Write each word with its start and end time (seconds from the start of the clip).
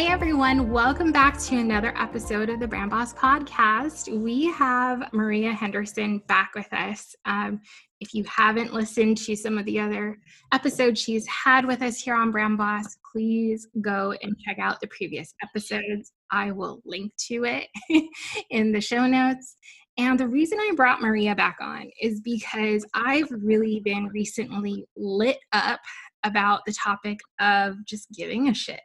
Hey 0.00 0.06
everyone, 0.06 0.70
welcome 0.70 1.12
back 1.12 1.38
to 1.40 1.58
another 1.58 1.92
episode 1.94 2.48
of 2.48 2.58
the 2.58 2.66
Brand 2.66 2.90
Boss 2.90 3.12
Podcast. 3.12 4.10
We 4.10 4.46
have 4.46 5.12
Maria 5.12 5.52
Henderson 5.52 6.22
back 6.26 6.52
with 6.54 6.72
us. 6.72 7.14
Um, 7.26 7.60
if 8.00 8.14
you 8.14 8.24
haven't 8.24 8.72
listened 8.72 9.18
to 9.18 9.36
some 9.36 9.58
of 9.58 9.66
the 9.66 9.78
other 9.78 10.16
episodes 10.54 11.02
she's 11.02 11.26
had 11.26 11.66
with 11.66 11.82
us 11.82 12.00
here 12.00 12.14
on 12.14 12.30
Brand 12.30 12.56
Boss, 12.56 12.96
please 13.12 13.68
go 13.82 14.14
and 14.22 14.34
check 14.38 14.58
out 14.58 14.80
the 14.80 14.86
previous 14.86 15.34
episodes. 15.42 16.12
I 16.30 16.52
will 16.52 16.80
link 16.86 17.12
to 17.28 17.44
it 17.44 17.68
in 18.50 18.72
the 18.72 18.80
show 18.80 19.06
notes. 19.06 19.58
And 19.98 20.18
the 20.18 20.28
reason 20.28 20.58
I 20.58 20.72
brought 20.76 21.02
Maria 21.02 21.34
back 21.34 21.58
on 21.60 21.90
is 22.00 22.22
because 22.22 22.86
I've 22.94 23.30
really 23.30 23.82
been 23.84 24.06
recently 24.06 24.86
lit 24.96 25.36
up 25.52 25.80
about 26.24 26.62
the 26.66 26.72
topic 26.72 27.18
of 27.38 27.74
just 27.84 28.08
giving 28.16 28.48
a 28.48 28.54
shit, 28.54 28.80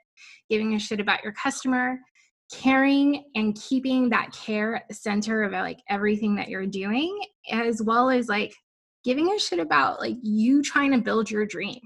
giving 0.50 0.76
a 0.76 0.80
shit 0.80 1.00
about 1.00 1.24
your 1.24 1.34
customer, 1.34 1.98
caring 2.52 3.24
and 3.36 3.60
keeping 3.62 4.10
that 4.10 4.32
care 4.32 4.76
at 4.76 4.88
the 4.88 4.94
center 4.94 5.44
of 5.44 5.52
like 5.52 5.80
everything 5.90 6.36
that 6.36 6.50
you're 6.50 6.66
doing, 6.66 7.18
as 7.52 7.82
well 7.82 8.10
as 8.10 8.28
like 8.28 8.54
giving 9.04 9.32
a 9.32 9.40
shit 9.40 9.60
about 9.60 10.00
like 10.00 10.16
you 10.22 10.62
trying 10.62 10.92
to 10.92 10.98
build 11.00 11.30
your 11.30 11.46
dream 11.46 11.80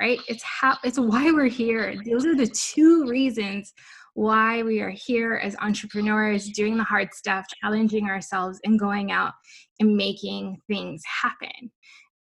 right? 0.00 0.20
It's 0.28 0.42
how 0.42 0.76
it's 0.84 0.98
why 0.98 1.30
we're 1.32 1.48
here. 1.48 1.94
Those 2.08 2.24
are 2.24 2.36
the 2.36 2.46
two 2.46 3.06
reasons 3.08 3.72
why 4.14 4.62
we 4.62 4.80
are 4.80 4.90
here 4.94 5.34
as 5.34 5.56
entrepreneurs 5.60 6.48
doing 6.50 6.76
the 6.76 6.84
hard 6.84 7.12
stuff 7.14 7.46
challenging 7.62 8.06
ourselves 8.08 8.58
and 8.64 8.78
going 8.78 9.12
out 9.12 9.32
and 9.80 9.96
making 9.96 10.58
things 10.66 11.02
happen 11.22 11.70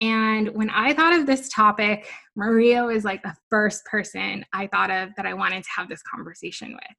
and 0.03 0.49
when 0.49 0.69
I 0.69 0.93
thought 0.93 1.17
of 1.17 1.25
this 1.25 1.47
topic, 1.47 2.09
Maria 2.35 2.83
was 2.83 3.05
like 3.05 3.23
the 3.23 3.33
first 3.49 3.85
person 3.85 4.45
I 4.51 4.67
thought 4.67 4.91
of 4.91 5.15
that 5.15 5.25
I 5.25 5.33
wanted 5.33 5.63
to 5.63 5.69
have 5.77 5.87
this 5.87 6.01
conversation 6.03 6.73
with. 6.73 6.97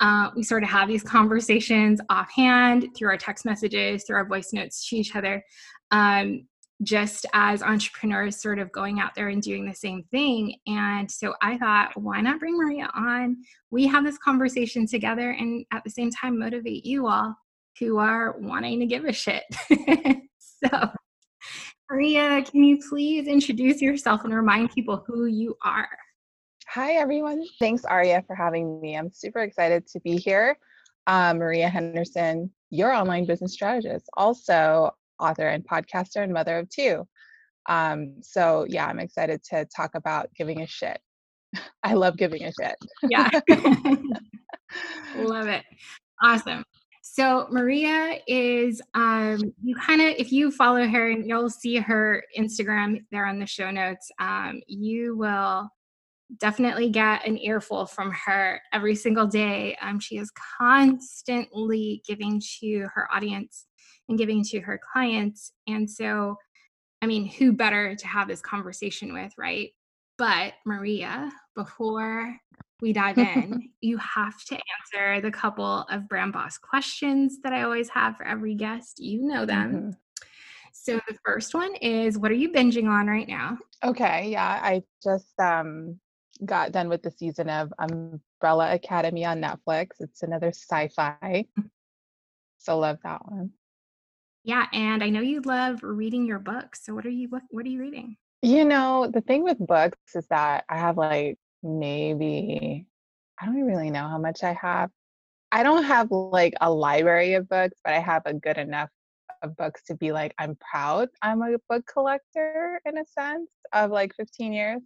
Uh, 0.00 0.30
we 0.36 0.44
sort 0.44 0.62
of 0.62 0.68
have 0.68 0.86
these 0.86 1.02
conversations 1.02 2.00
offhand 2.10 2.86
through 2.96 3.08
our 3.08 3.16
text 3.16 3.44
messages, 3.44 4.04
through 4.04 4.18
our 4.18 4.28
voice 4.28 4.52
notes 4.52 4.88
to 4.88 4.96
each 4.96 5.16
other. 5.16 5.42
Um, 5.90 6.46
just 6.84 7.26
as 7.34 7.62
entrepreneurs 7.62 8.40
sort 8.40 8.60
of 8.60 8.70
going 8.70 9.00
out 9.00 9.16
there 9.16 9.30
and 9.30 9.42
doing 9.42 9.66
the 9.66 9.74
same 9.74 10.04
thing. 10.12 10.56
And 10.68 11.10
so 11.10 11.34
I 11.42 11.58
thought, 11.58 11.90
why 11.94 12.20
not 12.20 12.38
bring 12.38 12.56
Maria 12.56 12.88
on? 12.94 13.36
We 13.70 13.86
have 13.88 14.04
this 14.04 14.18
conversation 14.18 14.86
together 14.86 15.30
and 15.30 15.64
at 15.72 15.82
the 15.82 15.90
same 15.90 16.10
time 16.10 16.38
motivate 16.38 16.84
you 16.84 17.08
all 17.08 17.34
who 17.80 17.98
are 17.98 18.36
wanting 18.38 18.78
to 18.80 18.86
give 18.86 19.04
a 19.04 19.12
shit. 19.12 19.44
so, 20.38 20.90
Maria, 21.90 22.42
can 22.42 22.64
you 22.64 22.78
please 22.88 23.26
introduce 23.26 23.82
yourself 23.82 24.24
and 24.24 24.34
remind 24.34 24.70
people 24.70 25.04
who 25.06 25.26
you 25.26 25.56
are? 25.62 25.88
Hi, 26.68 26.92
everyone. 26.92 27.44
Thanks, 27.60 27.84
Aria, 27.84 28.24
for 28.26 28.34
having 28.34 28.80
me. 28.80 28.96
I'm 28.96 29.12
super 29.12 29.40
excited 29.40 29.86
to 29.88 30.00
be 30.00 30.16
here. 30.16 30.56
Uh, 31.06 31.34
Maria 31.34 31.68
Henderson, 31.68 32.50
your 32.70 32.92
online 32.92 33.26
business 33.26 33.52
strategist. 33.52 34.08
Also, 34.16 34.90
author 35.20 35.46
and 35.48 35.62
podcaster 35.66 36.22
and 36.22 36.32
mother 36.32 36.58
of 36.58 36.70
two. 36.70 37.06
Um, 37.68 38.16
so 38.22 38.64
yeah, 38.68 38.86
I'm 38.86 38.98
excited 38.98 39.42
to 39.50 39.66
talk 39.66 39.94
about 39.94 40.30
giving 40.34 40.62
a 40.62 40.66
shit. 40.66 40.98
I 41.82 41.94
love 41.94 42.16
giving 42.16 42.44
a 42.44 42.52
shit. 42.52 42.76
yeah. 43.10 43.28
love 45.16 45.48
it. 45.48 45.64
Awesome. 46.22 46.64
So 47.14 47.46
Maria 47.48 48.18
is 48.26 48.82
um 48.94 49.38
you 49.62 49.76
kind 49.76 50.00
of 50.00 50.16
if 50.18 50.32
you 50.32 50.50
follow 50.50 50.84
her 50.84 51.10
and 51.10 51.28
you'll 51.28 51.48
see 51.48 51.76
her 51.76 52.24
Instagram 52.36 53.04
there 53.12 53.24
on 53.24 53.38
the 53.38 53.46
show 53.46 53.70
notes, 53.70 54.10
um, 54.18 54.60
you 54.66 55.16
will 55.16 55.70
definitely 56.38 56.90
get 56.90 57.24
an 57.24 57.38
earful 57.38 57.86
from 57.86 58.10
her 58.26 58.60
every 58.72 58.96
single 58.96 59.28
day. 59.28 59.76
Um, 59.80 60.00
she 60.00 60.16
is 60.16 60.32
constantly 60.58 62.02
giving 62.04 62.42
to 62.58 62.88
her 62.92 63.06
audience 63.14 63.66
and 64.08 64.18
giving 64.18 64.42
to 64.46 64.58
her 64.62 64.80
clients. 64.92 65.52
And 65.68 65.88
so, 65.88 66.34
I 67.00 67.06
mean, 67.06 67.26
who 67.26 67.52
better 67.52 67.94
to 67.94 68.06
have 68.08 68.26
this 68.26 68.40
conversation 68.40 69.14
with, 69.14 69.32
right? 69.38 69.70
But 70.18 70.54
Maria, 70.66 71.30
before 71.54 72.36
we 72.80 72.92
dive 72.92 73.18
in, 73.18 73.70
you 73.80 73.98
have 73.98 74.42
to 74.44 74.54
answer 74.54 75.20
the 75.20 75.30
couple 75.30 75.86
of 75.90 76.08
brand 76.08 76.32
boss 76.32 76.58
questions 76.58 77.38
that 77.42 77.52
I 77.52 77.62
always 77.62 77.88
have 77.90 78.16
for 78.16 78.26
every 78.26 78.54
guest. 78.54 79.00
You 79.00 79.22
know 79.22 79.46
them. 79.46 79.72
Mm-hmm. 79.72 79.90
So 80.72 81.00
the 81.08 81.16
first 81.24 81.54
one 81.54 81.74
is 81.76 82.18
what 82.18 82.30
are 82.30 82.34
you 82.34 82.52
binging 82.52 82.88
on 82.88 83.06
right 83.06 83.28
now? 83.28 83.58
Okay, 83.82 84.30
yeah, 84.30 84.60
I 84.62 84.82
just 85.02 85.38
um 85.40 85.98
got 86.44 86.72
done 86.72 86.88
with 86.88 87.02
the 87.02 87.10
season 87.10 87.48
of 87.48 87.72
Umbrella 87.78 88.74
Academy 88.74 89.24
on 89.24 89.40
Netflix. 89.40 90.00
It's 90.00 90.22
another 90.22 90.48
sci-fi. 90.48 91.46
Mm. 91.58 91.70
So 92.58 92.78
love 92.78 92.98
that 93.04 93.30
one. 93.30 93.50
Yeah, 94.42 94.66
and 94.72 95.02
I 95.02 95.08
know 95.08 95.20
you 95.20 95.40
love 95.42 95.82
reading 95.82 96.26
your 96.26 96.38
books. 96.38 96.84
So 96.84 96.94
what 96.94 97.06
are 97.06 97.10
you 97.10 97.28
what, 97.28 97.42
what 97.50 97.64
are 97.64 97.70
you 97.70 97.80
reading? 97.80 98.16
You 98.42 98.64
know, 98.64 99.10
the 99.10 99.22
thing 99.22 99.42
with 99.42 99.58
books 99.58 99.98
is 100.14 100.26
that 100.28 100.64
I 100.68 100.76
have 100.76 100.98
like 100.98 101.38
maybe 101.64 102.86
I 103.40 103.46
don't 103.46 103.64
really 103.64 103.90
know 103.90 104.06
how 104.06 104.18
much 104.18 104.44
I 104.44 104.52
have. 104.60 104.90
I 105.50 105.62
don't 105.62 105.84
have 105.84 106.10
like 106.10 106.54
a 106.60 106.70
library 106.70 107.34
of 107.34 107.48
books, 107.48 107.78
but 107.84 107.94
I 107.94 107.98
have 107.98 108.22
a 108.26 108.34
good 108.34 108.58
enough 108.58 108.90
of 109.42 109.56
books 109.56 109.82
to 109.84 109.94
be 109.94 110.12
like 110.12 110.34
I'm 110.38 110.56
proud 110.56 111.08
I'm 111.22 111.42
a 111.42 111.56
book 111.68 111.84
collector 111.92 112.80
in 112.84 112.98
a 112.98 113.04
sense 113.06 113.50
of 113.72 113.90
like 113.90 114.14
15 114.14 114.52
years. 114.52 114.82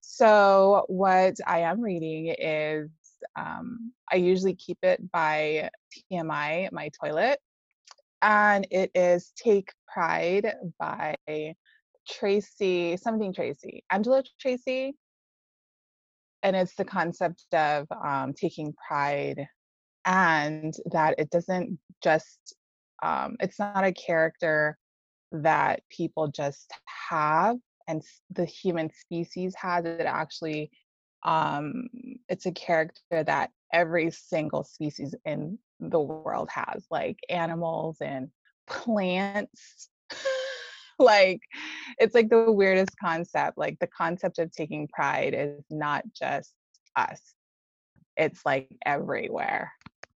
So 0.00 0.84
what 0.88 1.36
I 1.46 1.60
am 1.60 1.80
reading 1.80 2.34
is 2.38 2.90
um, 3.34 3.92
I 4.10 4.16
usually 4.16 4.54
keep 4.54 4.78
it 4.82 5.00
by 5.10 5.70
TMI, 6.12 6.70
my 6.72 6.90
toilet 7.00 7.40
and 8.22 8.66
it 8.70 8.90
is 8.94 9.32
Take 9.36 9.72
Pride 9.86 10.54
by 10.78 11.16
Tracy, 12.08 12.96
something 12.96 13.32
Tracy, 13.32 13.84
Angela 13.90 14.22
Tracy. 14.40 14.96
And 16.42 16.54
it's 16.54 16.74
the 16.74 16.84
concept 16.84 17.44
of 17.52 17.86
um, 17.90 18.32
taking 18.34 18.74
pride 18.86 19.46
and 20.04 20.74
that 20.92 21.16
it 21.18 21.30
doesn't 21.30 21.78
just, 22.02 22.54
um, 23.02 23.36
it's 23.40 23.58
not 23.58 23.84
a 23.84 23.92
character 23.92 24.78
that 25.32 25.82
people 25.90 26.28
just 26.28 26.72
have 27.10 27.56
and 27.88 28.02
the 28.30 28.44
human 28.44 28.90
species 28.92 29.54
has. 29.56 29.84
It 29.84 30.00
actually, 30.02 30.70
um, 31.24 31.88
it's 32.28 32.46
a 32.46 32.52
character 32.52 33.24
that 33.24 33.50
every 33.72 34.10
single 34.10 34.64
species 34.64 35.14
in 35.24 35.58
the 35.80 36.00
world 36.00 36.48
has, 36.50 36.86
like 36.90 37.18
animals 37.28 37.98
and 38.00 38.28
plants. 38.66 39.88
like 40.98 41.40
it's 41.98 42.14
like 42.14 42.28
the 42.28 42.50
weirdest 42.50 42.96
concept. 43.02 43.58
Like 43.58 43.78
the 43.78 43.86
concept 43.86 44.38
of 44.38 44.52
taking 44.52 44.88
pride 44.88 45.34
is 45.34 45.64
not 45.70 46.04
just 46.14 46.52
us. 46.94 47.20
It's 48.16 48.40
like 48.44 48.68
everywhere. 48.84 49.72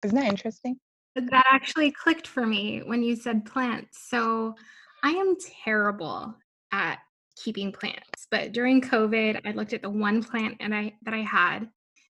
Isn't 0.05 0.17
that 0.17 0.29
interesting? 0.29 0.79
That 1.17 1.47
actually 1.51 1.91
clicked 1.91 2.29
for 2.29 2.47
me 2.47 2.83
when 2.85 3.03
you 3.03 3.17
said 3.17 3.45
plants. 3.45 4.09
So 4.09 4.55
I 5.03 5.11
am 5.11 5.37
terrible 5.65 6.37
at 6.73 6.99
keeping 7.37 7.73
plants, 7.73 8.27
but 8.31 8.53
during 8.53 8.81
COVID, 8.81 9.41
I 9.45 9.53
looked 9.53 9.73
at 9.73 9.83
the 9.83 9.91
one 9.91 10.23
plant 10.23 10.57
and 10.61 10.75
I 10.75 10.95
that 11.03 11.15
I 11.15 11.23
had 11.23 11.69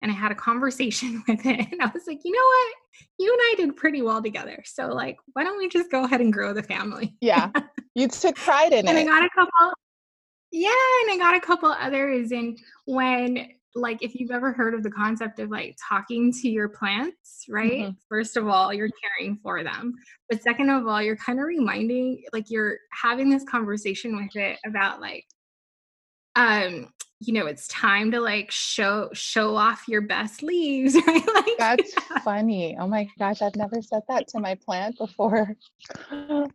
and 0.03 0.11
I 0.11 0.15
had 0.15 0.33
a 0.33 0.35
conversation 0.35 1.23
with 1.29 1.45
it. 1.45 1.67
And 1.73 1.83
I 1.83 1.91
was 1.93 2.07
like, 2.07 2.21
you 2.25 2.33
know 2.33 2.39
what? 2.39 2.75
You 3.19 3.33
and 3.33 3.41
I 3.43 3.55
did 3.57 3.77
pretty 3.77 4.03
well 4.03 4.23
together. 4.23 4.63
So, 4.65 4.89
like, 4.89 5.17
why 5.33 5.45
don't 5.45 5.59
we 5.59 5.69
just 5.69 5.91
go 5.91 6.05
ahead 6.05 6.21
and 6.21 6.33
grow 6.33 6.53
the 6.53 6.63
family? 6.63 7.15
Yeah. 7.21 7.51
You 7.97 8.07
took 8.07 8.37
pride 8.37 8.73
in 8.73 8.87
and 8.87 8.97
it. 8.97 9.01
And 9.01 9.11
I 9.11 9.13
got 9.13 9.25
a 9.25 9.29
couple, 9.35 9.73
yeah, 10.53 10.71
and 11.03 11.11
I 11.11 11.17
got 11.19 11.35
a 11.35 11.41
couple 11.41 11.73
others. 11.73 12.31
And 12.31 12.57
when, 12.87 13.49
like, 13.75 14.01
if 14.01 14.15
you've 14.15 14.31
ever 14.31 14.53
heard 14.53 14.75
of 14.75 14.85
the 14.85 14.93
concept 14.93 15.41
of 15.41 15.51
like 15.51 15.77
talking 15.89 16.33
to 16.35 16.49
your 16.49 16.69
plants, 16.69 17.47
right? 17.49 17.73
Mm-hmm. 17.73 17.91
First 18.09 18.37
of 18.37 18.47
all, 18.47 18.73
you're 18.73 18.91
caring 19.19 19.41
for 19.43 19.65
them. 19.65 19.93
But 20.31 20.41
second 20.41 20.71
of 20.71 20.87
all, 20.87 21.03
you're 21.03 21.17
kind 21.17 21.41
of 21.41 21.47
reminding, 21.47 22.23
like, 22.33 22.49
you're 22.49 22.79
having 22.93 23.29
this 23.29 23.43
conversation 23.43 24.17
with 24.17 24.37
it 24.37 24.61
about, 24.65 25.01
like, 25.01 25.25
um 26.37 26.93
you 27.21 27.35
know 27.35 27.47
it's 27.47 27.69
time 27.69 28.11
to 28.11 28.19
like 28.19 28.51
show 28.51 29.11
show 29.13 29.55
off 29.55 29.87
your 29.87 30.01
best 30.01 30.43
leaves 30.43 30.95
right 31.07 31.29
like 31.35 31.59
that's 31.59 31.93
funny 32.25 32.77
oh 32.81 32.87
my 32.87 33.07
gosh 33.19 33.43
i've 33.43 33.55
never 33.57 33.81
said 33.83 34.03
that 34.09 34.27
to 34.27 34.41
my 34.41 34.55
plant 34.55 34.97
before 34.97 35.55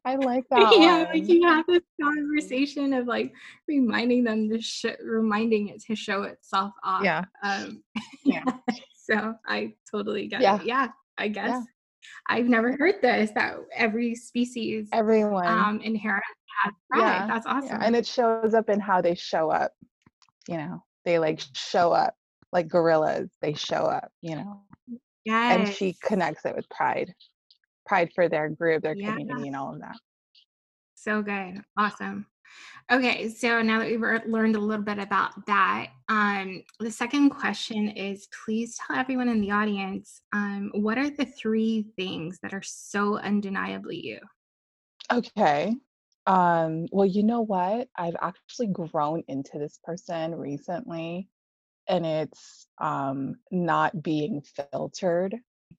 i 0.06 0.16
like 0.16 0.44
that 0.50 0.76
yeah 0.78 1.04
one. 1.04 1.14
like 1.14 1.28
you 1.30 1.48
have 1.48 1.66
this 1.68 1.84
conversation 2.02 2.94
of 2.94 3.06
like 3.06 3.32
reminding 3.68 4.24
them 4.24 4.50
to 4.50 4.60
sh- 4.60 4.86
reminding 5.04 5.70
it 5.70 5.82
to 5.84 5.96
show 5.96 6.24
itself 6.24 6.74
off 6.84 7.04
yeah 7.04 7.24
um 7.44 7.84
yeah 8.24 8.44
so 8.96 9.36
i 9.48 9.72
totally 9.90 10.28
get 10.28 10.42
yeah. 10.42 10.60
it 10.60 10.66
yeah 10.66 10.88
i 11.18 11.28
guess 11.28 11.50
yeah. 11.50 11.64
I've 12.28 12.46
never 12.46 12.78
heard 12.78 12.96
this 13.02 13.32
that 13.32 13.56
every 13.74 14.14
species 14.14 14.90
everyone 14.94 15.48
um 15.48 15.82
inherently 15.82 16.24
has 16.64 16.74
pride. 16.90 17.02
Yeah. 17.02 17.28
That's 17.28 17.46
awesome. 17.48 17.70
Yeah. 17.70 17.82
And 17.82 17.96
it 17.96 18.06
shows 18.06 18.54
up 18.54 18.70
in 18.70 18.80
how 18.80 19.02
they 19.02 19.16
show 19.16 19.50
up 19.50 19.74
you 20.48 20.58
know 20.58 20.84
they 21.06 21.20
like 21.20 21.42
show 21.54 21.92
up 21.92 22.16
like 22.52 22.68
gorillas 22.68 23.30
they 23.42 23.54
show 23.54 23.84
up 23.84 24.10
you 24.22 24.36
know? 24.36 24.62
Yeah 25.24 25.54
and 25.54 25.68
she 25.68 25.96
connects 26.04 26.46
it 26.46 26.56
with 26.56 26.70
pride 26.70 27.14
pride 27.86 28.12
for 28.14 28.30
their 28.30 28.50
group 28.50 28.84
their 28.84 28.96
yeah. 28.96 29.12
community 29.12 29.48
and 29.48 29.56
all 29.56 29.74
of 29.74 29.82
that. 29.82 29.98
So 30.96 31.22
good 31.22 31.62
awesome. 31.78 32.26
Okay 32.92 33.30
so 33.30 33.62
now 33.62 33.80
that 33.80 33.90
we've 33.90 34.32
learned 34.32 34.56
a 34.56 34.60
little 34.60 34.86
bit 34.86 35.00
about 35.00 35.46
that 35.48 35.88
um 36.10 36.64
the 36.80 36.92
second 36.92 37.32
question 37.32 37.90
is 37.90 38.28
please 38.46 38.78
tell 38.78 38.96
everyone 38.96 39.30
in 39.30 39.42
the 39.42 39.52
audience 39.52 40.22
um 40.34 40.72
what 40.76 40.98
are 40.98 41.10
the 41.10 41.26
three 41.26 41.88
things 41.96 42.40
that 42.44 42.54
are 42.54 42.64
so 42.64 43.18
undeniably 43.18 44.00
you? 44.00 44.20
Okay 45.12 45.76
um, 46.28 46.88
well, 46.92 47.06
you 47.06 47.24
know 47.24 47.42
what? 47.42 47.88
I've 47.96 48.16
actually 48.22 48.68
grown 48.68 49.24
into 49.28 49.60
this 49.60 49.80
person 49.84 50.36
recently, 50.36 51.30
and 51.88 52.06
it's 52.06 52.68
um, 52.82 53.36
not 53.52 54.02
being 54.02 54.44
filtered. 54.72 55.36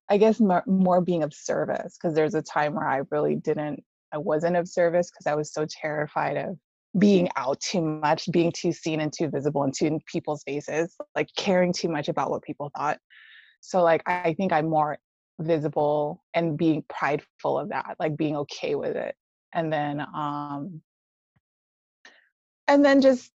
I 0.09 0.19
guess 0.19 0.41
more, 0.41 0.63
more 0.67 1.01
being 1.01 1.23
of 1.23 1.35
service 1.35 1.97
because 1.97 2.15
there's 2.15 2.35
a 2.35 2.43
time 2.43 2.75
where 2.75 2.87
I 2.87 3.03
really 3.11 3.37
didn't, 3.37 3.83
I 4.13 4.19
wasn't 4.19 4.57
of 4.57 4.69
service 4.69 5.11
because 5.11 5.27
I 5.31 5.35
was 5.35 5.53
so 5.53 5.67
terrified 5.69 6.37
of 6.37 6.59
being 6.99 7.29
out 7.37 7.61
too 7.61 7.83
much, 7.83 8.31
being 8.31 8.53
too 8.53 8.73
seen 8.73 9.01
and 9.01 9.13
too 9.13 9.29
visible 9.29 9.65
and 9.65 9.75
too 9.77 9.87
in 9.87 10.01
people's 10.07 10.43
faces, 10.45 10.95
like 11.17 11.29
caring 11.37 11.73
too 11.73 11.89
much 11.89 12.09
about 12.09 12.31
what 12.31 12.43
people 12.43 12.71
thought. 12.77 12.99
So, 13.61 13.83
like, 13.83 14.03
I 14.07 14.35
think 14.35 14.53
I'm 14.53 14.69
more 14.69 14.99
visible 15.41 16.23
and 16.35 16.57
being 16.57 16.85
prideful 16.89 17.59
of 17.59 17.71
that, 17.71 17.97
like 17.99 18.17
being 18.17 18.37
okay 18.37 18.75
with 18.77 18.97
it 18.97 19.17
and 19.57 19.73
then 19.73 20.01
um 20.01 20.81
and 22.69 22.85
then 22.85 23.01
just 23.01 23.31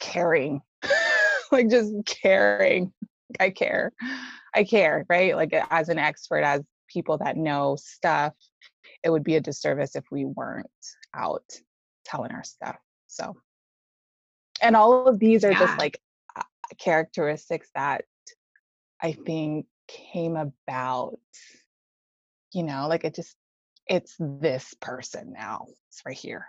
caring. 0.00 0.60
Like 1.52 1.68
just 1.68 1.92
caring. 2.06 2.92
I 3.40 3.50
care. 3.50 3.92
I 4.54 4.62
care 4.62 5.04
right? 5.08 5.34
Like 5.34 5.52
as 5.68 5.88
an 5.88 5.98
expert 5.98 6.44
as 6.44 6.62
people 6.88 7.18
that 7.18 7.36
know 7.36 7.74
stuff 7.76 8.34
it 9.02 9.10
would 9.10 9.24
be 9.24 9.34
a 9.34 9.40
disservice 9.40 9.96
if 9.96 10.04
we 10.12 10.24
weren't 10.24 10.68
out 11.12 11.42
telling 12.04 12.30
our 12.30 12.44
stuff 12.44 12.76
so. 13.08 13.34
And 14.62 14.76
all 14.76 15.08
of 15.08 15.18
these 15.18 15.44
are 15.44 15.50
yeah. 15.50 15.58
just 15.58 15.76
like 15.78 15.98
characteristics 16.78 17.68
that 17.74 18.04
i 19.02 19.12
think 19.12 19.66
came 19.88 20.36
about 20.36 21.18
you 22.52 22.62
know 22.62 22.86
like 22.88 23.04
it 23.04 23.14
just 23.14 23.36
it's 23.90 24.14
this 24.18 24.72
person 24.80 25.34
now. 25.36 25.66
It's 25.88 26.00
right 26.06 26.16
here. 26.16 26.46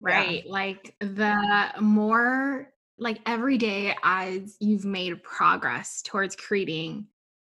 Right. 0.00 0.44
Yeah. 0.46 0.52
Like 0.52 0.94
the 1.00 1.72
more 1.80 2.72
like 2.96 3.20
every 3.26 3.58
day 3.58 3.94
as 4.04 4.56
you've 4.60 4.84
made 4.84 5.22
progress 5.24 6.00
towards 6.02 6.36
creating 6.36 7.06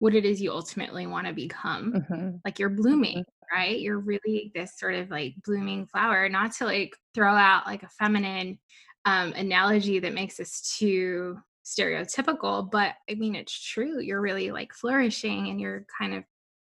what 0.01 0.15
it 0.15 0.25
is 0.25 0.43
you 0.43 0.51
ultimately 0.51 1.07
want 1.07 1.27
to 1.27 1.33
become, 1.33 1.93
mm-hmm. 1.93 2.37
like 2.45 2.59
you're 2.59 2.69
blooming, 2.69 3.19
mm-hmm. 3.19 3.57
right? 3.57 3.81
You're 3.81 4.01
really 4.01 4.51
this 4.55 4.79
sort 4.79 4.95
of 4.95 5.11
like 5.11 5.35
blooming 5.45 5.87
flower, 5.87 6.29
not 6.29 6.53
to 6.57 6.65
like 6.67 6.95
throw 7.15 7.35
out 7.35 7.67
like 7.67 7.85
a 7.85 7.89
feminine 7.89 8.59
um, 9.05 9.33
analogy 9.33 10.01
that 10.01 10.13
makes 10.13 10.41
us 10.41 10.77
too 10.79 11.39
stereotypical, 11.65 12.69
but 12.71 12.95
I 13.09 13.15
mean, 13.15 13.37
it's 13.37 13.59
true. 13.59 14.01
You're 14.01 14.21
really 14.21 14.51
like 14.51 14.73
flourishing 14.75 15.49
and 15.49 15.61
you're 15.61 15.87
kind 15.99 16.15
of 16.15 16.25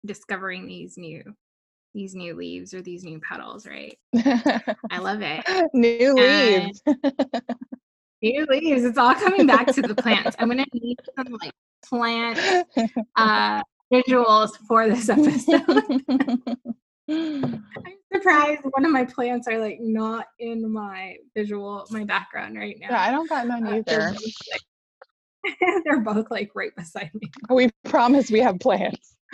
discovering 0.05 0.67
these 0.67 0.97
new 0.97 1.23
these 1.93 2.13
new 2.13 2.35
leaves 2.35 2.73
or 2.73 2.81
these 2.81 3.03
new 3.03 3.19
petals, 3.19 3.65
right? 3.65 3.97
I 4.91 4.99
love 4.99 5.21
it. 5.21 5.43
New 5.73 6.13
leaves. 6.13 6.81
new 8.21 8.45
leaves. 8.45 8.83
It's 8.83 8.97
all 8.97 9.15
coming 9.15 9.47
back 9.47 9.67
to 9.67 9.81
the 9.81 9.95
plants. 9.95 10.35
I'm 10.39 10.47
gonna 10.47 10.65
need 10.73 10.97
some 11.15 11.33
like 11.41 11.53
plant 11.83 12.65
uh 13.15 13.61
visuals 13.91 14.51
for 14.67 14.87
this 14.87 15.09
episode. 15.09 16.03
I'm 17.09 17.63
surprised 18.13 18.61
one 18.63 18.85
of 18.85 18.91
my 18.91 19.05
plants 19.05 19.47
are 19.47 19.57
like 19.59 19.79
not 19.79 20.25
in 20.39 20.71
my 20.71 21.15
visual, 21.35 21.85
my 21.89 22.03
background 22.03 22.57
right 22.57 22.77
now. 22.79 22.87
Yeah, 22.91 23.01
I 23.01 23.11
don't 23.11 23.29
got 23.29 23.47
none 23.47 23.65
uh, 23.65 23.71
either. 23.71 23.83
They're 23.85 24.11
both, 24.11 24.21
like, 24.51 25.83
they're 25.85 25.99
both 26.01 26.31
like 26.31 26.51
right 26.53 26.75
beside 26.75 27.11
me. 27.13 27.31
We 27.49 27.69
promise 27.85 28.29
we 28.29 28.41
have 28.41 28.59
plants. 28.59 29.16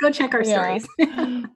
Go 0.00 0.10
check 0.10 0.34
our 0.34 0.42
yeah. 0.42 0.78
stories. 0.78 0.86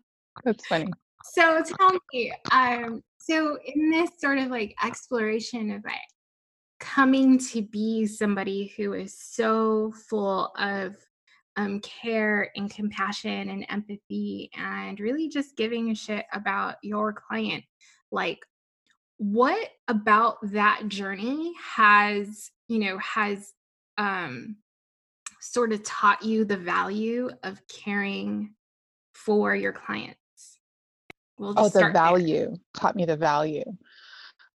That's 0.45 0.67
funny. 0.67 0.91
So 1.25 1.63
tell 1.63 1.99
me, 2.13 2.33
um, 2.53 3.03
so 3.19 3.59
in 3.65 3.91
this 3.91 4.11
sort 4.19 4.39
of 4.39 4.49
like 4.49 4.75
exploration 4.83 5.71
of 5.73 5.85
it, 5.85 5.93
coming 6.81 7.39
to 7.39 7.63
be 7.63 8.07
somebody 8.07 8.73
who 8.77 8.93
is 8.93 9.19
so 9.19 9.93
full 10.09 10.53
of 10.57 10.97
um, 11.57 11.81
care 11.81 12.51
and 12.57 12.71
compassion 12.71 13.51
and 13.51 13.67
empathy 13.69 14.49
and 14.57 15.01
really 15.01 15.29
just 15.29 15.57
giving 15.57 15.91
a 15.91 15.95
shit 15.95 16.25
about 16.33 16.77
your 16.83 17.13
client, 17.13 17.65
like 18.13 18.39
what 19.19 19.69
about 19.89 20.37
that 20.53 20.85
journey 20.87 21.53
has, 21.77 22.51
you 22.69 22.79
know, 22.79 22.97
has 22.99 23.53
um 23.99 24.57
sort 25.41 25.73
of 25.73 25.83
taught 25.83 26.23
you 26.23 26.45
the 26.45 26.57
value 26.57 27.31
of 27.43 27.61
caring 27.69 28.55
for 29.15 29.55
your 29.55 29.73
clients? 29.73 30.19
We'll 31.39 31.55
oh, 31.57 31.69
the 31.69 31.91
value 31.93 32.47
there. 32.47 32.57
taught 32.75 32.97
me 32.97 33.05
the 33.05 33.17
value. 33.17 33.65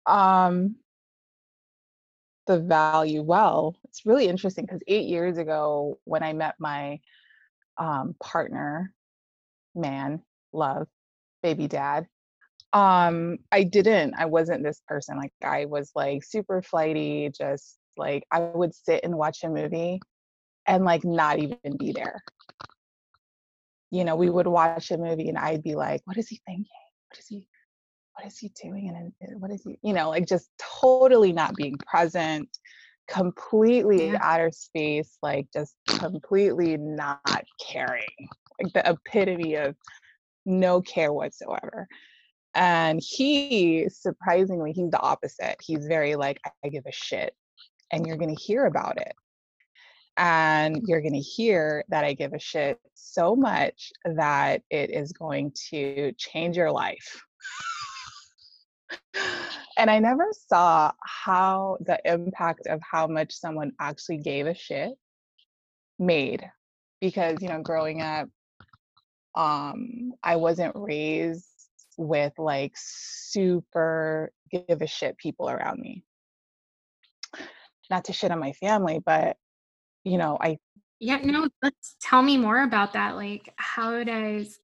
Um, 0.07 0.77
the 2.47 2.61
value. 2.61 3.23
Well, 3.23 3.77
it's 3.85 4.07
really 4.07 4.29
interesting 4.29 4.65
because 4.65 4.81
eight 4.87 5.07
years 5.07 5.39
ago, 5.39 5.99
when 6.05 6.23
I 6.23 6.33
met 6.33 6.55
my 6.59 7.01
um, 7.77 8.15
partner, 8.23 8.93
man, 9.75 10.23
love, 10.53 10.87
baby 11.43 11.67
dad, 11.67 12.07
um, 12.73 13.39
I 13.51 13.65
didn't. 13.65 14.15
I 14.17 14.27
wasn't 14.27 14.63
this 14.63 14.81
person. 14.87 15.17
Like 15.17 15.33
I 15.43 15.65
was 15.65 15.91
like 15.95 16.23
super 16.23 16.63
flighty, 16.63 17.31
just 17.37 17.77
like 17.97 18.25
I 18.31 18.41
would 18.41 18.75
sit 18.75 19.01
and 19.05 19.17
watch 19.17 19.43
a 19.43 19.49
movie 19.49 20.01
and 20.69 20.85
like 20.85 21.05
not 21.05 21.39
even 21.39 21.77
be 21.79 21.93
there. 21.93 22.23
You 23.91 24.05
know, 24.05 24.17
we 24.17 24.29
would 24.29 24.47
watch 24.47 24.91
a 24.91 24.99
movie 24.99 25.31
and 25.31 25.39
I'd 25.39 25.63
be 25.63 25.75
like, 25.75 26.03
what 26.05 26.19
is 26.19 26.29
he 26.29 26.41
thinking? 26.47 26.67
What 27.11 27.19
is 27.19 27.27
he 27.27 27.49
what 28.15 28.27
is 28.27 28.39
he 28.39 28.53
doing? 28.61 29.13
And 29.21 29.41
what 29.41 29.53
is 29.53 29.63
he, 29.63 29.79
you 29.83 29.93
know, 29.93 30.11
like 30.11 30.27
just 30.27 30.51
totally 30.81 31.33
not 31.33 31.55
being 31.55 31.77
present, 31.87 32.49
completely 33.09 34.09
yeah. 34.09 34.19
outer 34.21 34.51
space, 34.51 35.19
like 35.23 35.47
just 35.53 35.77
completely 35.87 36.77
not 36.77 37.45
caring. 37.65 38.03
Like 38.61 38.73
the 38.73 38.91
epitome 38.91 39.55
of 39.55 39.77
no 40.45 40.83
care 40.83 41.13
whatsoever. 41.13 41.87
And 42.57 43.01
he 43.01 43.89
surprisingly, 43.89 44.73
he's 44.73 44.91
the 44.91 45.01
opposite. 45.01 45.57
He's 45.65 45.87
very 45.87 46.17
like, 46.17 46.41
I 46.65 46.69
give 46.71 46.87
a 46.89 46.93
shit 46.93 47.35
and 47.93 48.05
you're 48.05 48.17
going 48.17 48.35
to 48.35 48.43
hear 48.43 48.67
about 48.67 49.01
it 49.01 49.13
and 50.19 50.83
you're 50.87 51.01
going 51.01 51.15
to 51.15 51.21
hear 51.21 51.85
that 51.89 52.05
I 52.05 52.13
give 52.13 52.35
a 52.35 52.41
shit 52.41 52.79
so 52.95 53.37
much 53.37 53.93
that 54.05 54.63
it 54.69 54.91
is 54.91 55.13
going 55.13 55.53
to 55.71 56.13
change 56.19 56.57
your 56.57 56.73
life. 56.73 57.23
and 59.79 59.89
I 59.89 60.01
never 60.01 60.27
saw 60.49 60.91
how 61.01 61.79
the 61.81 62.01
impact 62.05 62.67
of 62.67 62.81
how 62.83 63.07
much 63.07 63.33
someone 63.33 63.73
actually 63.81 64.19
gave 64.19 64.47
a 64.47 64.55
shit 64.55 64.91
made 66.01 66.45
because 67.01 67.39
you 67.41 67.49
know 67.49 67.61
growing 67.61 68.03
up 68.03 68.29
um 69.35 70.13
I 70.23 70.37
wasn't 70.37 70.75
raised 70.77 71.47
with 71.97 72.33
like 72.39 72.73
super 72.77 74.33
give 74.51 74.81
a 74.81 74.87
shit 74.87 75.19
people 75.19 75.51
around 75.51 75.81
me 75.81 76.05
not 77.91 78.05
to 78.05 78.13
shit 78.13 78.31
on 78.31 78.39
my 78.39 78.53
family 78.53 79.01
but 79.05 79.37
you 80.09 80.19
know 80.19 80.39
I 80.41 80.59
yeah 81.01 81.19
no 81.23 81.49
let's 81.63 81.97
tell 82.01 82.23
me 82.23 82.37
more 82.37 82.63
about 82.63 82.93
that 82.95 83.17
like 83.17 83.53
how 83.57 84.03
does 84.03 84.59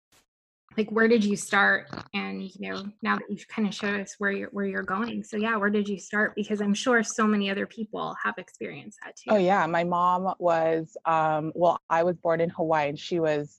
like 0.76 0.90
where 0.90 1.08
did 1.08 1.24
you 1.24 1.36
start? 1.36 1.88
And 2.14 2.42
you 2.42 2.72
know 2.72 2.84
now 3.02 3.16
that 3.16 3.24
you've 3.28 3.46
kind 3.48 3.68
of 3.68 3.74
showed 3.74 4.00
us 4.00 4.16
where 4.18 4.32
you're 4.32 4.48
where 4.50 4.66
you're 4.66 4.82
going 4.82 5.22
so 5.22 5.36
yeah 5.36 5.56
where 5.56 5.70
did 5.70 5.88
you 5.88 5.98
start? 5.98 6.34
Because 6.34 6.60
i'm 6.60 6.74
sure 6.74 7.02
so 7.02 7.26
many 7.26 7.50
other 7.50 7.66
people 7.66 8.16
have 8.22 8.34
experienced 8.38 8.98
that 9.04 9.14
too. 9.16 9.30
oh 9.30 9.36
yeah 9.36 9.66
my 9.66 9.84
mom 9.84 10.34
was 10.38 10.96
um 11.04 11.52
well 11.54 11.78
i 11.90 12.02
was 12.02 12.16
born 12.16 12.40
in 12.40 12.50
hawaii 12.50 12.88
and 12.88 12.98
she 12.98 13.20
was 13.20 13.58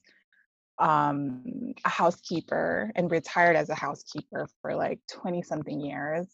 um 0.78 1.42
a 1.84 1.88
housekeeper 1.88 2.92
and 2.96 3.10
retired 3.10 3.56
as 3.56 3.70
a 3.70 3.74
housekeeper 3.74 4.46
for 4.60 4.74
like 4.74 5.00
20 5.10 5.42
something 5.42 5.80
years 5.80 6.26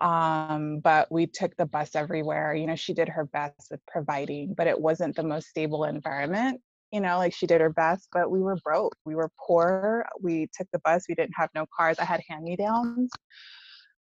um 0.00 0.78
but 0.78 1.10
we 1.10 1.26
took 1.26 1.56
the 1.56 1.66
bus 1.66 1.96
everywhere 1.96 2.54
you 2.54 2.66
know 2.66 2.76
she 2.76 2.94
did 2.94 3.08
her 3.08 3.24
best 3.24 3.68
with 3.70 3.80
providing 3.86 4.54
but 4.54 4.66
it 4.66 4.80
wasn't 4.80 5.14
the 5.16 5.22
most 5.22 5.48
stable 5.48 5.84
environment 5.84 6.60
you 6.92 7.00
know, 7.00 7.18
like 7.18 7.34
she 7.34 7.46
did 7.46 7.60
her 7.60 7.70
best, 7.70 8.08
but 8.12 8.30
we 8.30 8.40
were 8.40 8.56
broke. 8.64 8.96
We 9.04 9.14
were 9.14 9.30
poor. 9.38 10.06
We 10.20 10.48
took 10.56 10.68
the 10.72 10.80
bus. 10.80 11.04
We 11.08 11.14
didn't 11.14 11.34
have 11.36 11.50
no 11.54 11.66
cars. 11.76 11.98
I 11.98 12.04
had 12.04 12.22
hand 12.28 12.44
me 12.44 12.56
downs. 12.56 13.10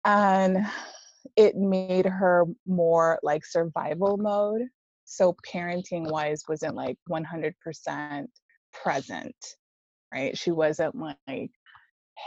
And 0.05 0.67
it 1.37 1.57
made 1.57 2.07
her 2.07 2.45
more 2.67 3.19
like 3.23 3.45
survival 3.45 4.17
mode. 4.19 4.63
So 5.05 5.35
parenting 5.51 6.11
wise 6.11 6.43
wasn't 6.49 6.75
like 6.75 6.99
100% 7.11 8.27
present, 8.73 9.37
right? 10.13 10.37
She 10.37 10.51
wasn't 10.51 10.95
like, 11.27 11.51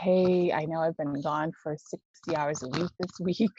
hey, 0.00 0.52
I 0.52 0.64
know 0.64 0.80
I've 0.80 0.96
been 0.96 1.20
gone 1.20 1.52
for 1.62 1.76
60 1.78 2.36
hours 2.36 2.62
a 2.62 2.68
week 2.68 2.90
this 2.98 3.20
week. 3.20 3.50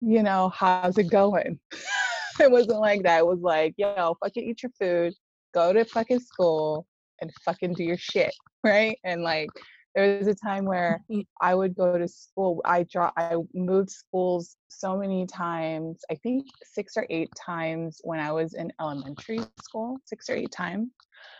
You 0.00 0.22
know, 0.22 0.50
how's 0.54 0.98
it 0.98 1.10
going? 1.10 1.58
it 2.40 2.50
wasn't 2.50 2.80
like 2.80 3.02
that. 3.04 3.20
It 3.20 3.26
was 3.26 3.40
like, 3.40 3.74
yo, 3.76 4.16
fucking 4.22 4.44
eat 4.44 4.62
your 4.62 4.72
food 4.78 5.14
go 5.54 5.72
to 5.72 5.84
fucking 5.84 6.20
school 6.20 6.86
and 7.20 7.32
fucking 7.44 7.74
do 7.74 7.84
your 7.84 7.96
shit, 7.96 8.34
right? 8.64 8.98
And 9.04 9.22
like 9.22 9.48
there 9.94 10.18
was 10.18 10.26
a 10.26 10.34
time 10.34 10.64
where 10.64 11.00
mm. 11.10 11.24
I 11.40 11.54
would 11.54 11.76
go 11.76 11.96
to 11.96 12.08
school. 12.08 12.60
I 12.64 12.84
draw 12.90 13.12
I 13.16 13.36
moved 13.54 13.90
schools 13.90 14.56
so 14.68 14.96
many 14.96 15.24
times, 15.26 16.00
I 16.10 16.16
think 16.16 16.46
six 16.64 16.96
or 16.96 17.06
eight 17.08 17.30
times 17.34 18.00
when 18.02 18.18
I 18.18 18.32
was 18.32 18.54
in 18.54 18.72
elementary 18.80 19.40
school, 19.62 19.98
six 20.04 20.28
or 20.28 20.34
eight 20.34 20.50
times. 20.50 20.88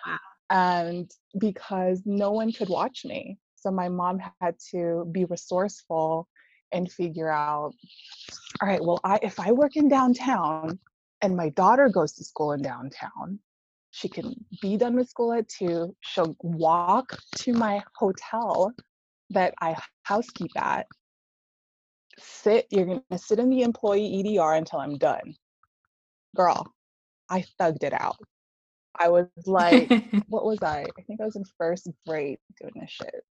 Wow. 0.06 0.18
And 0.50 1.10
because 1.38 2.02
no 2.04 2.30
one 2.30 2.52
could 2.52 2.68
watch 2.68 3.04
me. 3.04 3.38
So 3.64 3.70
my 3.70 3.88
mom 3.88 4.20
had 4.42 4.56
to 4.72 5.08
be 5.10 5.24
resourceful 5.24 6.28
and 6.70 6.92
figure 6.92 7.30
out, 7.30 7.72
all 8.60 8.68
right, 8.68 8.84
well, 8.84 9.00
I 9.04 9.18
if 9.22 9.40
I 9.40 9.52
work 9.52 9.76
in 9.76 9.88
downtown 9.88 10.78
and 11.22 11.34
my 11.34 11.48
daughter 11.48 11.88
goes 11.88 12.12
to 12.14 12.24
school 12.24 12.52
in 12.52 12.60
downtown, 12.60 13.38
she 13.90 14.10
can 14.10 14.34
be 14.60 14.76
done 14.76 14.94
with 14.94 15.08
school 15.08 15.32
at 15.32 15.48
two. 15.48 15.96
She'll 16.00 16.36
walk 16.42 17.16
to 17.36 17.54
my 17.54 17.82
hotel 17.96 18.74
that 19.30 19.54
I 19.62 19.76
housekeep 20.02 20.50
at. 20.56 20.86
Sit, 22.18 22.66
you're 22.70 22.84
gonna 22.84 23.18
sit 23.18 23.38
in 23.38 23.48
the 23.48 23.62
employee 23.62 24.36
EDR 24.36 24.52
until 24.52 24.80
I'm 24.80 24.98
done. 24.98 25.36
Girl, 26.36 26.70
I 27.30 27.46
thugged 27.58 27.82
it 27.82 27.94
out. 27.94 28.18
I 28.94 29.08
was 29.08 29.26
like, 29.46 29.88
what 30.28 30.44
was 30.44 30.58
I? 30.62 30.84
I 30.98 31.02
think 31.06 31.22
I 31.22 31.24
was 31.24 31.36
in 31.36 31.44
first 31.56 31.88
grade 32.06 32.38
doing 32.60 32.74
this 32.78 32.90
shit. 32.90 33.24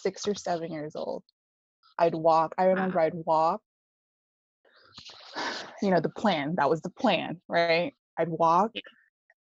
Six 0.00 0.26
or 0.26 0.34
seven 0.34 0.72
years 0.72 0.96
old. 0.96 1.22
I'd 1.98 2.14
walk. 2.14 2.54
I 2.58 2.64
remember 2.64 3.00
I'd 3.00 3.14
walk. 3.14 3.60
You 5.82 5.90
know, 5.90 6.00
the 6.00 6.10
plan. 6.10 6.56
That 6.56 6.68
was 6.68 6.82
the 6.82 6.90
plan, 6.90 7.40
right? 7.48 7.94
I'd 8.18 8.28
walk 8.28 8.72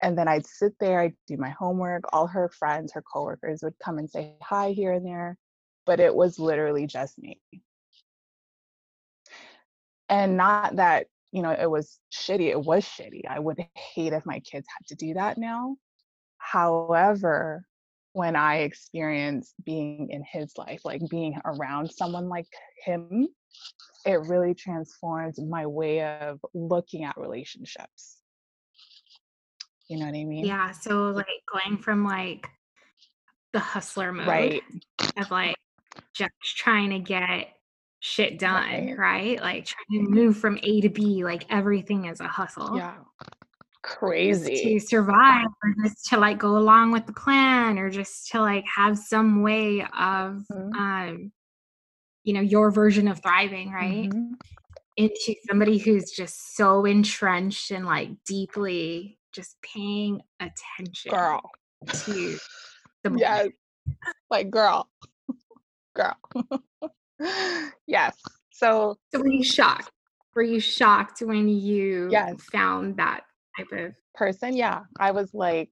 and 0.05 0.19
then 0.19 0.29
I'd 0.29 0.47
sit 0.47 0.75
there, 0.79 1.01
I'd 1.01 1.17
do 1.27 1.39
my 1.39 1.49
homework. 1.49 2.05
All 2.13 2.27
her 2.27 2.51
friends, 2.51 2.93
her 2.93 3.03
coworkers 3.03 3.63
would 3.63 3.79
come 3.83 3.97
and 3.97 4.11
say 4.11 4.35
hi 4.43 4.73
here 4.73 4.93
and 4.93 5.07
there, 5.07 5.39
but 5.87 5.99
it 5.99 6.15
was 6.15 6.39
literally 6.39 6.87
just 6.87 7.19
me. 7.19 7.41
And 10.11 10.37
not 10.37 10.77
that, 10.77 11.07
you 11.33 11.41
know, 11.41 11.53
it 11.53 11.71
was 11.71 11.99
shitty, 12.13 12.51
it 12.51 12.61
was 12.61 12.85
shitty. 12.85 13.23
I 13.27 13.39
would 13.39 13.59
hate 13.75 14.13
if 14.13 14.27
my 14.27 14.41
kids 14.41 14.67
had 14.69 14.87
to 14.89 14.95
do 14.95 15.15
that 15.15 15.39
now. 15.39 15.77
However, 16.37 17.65
when 18.15 18.35
I 18.35 18.61
experienced 18.61 19.55
being 19.65 20.09
in 20.11 20.25
his 20.25 20.55
life, 20.57 20.81
like 20.85 21.03
being 21.11 21.39
around 21.45 21.91
someone 21.91 22.29
like 22.29 22.49
him, 22.83 23.29
it 24.07 24.21
really 24.23 24.55
transformed 24.55 25.35
my 25.39 25.67
way 25.67 26.03
of 26.03 26.41
looking 26.55 27.05
at 27.05 27.17
relationships 27.19 28.23
you 29.89 29.99
know 29.99 30.07
what 30.07 30.15
I 30.15 30.25
mean? 30.25 30.45
Yeah. 30.45 30.73
So 30.73 31.11
like 31.11 31.27
going 31.53 31.79
from 31.79 32.05
like 32.05 32.49
the 33.53 33.61
hustler 33.61 34.13
mode 34.13 34.27
right. 34.27 34.63
of 35.17 35.31
like 35.31 35.57
just 36.15 36.33
trying 36.45 36.91
to 36.91 36.99
get 36.99 37.49
shit 38.01 38.39
done, 38.39 38.95
right? 38.97 38.99
right? 38.99 39.41
Like 39.41 39.67
trying 39.67 40.01
to 40.05 40.07
mm-hmm. 40.07 40.15
move 40.15 40.37
from 40.39 40.59
A 40.63 40.81
to 40.81 40.89
B, 40.89 41.25
like 41.25 41.47
everything 41.51 42.07
is 42.07 42.21
a 42.21 42.29
hustle. 42.29 42.77
Yeah. 42.77 42.95
Crazy. 43.85 44.79
to 44.79 44.81
survive 44.81 45.47
or 45.63 45.75
just 45.85 46.07
to 46.07 46.19
like 46.19 46.39
go 46.39 46.57
along 46.57 46.91
with 46.93 47.07
the 47.07 47.13
plan 47.13 47.79
or 47.79 47.91
just 47.91 48.31
to 48.31 48.41
like 48.41 48.65
have 48.65 48.97
some 48.99 49.43
way 49.43 49.83
of 49.83 50.43
mm-hmm. 50.51 50.73
um 50.73 51.33
you 52.23 52.33
know 52.33 52.41
your 52.41 52.71
version 52.71 53.09
of 53.09 53.23
thriving, 53.23 53.71
right? 53.71 54.09
Mm-hmm. 54.09 54.33
Into 54.97 55.35
somebody 55.47 55.77
who's 55.77 56.13
just 56.13 56.57
so 56.57 56.87
entrenched 56.87 57.71
and 57.73 57.85
like 57.85 58.11
deeply 58.27 59.19
just 59.33 59.57
paying 59.61 60.23
attention 60.41 61.11
girl 61.11 61.43
to 61.87 62.39
the 63.03 63.15
yes 63.19 63.49
like 64.31 64.51
girl 64.51 64.89
girl 65.95 66.17
yes 67.87 68.17
so 68.51 68.97
so 69.13 69.19
were 69.19 69.29
you 69.29 69.43
shocked 69.43 69.91
were 70.35 70.43
you 70.43 70.61
shocked 70.61 71.21
when 71.21 71.49
you 71.49 72.09
yes. 72.11 72.41
found 72.53 72.97
that 72.97 73.25
type 73.57 73.73
of 73.73 73.93
person 74.15 74.57
yeah 74.57 74.81
i 74.99 75.11
was 75.11 75.33
like 75.35 75.71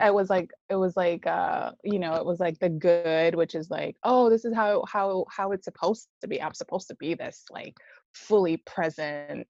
I 0.00 0.10
was 0.10 0.30
like 0.30 0.50
it 0.70 0.76
was 0.76 0.96
like 0.96 1.26
uh 1.26 1.72
you 1.84 1.98
know 1.98 2.14
it 2.14 2.24
was 2.24 2.40
like 2.40 2.58
the 2.58 2.68
good 2.68 3.34
which 3.34 3.54
is 3.54 3.70
like 3.70 3.96
oh 4.04 4.30
this 4.30 4.44
is 4.44 4.54
how 4.54 4.84
how 4.86 5.26
how 5.28 5.52
it's 5.52 5.64
supposed 5.64 6.08
to 6.20 6.28
be. 6.28 6.40
I'm 6.40 6.54
supposed 6.54 6.88
to 6.88 6.96
be 6.96 7.14
this 7.14 7.44
like 7.50 7.76
fully 8.14 8.58
present 8.58 9.46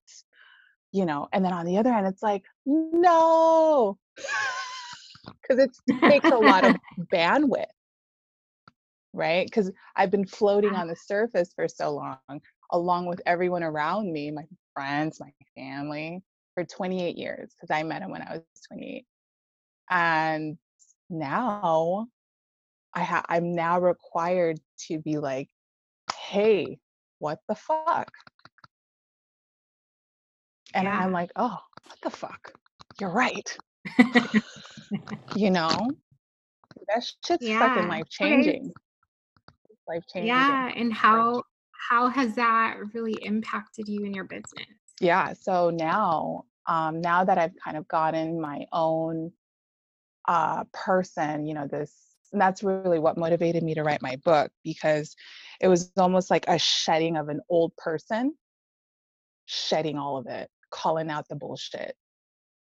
you 0.92 1.04
know 1.04 1.28
and 1.32 1.44
then 1.44 1.52
on 1.52 1.66
the 1.66 1.76
other 1.76 1.92
end 1.92 2.06
it's 2.06 2.22
like 2.22 2.44
no! 2.66 3.98
Because 5.42 5.64
it 5.64 5.70
takes 6.08 6.30
a 6.30 6.36
lot 6.36 6.64
of 6.64 6.74
bandwidth 7.12 7.66
right? 9.12 9.46
Because 9.46 9.70
i've 9.96 10.10
been 10.10 10.26
floating 10.26 10.74
on 10.74 10.88
the 10.88 10.96
surface 10.96 11.52
for 11.54 11.68
so 11.68 11.90
long 11.90 12.40
along 12.70 13.06
with 13.06 13.20
everyone 13.26 13.62
around 13.62 14.10
me 14.12 14.30
my 14.30 14.44
friends 14.74 15.20
my 15.20 15.32
family 15.54 16.22
for 16.54 16.64
28 16.64 17.16
years 17.16 17.50
because 17.54 17.74
i 17.74 17.82
met 17.82 18.02
him 18.02 18.10
when 18.10 18.22
i 18.22 18.32
was 18.32 18.42
28 18.68 19.04
and 19.90 20.56
now 21.10 22.06
i 22.94 23.02
ha- 23.02 23.24
i'm 23.28 23.54
now 23.54 23.78
required 23.78 24.58
to 24.78 24.98
be 24.98 25.18
like 25.18 25.48
hey 26.30 26.78
what 27.18 27.38
the 27.48 27.54
fuck 27.54 28.10
and 30.74 30.84
yeah. 30.84 30.98
I'm 30.98 31.12
like, 31.12 31.30
oh, 31.36 31.58
what 31.86 31.98
the 32.02 32.10
fuck? 32.10 32.52
You're 33.00 33.10
right. 33.10 33.56
you 35.34 35.50
know, 35.50 35.90
that 36.88 37.04
shit's 37.24 37.46
yeah. 37.46 37.58
fucking 37.58 37.88
life 37.88 38.08
changing. 38.08 38.72
Life 39.88 40.04
changing. 40.12 40.28
Yeah. 40.28 40.72
And 40.74 40.92
how 40.92 41.42
how 41.90 42.08
has 42.08 42.36
that 42.36 42.76
really 42.94 43.18
impacted 43.22 43.88
you 43.88 44.04
in 44.04 44.14
your 44.14 44.24
business? 44.24 44.66
Yeah. 45.02 45.34
So 45.34 45.70
now, 45.70 46.44
um, 46.66 47.00
now 47.02 47.24
that 47.24 47.36
I've 47.36 47.56
kind 47.62 47.76
of 47.76 47.88
gotten 47.88 48.40
my 48.40 48.66
own 48.72 49.32
uh 50.28 50.64
person, 50.72 51.46
you 51.46 51.54
know, 51.54 51.66
this 51.66 51.92
and 52.32 52.40
that's 52.40 52.62
really 52.62 53.00
what 53.00 53.18
motivated 53.18 53.62
me 53.64 53.74
to 53.74 53.82
write 53.82 54.00
my 54.02 54.16
book 54.24 54.50
because 54.64 55.16
it 55.60 55.68
was 55.68 55.92
almost 55.98 56.30
like 56.30 56.46
a 56.48 56.58
shedding 56.58 57.16
of 57.16 57.28
an 57.28 57.40
old 57.50 57.76
person 57.76 58.34
shedding 59.46 59.98
all 59.98 60.16
of 60.16 60.26
it 60.28 60.48
calling 60.70 61.10
out 61.10 61.28
the 61.28 61.36
bullshit 61.36 61.94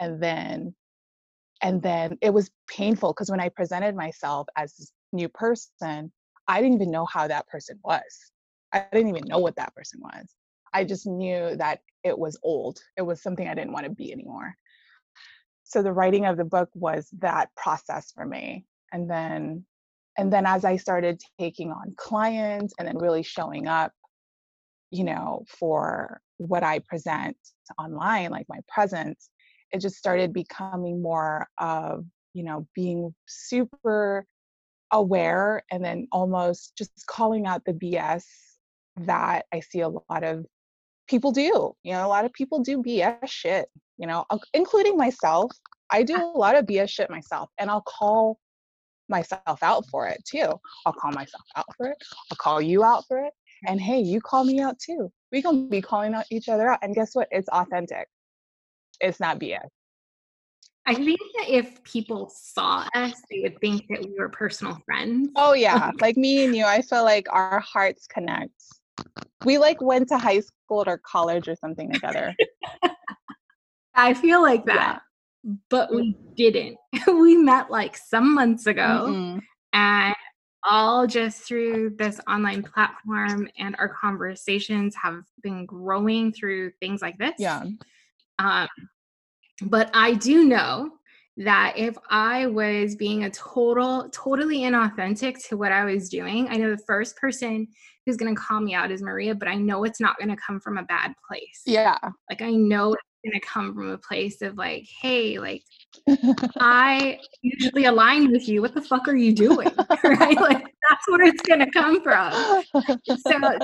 and 0.00 0.22
then 0.22 0.74
and 1.62 1.82
then 1.82 2.16
it 2.22 2.32
was 2.32 2.50
painful 2.68 3.12
because 3.12 3.30
when 3.30 3.40
i 3.40 3.48
presented 3.50 3.94
myself 3.94 4.46
as 4.56 4.74
this 4.76 4.92
new 5.12 5.28
person 5.28 6.10
i 6.46 6.62
didn't 6.62 6.74
even 6.76 6.90
know 6.90 7.04
how 7.04 7.28
that 7.28 7.46
person 7.48 7.78
was 7.84 8.30
I 8.72 8.86
didn't 8.92 9.08
even 9.08 9.28
know 9.28 9.38
what 9.38 9.56
that 9.56 9.74
person 9.74 10.00
was. 10.02 10.26
I 10.72 10.84
just 10.84 11.06
knew 11.06 11.56
that 11.56 11.80
it 12.04 12.18
was 12.18 12.38
old. 12.42 12.78
It 12.96 13.02
was 13.02 13.22
something 13.22 13.48
I 13.48 13.54
didn't 13.54 13.72
want 13.72 13.84
to 13.84 13.92
be 13.92 14.12
anymore. 14.12 14.54
So 15.64 15.82
the 15.82 15.92
writing 15.92 16.24
of 16.24 16.36
the 16.36 16.44
book 16.44 16.70
was 16.74 17.08
that 17.18 17.50
process 17.56 18.12
for 18.12 18.24
me. 18.24 18.64
And 18.92 19.10
then 19.10 19.64
and 20.16 20.32
then 20.32 20.46
as 20.46 20.64
I 20.64 20.76
started 20.76 21.20
taking 21.38 21.70
on 21.70 21.94
clients 21.96 22.74
and 22.78 22.88
then 22.88 22.98
really 22.98 23.22
showing 23.22 23.68
up, 23.68 23.92
you 24.90 25.04
know, 25.04 25.44
for 25.48 26.20
what 26.38 26.64
I 26.64 26.80
present 26.80 27.36
online, 27.78 28.30
like 28.30 28.46
my 28.48 28.58
presence, 28.66 29.30
it 29.70 29.80
just 29.80 29.94
started 29.94 30.32
becoming 30.32 31.00
more 31.00 31.46
of, 31.58 32.04
you 32.34 32.42
know, 32.42 32.66
being 32.74 33.14
super 33.26 34.26
aware 34.90 35.62
and 35.70 35.84
then 35.84 36.08
almost 36.10 36.76
just 36.76 36.90
calling 37.06 37.46
out 37.46 37.64
the 37.64 37.74
BS 37.74 38.24
that 38.96 39.46
I 39.52 39.60
see 39.60 39.80
a 39.80 39.88
lot 39.88 40.24
of 40.24 40.44
people 41.08 41.32
do. 41.32 41.74
You 41.82 41.92
know, 41.92 42.06
a 42.06 42.08
lot 42.08 42.24
of 42.24 42.32
people 42.32 42.60
do 42.60 42.82
BS 42.82 43.28
shit, 43.28 43.68
you 43.96 44.06
know, 44.06 44.24
including 44.54 44.96
myself. 44.96 45.50
I 45.90 46.02
do 46.02 46.14
uh 46.14 46.32
a 46.34 46.38
lot 46.38 46.54
of 46.54 46.66
BS 46.66 46.90
shit 46.90 47.10
myself 47.10 47.50
and 47.58 47.70
I'll 47.70 47.82
call 47.82 48.38
myself 49.08 49.62
out 49.62 49.84
for 49.90 50.06
it 50.06 50.22
too. 50.24 50.52
I'll 50.86 50.92
call 50.92 51.12
myself 51.12 51.44
out 51.56 51.66
for 51.76 51.86
it. 51.86 51.96
I'll 52.30 52.36
call 52.36 52.60
you 52.60 52.84
out 52.84 53.04
for 53.08 53.18
it. 53.24 53.32
And 53.66 53.80
hey, 53.80 54.00
you 54.00 54.20
call 54.20 54.44
me 54.44 54.60
out 54.60 54.78
too. 54.78 55.10
We 55.32 55.42
can 55.42 55.68
be 55.68 55.80
calling 55.80 56.14
out 56.14 56.26
each 56.30 56.48
other 56.48 56.70
out. 56.70 56.78
And 56.82 56.94
guess 56.94 57.14
what? 57.14 57.28
It's 57.30 57.48
authentic. 57.48 58.06
It's 59.00 59.18
not 59.18 59.40
BS. 59.40 59.68
I 60.86 60.94
think 60.94 61.20
that 61.38 61.50
if 61.50 61.82
people 61.84 62.32
saw 62.34 62.86
us, 62.94 63.12
they 63.30 63.40
would 63.42 63.60
think 63.60 63.84
that 63.90 64.02
we 64.02 64.14
were 64.18 64.30
personal 64.30 64.78
friends. 64.86 65.28
Oh 65.36 65.52
yeah. 65.52 65.90
like 66.00 66.16
me 66.16 66.44
and 66.44 66.56
you, 66.56 66.64
I 66.64 66.80
feel 66.80 67.04
like 67.04 67.26
our 67.30 67.60
hearts 67.60 68.06
connect. 68.06 68.52
We 69.44 69.58
like 69.58 69.80
went 69.80 70.08
to 70.08 70.18
high 70.18 70.40
school 70.40 70.84
or 70.86 70.98
college 70.98 71.48
or 71.48 71.56
something 71.56 71.92
together. 71.92 72.34
I 73.94 74.14
feel 74.14 74.42
like 74.42 74.64
that. 74.66 75.02
Yeah. 75.44 75.54
But 75.70 75.94
we 75.94 76.16
didn't. 76.36 76.76
we 77.06 77.36
met 77.36 77.70
like 77.70 77.96
some 77.96 78.34
months 78.34 78.66
ago 78.66 79.06
mm-hmm. 79.08 79.38
and 79.72 80.14
all 80.64 81.06
just 81.06 81.42
through 81.42 81.94
this 81.98 82.20
online 82.28 82.62
platform 82.62 83.48
and 83.58 83.74
our 83.78 83.88
conversations 83.88 84.94
have 85.00 85.22
been 85.42 85.64
growing 85.66 86.32
through 86.32 86.72
things 86.80 87.00
like 87.00 87.16
this. 87.18 87.34
Yeah. 87.38 87.64
Um, 88.38 88.68
but 89.62 89.90
I 89.94 90.14
do 90.14 90.44
know 90.44 90.90
that 91.38 91.74
if 91.76 91.96
I 92.10 92.46
was 92.46 92.96
being 92.96 93.24
a 93.24 93.30
total, 93.30 94.08
totally 94.10 94.58
inauthentic 94.60 95.46
to 95.48 95.56
what 95.56 95.70
I 95.70 95.84
was 95.84 96.08
doing, 96.08 96.48
I 96.48 96.56
know 96.56 96.70
the 96.70 96.82
first 96.86 97.16
person 97.16 97.68
who's 98.04 98.16
going 98.16 98.34
to 98.34 98.40
call 98.40 98.60
me 98.60 98.74
out 98.74 98.90
is 98.90 99.02
Maria, 99.02 99.34
but 99.34 99.46
I 99.48 99.54
know 99.54 99.84
it's 99.84 100.00
not 100.00 100.18
going 100.18 100.30
to 100.30 100.36
come 100.36 100.58
from 100.58 100.78
a 100.78 100.82
bad 100.82 101.14
place. 101.28 101.62
Yeah. 101.64 101.96
Like 102.28 102.42
I 102.42 102.50
know 102.50 102.94
it's 102.94 103.02
going 103.24 103.40
to 103.40 103.46
come 103.46 103.72
from 103.72 103.90
a 103.90 103.98
place 103.98 104.42
of 104.42 104.56
like, 104.56 104.88
hey, 105.00 105.38
like 105.38 105.62
I 106.58 107.20
usually 107.42 107.84
align 107.84 108.32
with 108.32 108.48
you. 108.48 108.60
What 108.60 108.74
the 108.74 108.82
fuck 108.82 109.06
are 109.06 109.16
you 109.16 109.32
doing? 109.32 109.68
right? 110.04 110.40
Like 110.40 110.64
that's 110.90 111.08
where 111.08 111.22
it's 111.22 111.42
going 111.42 111.60
to 111.60 111.70
come 111.70 112.02
from. 112.02 112.32
So 112.32 113.36
like, 113.40 113.60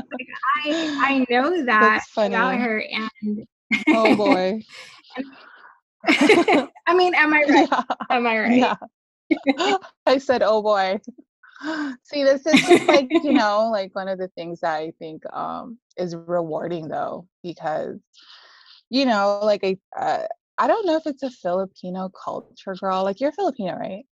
I 0.67 0.97
I 1.01 1.27
know 1.29 1.65
that 1.65 2.03
about 2.17 2.57
her 2.57 2.85
and 3.25 3.47
oh 3.89 4.15
boy. 4.15 4.63
I 6.87 6.95
mean, 6.95 7.15
am 7.15 7.33
I 7.33 7.45
right? 7.49 7.69
Yeah. 7.71 7.83
Am 8.11 8.27
I 8.27 8.39
right? 8.39 8.77
Yeah. 9.31 9.77
I 10.07 10.19
said, 10.19 10.43
oh 10.43 10.63
boy. 10.63 11.01
See, 12.05 12.25
this 12.25 12.47
is 12.47 12.61
just 12.67 12.89
like, 12.89 13.09
you 13.11 13.33
know, 13.33 13.71
like 13.71 13.95
one 13.95 14.09
of 14.09 14.19
the 14.19 14.29
things 14.29 14.61
that 14.61 14.75
I 14.75 14.93
think 14.99 15.23
um, 15.33 15.79
is 15.97 16.15
rewarding 16.15 16.89
though, 16.89 17.27
because, 17.43 17.99
you 18.91 19.07
know, 19.07 19.41
like 19.43 19.65
I, 19.65 19.79
uh, 19.99 20.27
I 20.59 20.67
don't 20.67 20.87
know 20.87 20.97
if 20.97 21.07
it's 21.07 21.23
a 21.23 21.31
Filipino 21.31 22.11
culture, 22.11 22.75
girl. 22.75 23.03
Like 23.03 23.21
you're 23.21 23.33
Filipino, 23.33 23.77
right? 23.77 24.05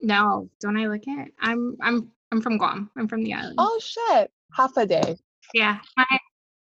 No, 0.00 0.48
don't 0.60 0.76
I 0.76 0.86
look 0.86 1.02
it? 1.06 1.32
I'm, 1.40 1.76
I'm, 1.80 2.10
I'm 2.32 2.40
from 2.40 2.58
Guam. 2.58 2.90
I'm 2.96 3.08
from 3.08 3.22
the 3.22 3.34
island. 3.34 3.54
Oh 3.58 3.80
shit, 3.80 4.30
hafa 4.56 4.86
adai. 4.86 5.18
Yeah, 5.54 5.78
my, 5.96 6.06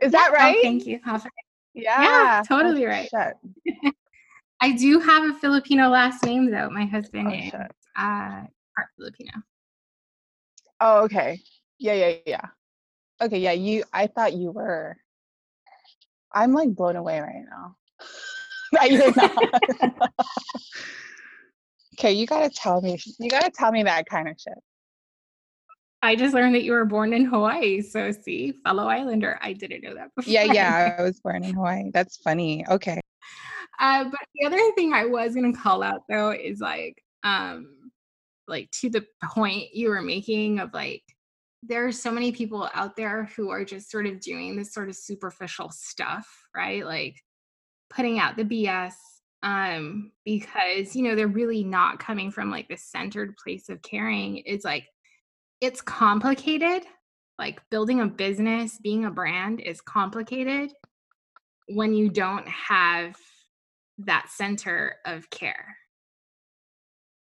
is 0.02 0.12
that 0.12 0.30
oh, 0.32 0.34
right? 0.34 0.56
Oh, 0.58 0.62
thank 0.62 0.86
you. 0.86 1.00
Half 1.04 1.22
a 1.22 1.30
day. 1.30 1.30
Yeah, 1.74 2.02
yeah 2.02 2.44
totally 2.48 2.86
oh, 2.86 2.90
right. 2.90 3.10
I 4.62 4.72
do 4.72 5.00
have 5.00 5.24
a 5.24 5.34
Filipino 5.40 5.90
last 5.90 6.24
name 6.24 6.50
though. 6.50 6.70
My 6.70 6.86
husband 6.86 7.28
oh, 7.28 7.34
is 7.34 7.54
uh, 7.54 8.46
part 8.76 8.90
Filipino. 8.98 9.32
Oh, 10.80 11.04
okay. 11.04 11.40
Yeah, 11.80 11.94
yeah, 11.94 12.16
yeah. 12.26 12.46
Okay, 13.22 13.40
yeah. 13.40 13.52
You. 13.52 13.84
I 13.92 14.08
thought 14.08 14.34
you 14.34 14.52
were. 14.52 14.98
I'm 16.32 16.54
like 16.54 16.74
blown 16.76 16.96
away 16.96 17.20
right 17.20 17.44
now. 17.50 17.76
you're 18.90 19.14
not. 19.16 20.12
okay, 21.96 22.14
you 22.14 22.26
gotta 22.26 22.50
tell 22.50 22.82
me. 22.82 22.98
You 23.20 23.30
gotta 23.30 23.52
tell 23.52 23.72
me 23.72 23.84
that 23.84 24.06
kind 24.08 24.30
of 24.30 24.36
shit. 24.40 24.58
I 26.04 26.18
just 26.18 26.34
learned 26.34 26.54
that 26.56 26.64
you 26.64 26.74
were 26.74 26.84
born 26.84 27.14
in 27.14 27.24
Hawaii. 27.24 27.82
So 27.82 28.12
see, 28.12 28.54
fellow 28.66 28.88
islander. 28.88 29.40
I 29.42 29.54
didn't 29.54 29.84
know 29.84 29.96
that 29.96 30.14
before. 30.16 30.32
Yeah, 30.32 30.44
yeah. 30.44 30.96
I 31.00 31.02
was 31.02 31.22
born 31.22 31.46
in 31.46 31.54
Hawaii. 31.54 31.92
That's 31.94 32.18
funny. 32.18 32.66
Okay. 32.68 33.00
Uh, 33.80 34.04
but 34.04 34.20
the 34.36 34.46
other 34.46 34.60
thing 34.76 34.92
I 34.94 35.06
was 35.06 35.34
gonna 35.34 35.54
call 35.54 35.82
out 35.82 36.02
though 36.10 36.32
is 36.32 36.60
like, 36.60 37.02
um, 37.24 37.90
like 38.50 38.70
to 38.82 38.90
the 38.90 39.06
point 39.24 39.74
you 39.74 39.90
were 39.90 40.02
making 40.02 40.60
of 40.60 40.74
like 40.74 41.04
there 41.64 41.88
are 41.88 41.94
so 41.94 42.12
many 42.12 42.34
people 42.34 42.70
out 42.74 42.98
there 42.98 43.30
who 43.38 43.50
are 43.50 43.64
just 43.64 43.90
sort 43.90 44.06
of 44.06 44.20
doing 44.20 44.58
this 44.58 44.74
sort 44.74 44.90
of 44.90 44.98
superficial 44.98 45.72
stuff, 45.72 46.28
right? 46.54 46.86
Like 46.86 47.16
putting 47.90 48.20
out 48.20 48.36
the 48.36 48.44
BS 48.44 48.94
um 49.44 50.12
because 50.24 50.96
you 50.96 51.04
know 51.04 51.16
they're 51.16 51.28
really 51.28 51.64
not 51.66 52.00
coming 52.00 52.32
from 52.32 52.50
like 52.50 52.68
the 52.70 52.78
centered 52.78 53.36
place 53.36 53.68
of 53.68 53.82
caring 53.82 54.42
it's 54.46 54.64
like 54.64 54.88
it's 55.64 55.82
complicated. 55.82 56.84
Like 57.40 57.62
building 57.70 58.02
a 58.02 58.06
business, 58.06 58.78
being 58.78 59.06
a 59.06 59.12
brand 59.12 59.62
is 59.62 59.82
complicated 59.82 60.72
when 61.68 61.94
you 61.94 62.10
don't 62.10 62.48
have 62.48 63.16
that 64.00 64.28
center 64.30 64.98
of 65.06 65.30
care. 65.30 65.78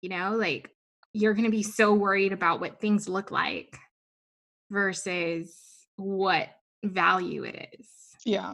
You 0.01 0.09
know, 0.09 0.35
like 0.35 0.71
you're 1.13 1.33
going 1.33 1.45
to 1.45 1.51
be 1.51 1.63
so 1.63 1.93
worried 1.93 2.31
about 2.31 2.61
what 2.61 2.79
things 2.79 3.09
look 3.09 3.29
like 3.29 3.77
versus 4.71 5.53
what 5.97 6.47
value 6.83 7.43
it 7.43 7.75
is. 7.77 7.87
Yeah. 8.25 8.53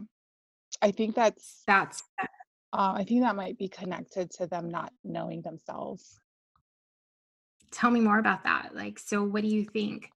I 0.82 0.91
think 0.91 1.15
that's 1.15 1.62
that's 1.67 2.04
uh, 2.74 2.93
I 2.98 3.06
think 3.08 3.21
that 3.21 3.36
might 3.36 3.58
be 3.58 3.69
connected 3.69 4.32
to 4.32 4.48
them 4.48 4.69
not 4.69 4.91
knowing 5.04 5.41
themselves 5.41 6.19
tell 7.76 7.92
me 7.92 8.00
more 8.00 8.18
about 8.18 8.46
that 8.46 8.74
like 8.74 8.98
so 8.98 9.24
what 9.24 9.44
do 9.44 9.50
you 9.50 9.66
think? 9.66 10.10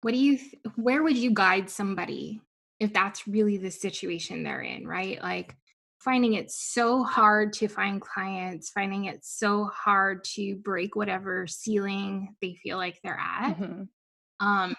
What 0.00 0.12
do 0.12 0.18
you 0.18 0.38
th- 0.38 0.58
where 0.76 1.02
would 1.02 1.16
you 1.16 1.30
guide 1.32 1.70
somebody 1.70 2.40
if 2.80 2.92
that's 2.92 3.28
really 3.28 3.58
the 3.58 3.70
situation 3.70 4.42
they're 4.42 4.62
in 4.62 4.86
right? 4.86 5.22
Like 5.22 5.54
finding 5.98 6.32
it 6.34 6.50
so 6.50 7.04
hard 7.04 7.52
to 7.52 7.68
find 7.68 8.00
clients 8.00 8.70
finding 8.70 9.04
it 9.04 9.24
so 9.24 9.66
hard 9.66 10.24
to 10.24 10.56
break 10.56 10.96
whatever 10.96 11.46
ceiling 11.46 12.34
they 12.40 12.54
feel 12.54 12.76
like 12.76 12.98
they're 13.02 13.20
at. 13.20 13.56
Mm-hmm. 13.58 14.46
um 14.46 14.74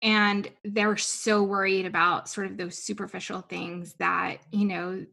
and 0.00 0.48
they're 0.64 0.96
so 0.96 1.44
worried 1.44 1.86
about 1.86 2.28
sort 2.28 2.48
of 2.48 2.56
those 2.56 2.76
superficial 2.76 3.40
things 3.40 3.94
that 3.98 4.38
you 4.50 4.64
know 4.64 5.04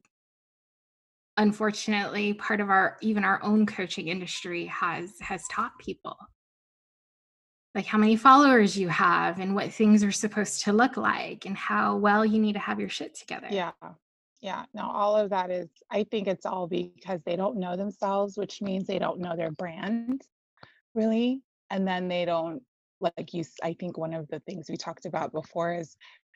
unfortunately 1.39 2.34
part 2.34 2.60
of 2.60 2.69
our 2.69 2.97
even 3.02 3.23
our 3.23 3.41
own 3.41 3.65
coaching 3.65 4.10
industry 4.10 4.65
has 4.65 5.13
has 5.21 5.47
taught 5.49 5.71
people. 5.80 6.17
Like 7.73 7.86
how 7.86 7.97
many 7.97 8.15
followers 8.15 8.78
you 8.78 8.89
have 8.89 9.39
and 9.39 9.56
what 9.56 9.71
things 9.71 10.04
are 10.04 10.12
supposed 10.12 10.63
to 10.65 10.73
look 10.73 10.97
like 10.97 11.45
and 11.45 11.56
how 11.56 11.95
well 11.95 12.25
you 12.25 12.39
need 12.39 12.54
to 12.54 12.60
have 12.60 12.80
your 12.80 12.89
shit 12.89 13.15
together. 13.15 13.47
Yeah. 13.49 13.71
Yeah. 14.41 14.65
No 14.73 14.89
all 14.89 15.15
of 15.15 15.30
that 15.32 15.49
is 15.49 15.69
i 15.89 16.04
think 16.04 16.28
it's 16.28 16.45
all 16.45 16.67
because 16.67 17.21
they 17.25 17.36
don't 17.36 17.58
know 17.58 17.75
themselves 17.75 18.38
which 18.38 18.62
means 18.62 18.86
they 18.86 18.99
don't 18.99 19.19
know 19.19 19.36
their 19.36 19.52
brand 19.52 20.21
really. 20.93 21.41
And 21.71 21.88
then 21.88 22.08
they 22.08 22.25
don't 22.25 22.63
like 22.99 23.34
you 23.34 23.45
i 23.63 23.73
think 23.80 23.97
one 23.97 24.13
of 24.13 24.28
the 24.28 24.41
things 24.41 24.69
we 24.69 24.75
talked 24.75 25.06
about 25.06 25.32
before 25.32 25.73
is 25.73 25.95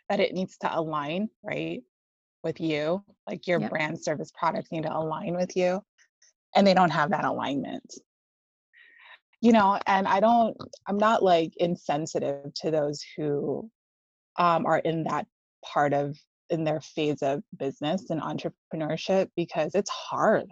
that 0.09 0.21
it 0.21 0.33
needs 0.33 0.57
to 0.59 0.77
align 0.79 1.29
right 1.43 1.81
with 2.43 2.59
you 2.59 3.03
like 3.27 3.47
your 3.47 3.59
yep. 3.59 3.69
brand 3.69 4.01
service 4.01 4.31
products 4.37 4.71
need 4.71 4.83
to 4.83 4.95
align 4.95 5.35
with 5.35 5.55
you 5.55 5.81
and 6.55 6.65
they 6.65 6.73
don't 6.73 6.91
have 6.91 7.09
that 7.09 7.25
alignment 7.25 7.93
you 9.41 9.51
know 9.51 9.79
and 9.87 10.07
i 10.07 10.19
don't 10.19 10.57
i'm 10.87 10.97
not 10.97 11.23
like 11.23 11.53
insensitive 11.57 12.53
to 12.53 12.71
those 12.71 13.03
who 13.17 13.69
um, 14.37 14.65
are 14.65 14.79
in 14.79 15.03
that 15.03 15.27
part 15.63 15.93
of 15.93 16.17
in 16.49 16.63
their 16.63 16.81
phase 16.81 17.21
of 17.21 17.43
business 17.57 18.09
and 18.09 18.21
entrepreneurship 18.21 19.29
because 19.35 19.75
it's 19.75 19.89
hard 19.89 20.47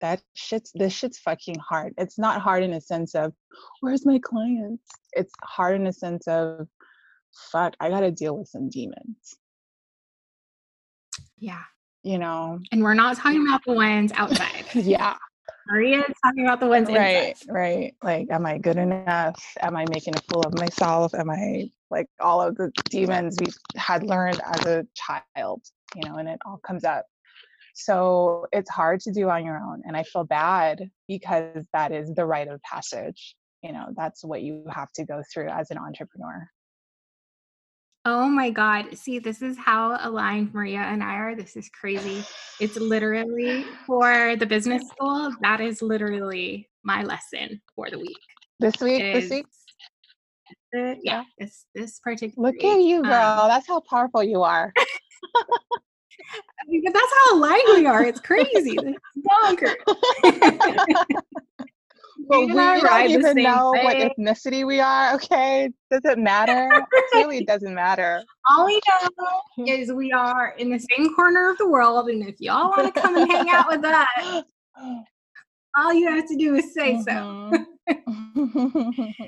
that 0.00 0.22
shit's 0.34 0.72
this 0.74 0.92
shit's 0.92 1.18
fucking 1.18 1.56
hard. 1.58 1.94
It's 1.98 2.18
not 2.18 2.40
hard 2.40 2.62
in 2.62 2.72
a 2.72 2.80
sense 2.80 3.14
of 3.14 3.32
where's 3.80 4.06
my 4.06 4.20
clients? 4.22 4.84
It's 5.12 5.32
hard 5.42 5.76
in 5.76 5.86
a 5.86 5.92
sense 5.92 6.26
of 6.28 6.68
fuck, 7.52 7.74
I 7.80 7.88
gotta 7.88 8.10
deal 8.10 8.38
with 8.38 8.48
some 8.48 8.68
demons. 8.68 9.36
Yeah. 11.38 11.62
You 12.02 12.18
know. 12.18 12.60
And 12.72 12.82
we're 12.82 12.94
not 12.94 13.16
talking 13.16 13.46
about 13.46 13.60
the 13.66 13.72
ones 13.72 14.12
outside. 14.14 14.64
yeah. 14.74 15.16
Maria 15.70 15.98
is 15.98 16.14
talking 16.24 16.44
about 16.44 16.60
the 16.60 16.66
ones 16.66 16.88
right, 16.88 17.30
inside. 17.30 17.52
Right. 17.52 17.94
Like, 18.02 18.28
am 18.30 18.46
I 18.46 18.58
good 18.58 18.78
enough? 18.78 19.42
Am 19.60 19.76
I 19.76 19.84
making 19.90 20.14
a 20.16 20.20
fool 20.32 20.42
of 20.42 20.58
myself? 20.58 21.14
Am 21.14 21.28
I 21.28 21.70
like 21.90 22.06
all 22.20 22.40
of 22.40 22.56
the 22.56 22.70
demons 22.90 23.36
we 23.40 23.48
had 23.76 24.02
learned 24.02 24.40
as 24.44 24.66
a 24.66 24.86
child, 24.94 25.62
you 25.94 26.08
know, 26.08 26.16
and 26.16 26.28
it 26.28 26.38
all 26.46 26.60
comes 26.66 26.84
up. 26.84 27.04
So 27.74 28.46
it's 28.52 28.70
hard 28.70 29.00
to 29.00 29.12
do 29.12 29.28
on 29.30 29.44
your 29.44 29.58
own. 29.58 29.82
And 29.86 29.96
I 29.96 30.02
feel 30.02 30.24
bad 30.24 30.90
because 31.06 31.64
that 31.72 31.92
is 31.92 32.12
the 32.14 32.26
rite 32.26 32.48
of 32.48 32.60
passage. 32.62 33.36
You 33.62 33.72
know, 33.72 33.86
that's 33.96 34.24
what 34.24 34.42
you 34.42 34.64
have 34.70 34.90
to 34.92 35.04
go 35.04 35.22
through 35.32 35.48
as 35.48 35.70
an 35.70 35.78
entrepreneur. 35.78 36.48
Oh 38.10 38.26
my 38.26 38.48
God. 38.48 38.96
See, 38.96 39.18
this 39.18 39.42
is 39.42 39.58
how 39.58 39.98
aligned 40.00 40.54
Maria 40.54 40.78
and 40.78 41.04
I 41.04 41.16
are. 41.16 41.36
This 41.36 41.56
is 41.56 41.68
crazy. 41.68 42.24
It's 42.58 42.74
literally 42.76 43.66
for 43.86 44.34
the 44.36 44.46
business 44.46 44.88
school. 44.88 45.30
That 45.42 45.60
is 45.60 45.82
literally 45.82 46.70
my 46.82 47.02
lesson 47.02 47.60
for 47.76 47.90
the 47.90 47.98
week. 47.98 48.16
This 48.60 48.80
week, 48.80 49.12
this 49.12 49.28
week? 49.28 49.46
Uh, 50.74 50.94
yeah, 51.02 51.22
this 51.38 51.66
this 51.74 52.00
particular. 52.00 52.48
Look 52.50 52.64
at 52.64 52.80
you, 52.80 53.04
girl. 53.04 53.40
Um, 53.40 53.48
that's 53.48 53.68
how 53.68 53.80
powerful 53.80 54.24
you 54.24 54.42
are. 54.42 54.72
because 56.70 56.94
that's 56.94 57.12
how 57.14 57.34
aligned 57.36 57.68
we 57.74 57.84
are. 57.84 58.04
It's 58.04 58.20
crazy. 58.20 58.78
It's 58.78 58.98
bonkers. 59.20 59.76
Well, 62.28 62.46
we 62.46 62.52
don't 62.52 63.10
even 63.10 63.42
know 63.42 63.72
way. 63.72 63.84
what 63.84 63.96
ethnicity 63.96 64.66
we 64.66 64.80
are. 64.80 65.14
Okay, 65.14 65.70
does 65.90 66.02
it 66.04 66.18
matter? 66.18 66.68
it 66.70 67.14
really 67.14 67.44
doesn't 67.46 67.74
matter. 67.74 68.22
All 68.48 68.66
we 68.66 68.80
know 68.86 69.66
is 69.66 69.90
we 69.92 70.12
are 70.12 70.54
in 70.58 70.70
the 70.70 70.78
same 70.78 71.14
corner 71.14 71.50
of 71.50 71.56
the 71.56 71.68
world, 71.68 72.10
and 72.10 72.28
if 72.28 72.38
y'all 72.38 72.68
want 72.68 72.94
to 72.94 73.00
come 73.00 73.16
and 73.16 73.30
hang 73.30 73.48
out 73.48 73.68
with 73.68 73.82
us, 73.82 74.44
all 75.76 75.94
you 75.94 76.10
have 76.10 76.28
to 76.28 76.36
do 76.36 76.54
is 76.56 76.74
say 76.74 76.96
mm-hmm. 76.96 77.56
so. 77.56 79.24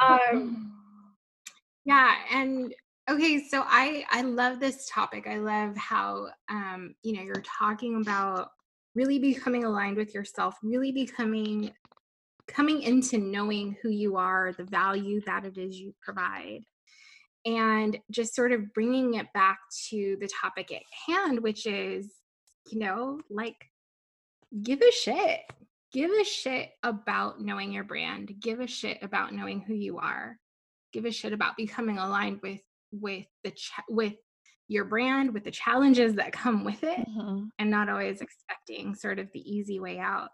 um, 0.06 0.72
yeah, 1.84 2.14
and 2.32 2.72
okay, 3.10 3.42
so 3.48 3.64
I 3.66 4.04
I 4.10 4.22
love 4.22 4.60
this 4.60 4.88
topic. 4.88 5.26
I 5.26 5.38
love 5.38 5.76
how 5.76 6.28
um, 6.48 6.94
you 7.02 7.14
know 7.14 7.22
you're 7.22 7.42
talking 7.58 8.00
about 8.00 8.50
really 8.94 9.18
becoming 9.18 9.64
aligned 9.64 9.96
with 9.96 10.14
yourself, 10.14 10.54
really 10.62 10.92
becoming 10.92 11.72
coming 12.48 12.82
into 12.82 13.18
knowing 13.18 13.76
who 13.82 13.90
you 13.90 14.16
are, 14.16 14.52
the 14.56 14.64
value 14.64 15.20
that 15.26 15.44
it 15.44 15.58
is 15.58 15.78
you 15.78 15.94
provide, 16.02 16.60
and 17.46 17.98
just 18.10 18.34
sort 18.34 18.52
of 18.52 18.72
bringing 18.74 19.14
it 19.14 19.26
back 19.32 19.58
to 19.90 20.16
the 20.20 20.28
topic 20.40 20.72
at 20.72 20.82
hand, 21.06 21.40
which 21.40 21.66
is, 21.66 22.10
you 22.70 22.78
know, 22.78 23.20
like 23.30 23.56
give 24.62 24.80
a 24.80 24.90
shit. 24.90 25.40
Give 25.90 26.10
a 26.10 26.24
shit 26.24 26.70
about 26.82 27.40
knowing 27.40 27.72
your 27.72 27.84
brand. 27.84 28.32
Give 28.40 28.60
a 28.60 28.66
shit 28.66 28.98
about 29.02 29.32
knowing 29.32 29.60
who 29.60 29.72
you 29.72 29.98
are. 29.98 30.36
Give 30.92 31.06
a 31.06 31.10
shit 31.10 31.32
about 31.32 31.56
becoming 31.56 31.98
aligned 31.98 32.40
with 32.42 32.60
with 32.92 33.26
the 33.44 33.50
ch- 33.52 33.72
with 33.88 34.14
your 34.68 34.84
brand, 34.84 35.32
with 35.32 35.44
the 35.44 35.50
challenges 35.50 36.14
that 36.16 36.32
come 36.32 36.62
with 36.64 36.82
it, 36.82 36.98
mm-hmm. 36.98 37.44
and 37.58 37.70
not 37.70 37.88
always 37.88 38.20
expecting 38.20 38.94
sort 38.94 39.18
of 39.18 39.28
the 39.32 39.40
easy 39.40 39.80
way 39.80 39.98
out 39.98 40.28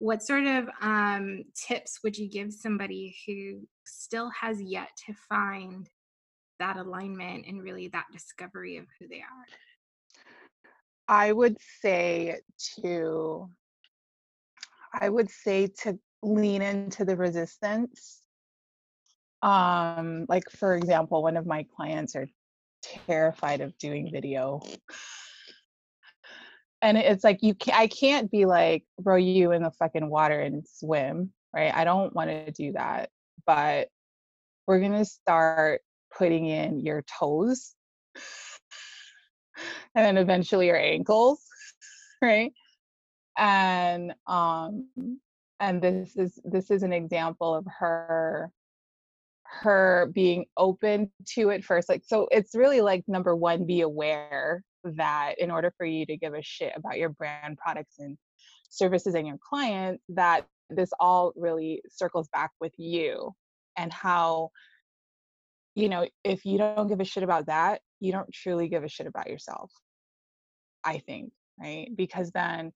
what 0.00 0.22
sort 0.22 0.46
of 0.46 0.68
um, 0.80 1.44
tips 1.54 2.00
would 2.02 2.16
you 2.16 2.28
give 2.28 2.52
somebody 2.52 3.14
who 3.26 3.60
still 3.86 4.30
has 4.30 4.60
yet 4.60 4.88
to 5.06 5.14
find 5.28 5.88
that 6.58 6.78
alignment 6.78 7.46
and 7.46 7.62
really 7.62 7.88
that 7.88 8.06
discovery 8.10 8.78
of 8.78 8.86
who 8.98 9.06
they 9.08 9.18
are? 9.18 9.46
I 11.06 11.32
would 11.32 11.58
say 11.82 12.40
to 12.82 13.50
I 14.92 15.08
would 15.08 15.30
say 15.30 15.68
to 15.82 15.98
lean 16.22 16.62
into 16.62 17.04
the 17.04 17.16
resistance. 17.16 18.20
Um, 19.42 20.24
like 20.28 20.50
for 20.50 20.74
example, 20.76 21.22
one 21.22 21.36
of 21.36 21.46
my 21.46 21.66
clients 21.76 22.16
are 22.16 22.26
terrified 23.06 23.60
of 23.60 23.76
doing 23.76 24.10
video 24.10 24.60
and 26.82 26.96
it's 26.96 27.24
like 27.24 27.42
you 27.42 27.54
can't. 27.54 27.78
I 27.78 27.86
can't 27.86 28.30
be 28.30 28.46
like 28.46 28.84
throw 29.02 29.16
you 29.16 29.52
in 29.52 29.62
the 29.62 29.70
fucking 29.72 30.08
water 30.08 30.40
and 30.40 30.64
swim, 30.66 31.32
right? 31.54 31.74
I 31.74 31.84
don't 31.84 32.14
want 32.14 32.30
to 32.30 32.50
do 32.52 32.72
that. 32.72 33.10
But 33.46 33.88
we're 34.66 34.80
gonna 34.80 35.04
start 35.04 35.82
putting 36.16 36.46
in 36.46 36.80
your 36.80 37.02
toes 37.18 37.74
and 39.94 40.04
then 40.04 40.16
eventually 40.16 40.66
your 40.66 40.78
ankles, 40.78 41.40
right? 42.22 42.52
And 43.36 44.14
um 44.26 44.88
and 45.60 45.82
this 45.82 46.16
is 46.16 46.40
this 46.44 46.70
is 46.70 46.82
an 46.82 46.92
example 46.92 47.54
of 47.54 47.66
her 47.78 48.50
her 49.44 50.10
being 50.14 50.46
open 50.56 51.10
to 51.26 51.50
it 51.50 51.64
first 51.64 51.88
like 51.88 52.02
so 52.06 52.28
it's 52.30 52.54
really 52.54 52.80
like 52.80 53.02
number 53.08 53.34
one 53.34 53.66
be 53.66 53.80
aware 53.80 54.62
that 54.84 55.34
in 55.38 55.50
order 55.50 55.72
for 55.76 55.86
you 55.86 56.06
to 56.06 56.16
give 56.16 56.34
a 56.34 56.42
shit 56.42 56.72
about 56.76 56.98
your 56.98 57.10
brand 57.10 57.58
products 57.58 57.96
and 57.98 58.16
services 58.68 59.14
and 59.14 59.26
your 59.26 59.38
clients 59.46 60.02
that 60.08 60.46
this 60.68 60.90
all 61.00 61.32
really 61.36 61.82
circles 61.90 62.28
back 62.32 62.50
with 62.60 62.72
you 62.76 63.32
and 63.76 63.92
how 63.92 64.50
you 65.74 65.88
know 65.88 66.06
if 66.24 66.44
you 66.44 66.58
don't 66.58 66.88
give 66.88 67.00
a 67.00 67.04
shit 67.04 67.22
about 67.22 67.46
that 67.46 67.80
you 67.98 68.12
don't 68.12 68.32
truly 68.32 68.68
give 68.68 68.84
a 68.84 68.88
shit 68.88 69.06
about 69.06 69.28
yourself 69.28 69.70
i 70.84 70.98
think 70.98 71.32
right? 71.60 71.88
Because 71.96 72.30
then 72.30 72.72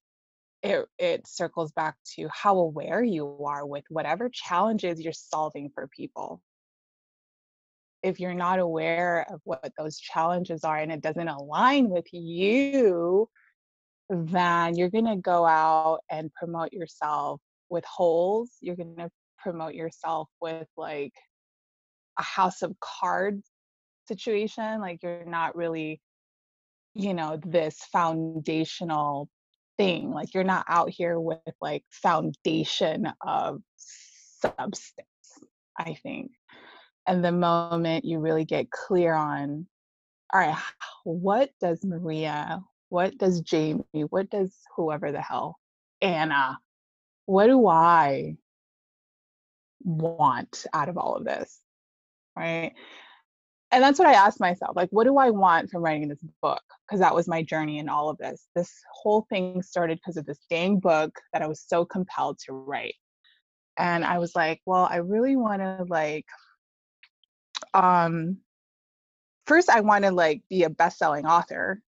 it 0.63 0.87
it 0.99 1.27
circles 1.27 1.73
back 1.73 1.95
to 2.17 2.29
how 2.33 2.59
aware 2.59 3.03
you 3.03 3.45
are 3.45 3.67
with 3.67 3.85
whatever 3.89 4.31
challenges 4.33 5.01
you're 5.01 5.13
solving 5.13 5.71
for 5.75 5.89
people 5.89 6.41
if 8.05 8.21
you're 8.21 8.35
not 8.35 8.59
aware 8.59 9.27
of 9.31 9.41
what 9.45 9.73
those 9.79 9.99
challenges 9.99 10.63
are 10.63 10.77
and 10.77 10.93
it 10.93 11.01
doesn't 11.01 11.27
align 11.27 11.89
with 11.89 12.05
you, 12.13 13.27
then 14.11 14.77
you're 14.77 14.91
going 14.91 15.07
to 15.07 15.17
go 15.17 15.47
out 15.47 16.01
and 16.11 16.31
promote 16.35 16.71
yourself 16.71 17.41
with 17.71 17.85
holes. 17.87 18.51
You're 18.61 18.77
going 18.77 18.97
to 18.97 19.09
promote 19.39 19.73
yourself 19.73 20.29
with 20.43 20.67
like 20.77 21.15
a 22.19 22.23
house 22.23 22.61
of 22.61 22.77
cards 22.79 23.43
situation. 24.07 24.83
Like 24.83 25.03
you're 25.03 25.25
not 25.25 25.57
really, 25.57 25.99
you 26.93 27.15
know, 27.15 27.41
this 27.43 27.79
foundational 27.91 29.31
thing. 29.79 30.11
Like 30.11 30.35
you're 30.35 30.45
not 30.45 30.67
out 30.69 30.91
here 30.91 31.19
with 31.19 31.39
like 31.63 31.85
foundation 31.91 33.11
of 33.27 33.63
substance, 33.79 35.09
I 35.79 35.95
think 36.03 36.33
and 37.07 37.25
the 37.25 37.33
moment 37.33 38.05
you 38.05 38.19
really 38.19 38.45
get 38.45 38.71
clear 38.71 39.15
on 39.15 39.67
all 40.33 40.41
right 40.41 40.57
what 41.05 41.51
does 41.61 41.85
maria 41.85 42.63
what 42.89 43.17
does 43.19 43.41
jamie 43.41 43.85
what 44.11 44.31
does 44.31 44.55
whoever 44.77 45.13
the 45.13 45.21
hell 45.21 45.59
anna 46.01 46.59
what 47.27 47.47
do 47.47 47.67
i 47.67 48.37
want 49.85 50.67
out 50.73 50.89
of 50.89 50.97
all 50.97 51.15
of 51.15 51.25
this? 51.25 51.61
Right? 52.37 52.73
And 53.71 53.83
that's 53.83 53.99
what 53.99 54.09
i 54.09 54.15
asked 54.15 54.39
myself 54.39 54.77
like 54.77 54.89
what 54.91 55.05
do 55.05 55.19
i 55.19 55.31
want 55.31 55.71
from 55.71 55.83
writing 55.83 56.09
this 56.09 56.25
book? 56.41 56.63
Because 56.87 57.01
that 57.01 57.15
was 57.15 57.27
my 57.27 57.43
journey 57.43 57.79
in 57.79 57.89
all 57.89 58.09
of 58.09 58.19
this. 58.19 58.47
This 58.55 58.73
whole 58.93 59.27
thing 59.29 59.63
started 59.63 59.99
because 59.99 60.17
of 60.17 60.27
this 60.27 60.39
dang 60.49 60.79
book 60.79 61.19
that 61.33 61.43
i 61.43 61.47
was 61.47 61.61
so 61.61 61.85
compelled 61.85 62.39
to 62.47 62.53
write. 62.53 62.95
And 63.77 64.05
i 64.05 64.19
was 64.19 64.35
like 64.37 64.61
well 64.65 64.87
i 64.89 64.97
really 64.97 65.35
want 65.35 65.61
to 65.61 65.85
like 65.89 66.27
um 67.75 68.39
first 69.47 69.69
i 69.69 69.81
want 69.81 70.05
to 70.05 70.11
like 70.11 70.43
be 70.49 70.63
a 70.63 70.71
best-selling 70.71 71.27
author 71.27 71.81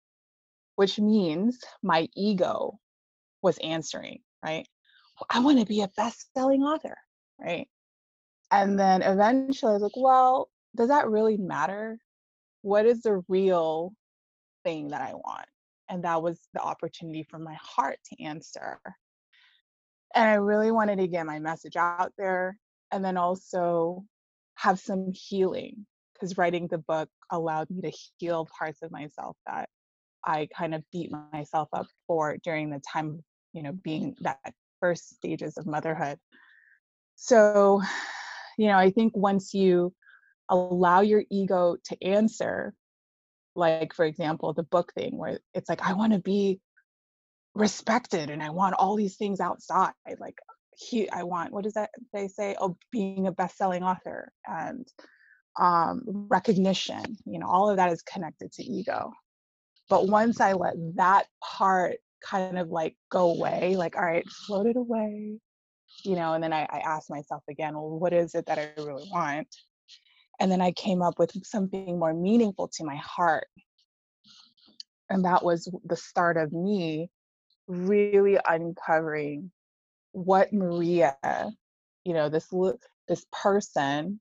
which 0.77 0.99
means 0.99 1.61
my 1.83 2.09
ego 2.17 2.79
was 3.43 3.59
answering 3.59 4.21
right? 4.45 4.67
I 5.31 5.41
want 5.41 5.59
to 5.61 5.65
be 5.67 5.83
a 5.83 5.91
best-selling 5.97 6.63
author 6.63 6.97
right? 7.41 7.69
And 8.51 8.79
then 8.79 9.03
eventually 9.03 9.71
i 9.71 9.75
was 9.75 9.83
like 9.83 9.97
well 9.97 10.49
does 10.77 10.89
that 10.89 11.09
really 11.09 11.37
matter? 11.37 11.99
What 12.63 12.85
is 12.85 13.03
the 13.03 13.23
real 13.29 13.93
thing 14.65 14.89
that 14.89 15.03
i 15.03 15.13
want? 15.13 15.47
And 15.89 16.03
that 16.05 16.23
was 16.23 16.41
the 16.55 16.61
opportunity 16.61 17.23
for 17.31 17.39
my 17.39 17.57
heart 17.61 17.99
to 18.07 18.25
answer. 18.25 18.81
And 20.15 20.29
i 20.29 20.35
really 20.35 20.71
wanted 20.73 20.99
to 20.99 21.07
get 21.09 21.27
my 21.27 21.39
message 21.39 21.77
out 21.77 22.13
there 22.19 22.57
and 22.91 23.05
then 23.05 23.17
also 23.17 24.05
have 24.57 24.79
some 24.79 25.13
healing 25.13 25.87
because 26.15 26.39
writing 26.39 26.69
the 26.69 26.79
book 26.79 27.09
allowed 27.31 27.71
me 27.71 27.83
to 27.83 27.97
heal 28.19 28.47
parts 28.59 28.83
of 28.83 28.91
myself 28.91 29.37
that 29.47 29.69
I 30.25 30.49
kind 30.57 30.75
of 30.75 30.83
beat 30.93 31.13
myself 31.33 31.69
up 31.73 31.87
for 32.07 32.37
during 32.43 32.71
the 32.71 32.81
time 32.81 33.23
you 33.55 33.63
know, 33.63 33.73
being 33.73 34.17
that 34.21 34.53
first 34.81 35.15
stages 35.15 35.57
of 35.57 35.67
motherhood. 35.67 36.19
So, 37.15 37.81
you 38.59 38.67
know, 38.67 38.77
I 38.77 38.91
think 38.91 39.17
once 39.17 39.55
you 39.55 39.95
allow 40.51 41.01
your 41.01 41.25
ego 41.31 41.77
to 41.85 42.05
answer, 42.05 42.75
like 43.55 43.95
for 43.95 44.05
example, 44.05 44.53
the 44.53 44.65
book 44.65 44.93
thing 44.93 45.17
where 45.17 45.39
it's 45.55 45.71
like, 45.71 45.81
I 45.83 45.95
want 45.95 46.13
to 46.13 46.19
be 46.19 46.61
respected 47.55 48.29
and 48.29 48.43
I 48.43 48.51
want 48.51 48.75
all 48.75 48.97
these 48.97 49.17
things 49.17 49.41
outside. 49.41 49.93
Like 50.19 50.39
he 50.77 51.09
I 51.11 51.23
want 51.23 51.53
what 51.53 51.65
does 51.65 51.75
that 51.75 51.91
they 52.13 52.29
say? 52.29 52.57
Oh, 52.61 52.77
being 52.91 53.27
a 53.27 53.33
best-selling 53.33 53.83
author 53.83 54.33
and 54.47 54.87
um 55.59 56.03
recognition, 56.07 57.17
you 57.27 57.39
know, 57.39 57.47
all 57.47 57.71
of 57.71 57.77
that 57.77 57.93
is 57.93 58.03
connected 58.03 58.53
to 58.53 58.65
ego. 58.65 59.13
But 59.89 60.09
once 60.09 60.41
I 60.41 60.53
let 60.55 60.75
that 60.97 61.27
part 61.43 61.97
kind 62.25 62.59
of 62.59 62.69
like 62.71 62.97
go 63.11 63.31
away, 63.31 63.77
like, 63.77 63.97
all 63.97 64.05
right, 64.05 64.27
float 64.47 64.67
it 64.67 64.77
away, 64.77 65.39
you 66.05 66.17
know, 66.17 66.33
and 66.33 66.43
then 66.43 66.53
I, 66.53 66.63
I 66.71 66.79
asked 66.79 67.11
myself 67.11 67.43
again, 67.49 67.75
well, 67.75 67.99
what 67.99 68.13
is 68.13 68.35
it 68.35 68.47
that 68.47 68.59
I 68.59 68.73
really 68.81 69.09
want? 69.13 69.49
And 70.41 70.51
then 70.51 70.61
I 70.61 70.73
came 70.73 71.03
up 71.03 71.19
with 71.19 71.33
something 71.45 71.99
more 71.99 72.15
meaningful 72.15 72.69
to 72.75 72.85
my 72.85 72.97
heart. 72.97 73.47
And 75.11 75.25
that 75.25 75.45
was 75.45 75.71
the 75.85 75.97
start 75.97 76.37
of 76.37 76.53
me 76.53 77.11
really 77.69 78.39
uncovering 78.49 79.51
what 80.15 80.53
Maria, 80.53 81.17
you 82.05 82.15
know, 82.15 82.29
this 82.29 82.49
this 83.09 83.27
person, 83.33 84.21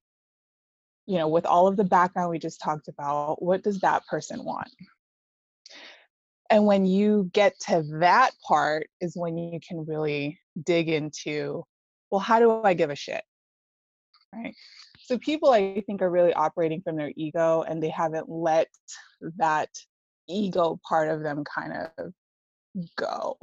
you 1.05 1.17
know, 1.17 1.27
with 1.27 1.45
all 1.45 1.67
of 1.67 1.77
the 1.77 1.83
background 1.83 2.31
we 2.31 2.39
just 2.39 2.59
talked 2.61 2.87
about, 2.87 3.41
what 3.41 3.63
does 3.63 3.79
that 3.79 4.05
person 4.07 4.43
want? 4.43 4.69
And 6.49 6.65
when 6.65 6.85
you 6.85 7.29
get 7.33 7.59
to 7.67 7.83
that 7.99 8.31
part 8.45 8.87
is 9.01 9.15
when 9.15 9.37
you 9.37 9.59
can 9.65 9.85
really 9.85 10.39
dig 10.63 10.89
into, 10.89 11.63
well, 12.11 12.19
how 12.19 12.39
do 12.39 12.61
I 12.63 12.73
give 12.73 12.89
a 12.89 12.95
shit? 12.95 13.23
Right. 14.33 14.55
So 14.99 15.17
people 15.19 15.51
I 15.51 15.81
think 15.85 16.01
are 16.01 16.09
really 16.09 16.33
operating 16.33 16.81
from 16.81 16.95
their 16.95 17.13
ego 17.15 17.63
and 17.67 17.81
they 17.81 17.89
haven't 17.89 18.29
let 18.29 18.67
that 19.37 19.69
ego 20.27 20.79
part 20.87 21.09
of 21.09 21.21
them 21.21 21.43
kind 21.43 21.87
of 21.97 22.13
go 22.97 23.37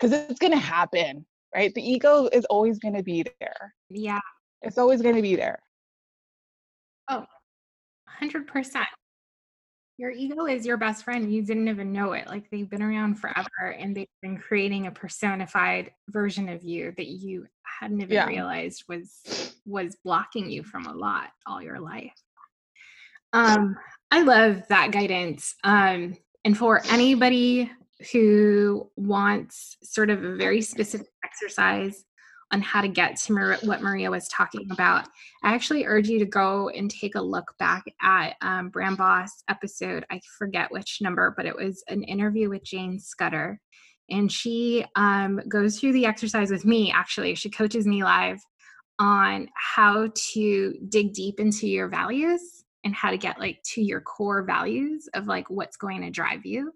because 0.00 0.18
it's 0.30 0.38
going 0.38 0.52
to 0.52 0.58
happen, 0.58 1.26
right? 1.54 1.74
The 1.74 1.82
ego 1.82 2.28
is 2.32 2.44
always 2.46 2.78
going 2.78 2.94
to 2.94 3.02
be 3.02 3.24
there. 3.40 3.74
Yeah. 3.90 4.20
It's 4.62 4.78
always 4.78 5.02
going 5.02 5.16
to 5.16 5.22
be 5.22 5.36
there. 5.36 5.58
Oh, 7.08 7.24
100%. 8.22 8.84
Your 9.98 10.10
ego 10.10 10.46
is 10.46 10.64
your 10.64 10.78
best 10.78 11.04
friend. 11.04 11.32
You 11.32 11.42
didn't 11.42 11.68
even 11.68 11.92
know 11.92 12.12
it. 12.12 12.26
Like 12.26 12.48
they've 12.50 12.68
been 12.68 12.82
around 12.82 13.16
forever 13.16 13.76
and 13.78 13.94
they've 13.94 14.08
been 14.22 14.38
creating 14.38 14.86
a 14.86 14.90
personified 14.90 15.92
version 16.08 16.48
of 16.48 16.62
you 16.62 16.94
that 16.96 17.08
you 17.08 17.46
hadn't 17.62 18.00
even 18.00 18.14
yeah. 18.14 18.26
realized 18.26 18.84
was 18.88 19.54
was 19.66 19.96
blocking 20.02 20.50
you 20.50 20.62
from 20.62 20.86
a 20.86 20.92
lot 20.92 21.28
all 21.46 21.62
your 21.62 21.80
life. 21.80 22.14
Um 23.34 23.76
I 24.10 24.22
love 24.22 24.62
that 24.68 24.90
guidance. 24.90 25.54
Um 25.64 26.16
and 26.46 26.56
for 26.56 26.80
anybody 26.88 27.70
who 28.12 28.90
wants 28.96 29.76
sort 29.82 30.10
of 30.10 30.24
a 30.24 30.36
very 30.36 30.62
specific 30.62 31.08
exercise 31.24 32.04
on 32.52 32.60
how 32.60 32.80
to 32.80 32.88
get 32.88 33.16
to 33.16 33.32
Mar- 33.32 33.58
what 33.62 33.82
Maria 33.82 34.10
was 34.10 34.26
talking 34.28 34.66
about, 34.70 35.06
I 35.44 35.54
actually 35.54 35.86
urge 35.86 36.08
you 36.08 36.18
to 36.18 36.24
go 36.24 36.68
and 36.70 36.90
take 36.90 37.14
a 37.14 37.20
look 37.20 37.54
back 37.58 37.84
at 38.02 38.34
um, 38.42 38.70
Brand 38.70 38.96
Boss 38.96 39.30
episode. 39.48 40.04
I 40.10 40.20
forget 40.38 40.72
which 40.72 40.98
number, 41.00 41.32
but 41.36 41.46
it 41.46 41.54
was 41.54 41.82
an 41.88 42.02
interview 42.02 42.48
with 42.48 42.64
Jane 42.64 42.98
Scudder. 42.98 43.60
And 44.08 44.30
she 44.32 44.84
um, 44.96 45.40
goes 45.48 45.78
through 45.78 45.92
the 45.92 46.06
exercise 46.06 46.50
with 46.50 46.64
me, 46.64 46.90
actually. 46.90 47.36
She 47.36 47.50
coaches 47.50 47.86
me 47.86 48.02
live 48.02 48.40
on 48.98 49.48
how 49.54 50.08
to 50.32 50.74
dig 50.88 51.12
deep 51.12 51.38
into 51.38 51.68
your 51.68 51.88
values 51.88 52.40
and 52.82 52.94
how 52.94 53.10
to 53.10 53.16
get 53.16 53.38
like 53.38 53.62
to 53.74 53.80
your 53.80 54.00
core 54.00 54.42
values 54.42 55.08
of 55.14 55.26
like 55.26 55.48
what's 55.48 55.76
going 55.76 56.02
to 56.02 56.10
drive 56.10 56.44
you 56.44 56.72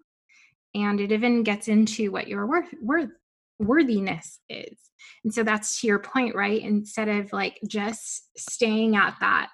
and 0.75 0.99
it 0.99 1.11
even 1.11 1.41
gets 1.41 1.67
into 1.67 2.11
what 2.11 2.27
your 2.27 2.45
worth, 2.45 2.69
worth 2.81 3.09
worthiness 3.57 4.39
is. 4.49 4.77
And 5.23 5.33
so 5.33 5.43
that's 5.43 5.81
to 5.81 5.87
your 5.87 5.99
point 5.99 6.35
right? 6.35 6.61
Instead 6.61 7.07
of 7.09 7.33
like 7.33 7.59
just 7.67 8.29
staying 8.37 8.95
at 8.95 9.15
that 9.21 9.49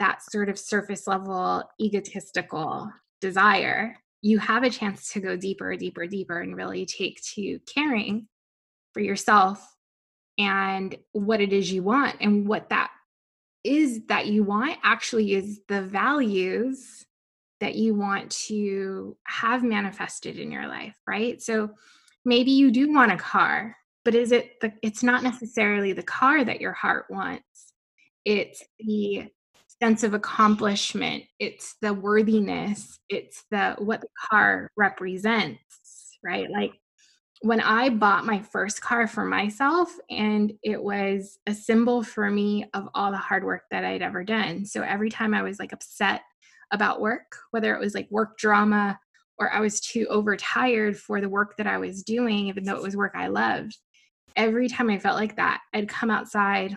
that 0.00 0.20
sort 0.30 0.48
of 0.48 0.58
surface 0.58 1.06
level 1.06 1.62
egotistical 1.80 2.90
desire 3.20 3.96
you 4.22 4.38
have 4.38 4.64
a 4.64 4.70
chance 4.70 5.12
to 5.12 5.20
go 5.20 5.36
deeper 5.36 5.76
deeper 5.76 6.06
deeper 6.06 6.40
and 6.40 6.56
really 6.56 6.84
take 6.84 7.22
to 7.22 7.60
caring 7.72 8.26
for 8.92 9.00
yourself 9.00 9.74
and 10.38 10.96
what 11.12 11.40
it 11.40 11.52
is 11.52 11.72
you 11.72 11.82
want. 11.82 12.16
And 12.20 12.46
what 12.46 12.70
that 12.70 12.90
is 13.62 14.00
that 14.08 14.26
you 14.26 14.44
want 14.44 14.76
actually 14.82 15.34
is 15.34 15.60
the 15.68 15.82
values 15.82 17.04
that 17.64 17.76
you 17.76 17.94
want 17.94 18.30
to 18.30 19.16
have 19.24 19.64
manifested 19.64 20.38
in 20.38 20.52
your 20.52 20.68
life, 20.68 20.94
right? 21.06 21.40
So 21.40 21.70
maybe 22.26 22.50
you 22.50 22.70
do 22.70 22.92
want 22.92 23.10
a 23.10 23.16
car, 23.16 23.74
but 24.04 24.14
is 24.14 24.32
it 24.32 24.60
the 24.60 24.70
it's 24.82 25.02
not 25.02 25.22
necessarily 25.22 25.94
the 25.94 26.02
car 26.02 26.44
that 26.44 26.60
your 26.60 26.72
heart 26.72 27.06
wants. 27.08 27.72
It's 28.26 28.62
the 28.78 29.30
sense 29.82 30.02
of 30.02 30.12
accomplishment, 30.12 31.24
it's 31.38 31.76
the 31.80 31.94
worthiness, 31.94 32.98
it's 33.08 33.44
the 33.50 33.76
what 33.78 34.02
the 34.02 34.08
car 34.30 34.70
represents, 34.76 36.18
right? 36.22 36.50
Like 36.50 36.72
when 37.40 37.60
I 37.60 37.88
bought 37.88 38.26
my 38.26 38.40
first 38.40 38.82
car 38.82 39.06
for 39.06 39.24
myself, 39.24 39.90
and 40.10 40.52
it 40.62 40.82
was 40.82 41.38
a 41.46 41.54
symbol 41.54 42.02
for 42.02 42.30
me 42.30 42.66
of 42.74 42.90
all 42.94 43.10
the 43.10 43.16
hard 43.16 43.42
work 43.42 43.62
that 43.70 43.86
I'd 43.86 44.02
ever 44.02 44.22
done. 44.22 44.66
So 44.66 44.82
every 44.82 45.08
time 45.08 45.32
I 45.32 45.40
was 45.40 45.58
like 45.58 45.72
upset 45.72 46.20
about 46.74 47.00
work, 47.00 47.36
whether 47.50 47.74
it 47.74 47.80
was 47.80 47.94
like 47.94 48.08
work 48.10 48.36
drama 48.36 48.98
or 49.38 49.52
I 49.52 49.60
was 49.60 49.80
too 49.80 50.06
overtired 50.10 50.98
for 50.98 51.20
the 51.20 51.28
work 51.28 51.56
that 51.56 51.66
I 51.66 51.78
was 51.78 52.02
doing, 52.02 52.48
even 52.48 52.64
though 52.64 52.76
it 52.76 52.82
was 52.82 52.96
work 52.96 53.12
I 53.14 53.28
loved. 53.28 53.76
Every 54.36 54.68
time 54.68 54.90
I 54.90 54.98
felt 54.98 55.16
like 55.16 55.36
that, 55.36 55.60
I'd 55.72 55.88
come 55.88 56.10
outside 56.10 56.76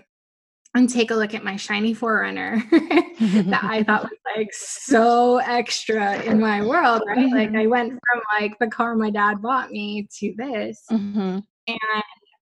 and 0.75 0.89
take 0.89 1.11
a 1.11 1.15
look 1.15 1.33
at 1.33 1.43
my 1.43 1.55
shiny 1.55 1.93
4Runner 1.95 2.69
that 3.49 3.63
I 3.63 3.83
thought 3.83 4.03
was 4.03 4.19
like 4.35 4.53
so 4.53 5.37
extra 5.37 6.21
in 6.23 6.39
my 6.39 6.65
world, 6.65 7.01
right? 7.07 7.17
Mm-hmm. 7.17 7.35
Like 7.35 7.55
I 7.55 7.67
went 7.67 7.91
from 7.91 8.21
like 8.39 8.57
the 8.59 8.67
car 8.67 8.95
my 8.95 9.09
dad 9.09 9.41
bought 9.41 9.71
me 9.71 10.07
to 10.19 10.33
this. 10.37 10.83
Mm-hmm. 10.91 11.39
And 11.69 12.03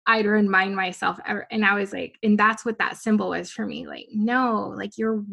I'd 0.08 0.26
remind 0.26 0.76
myself, 0.76 1.20
and 1.26 1.64
I 1.64 1.76
was 1.76 1.94
like, 1.94 2.18
and 2.24 2.38
that's 2.38 2.66
what 2.66 2.80
that 2.80 2.98
symbol 2.98 3.30
was 3.30 3.52
for 3.52 3.66
me. 3.66 3.86
Like, 3.88 4.08
no, 4.12 4.74
like 4.76 4.98
you're 4.98 5.24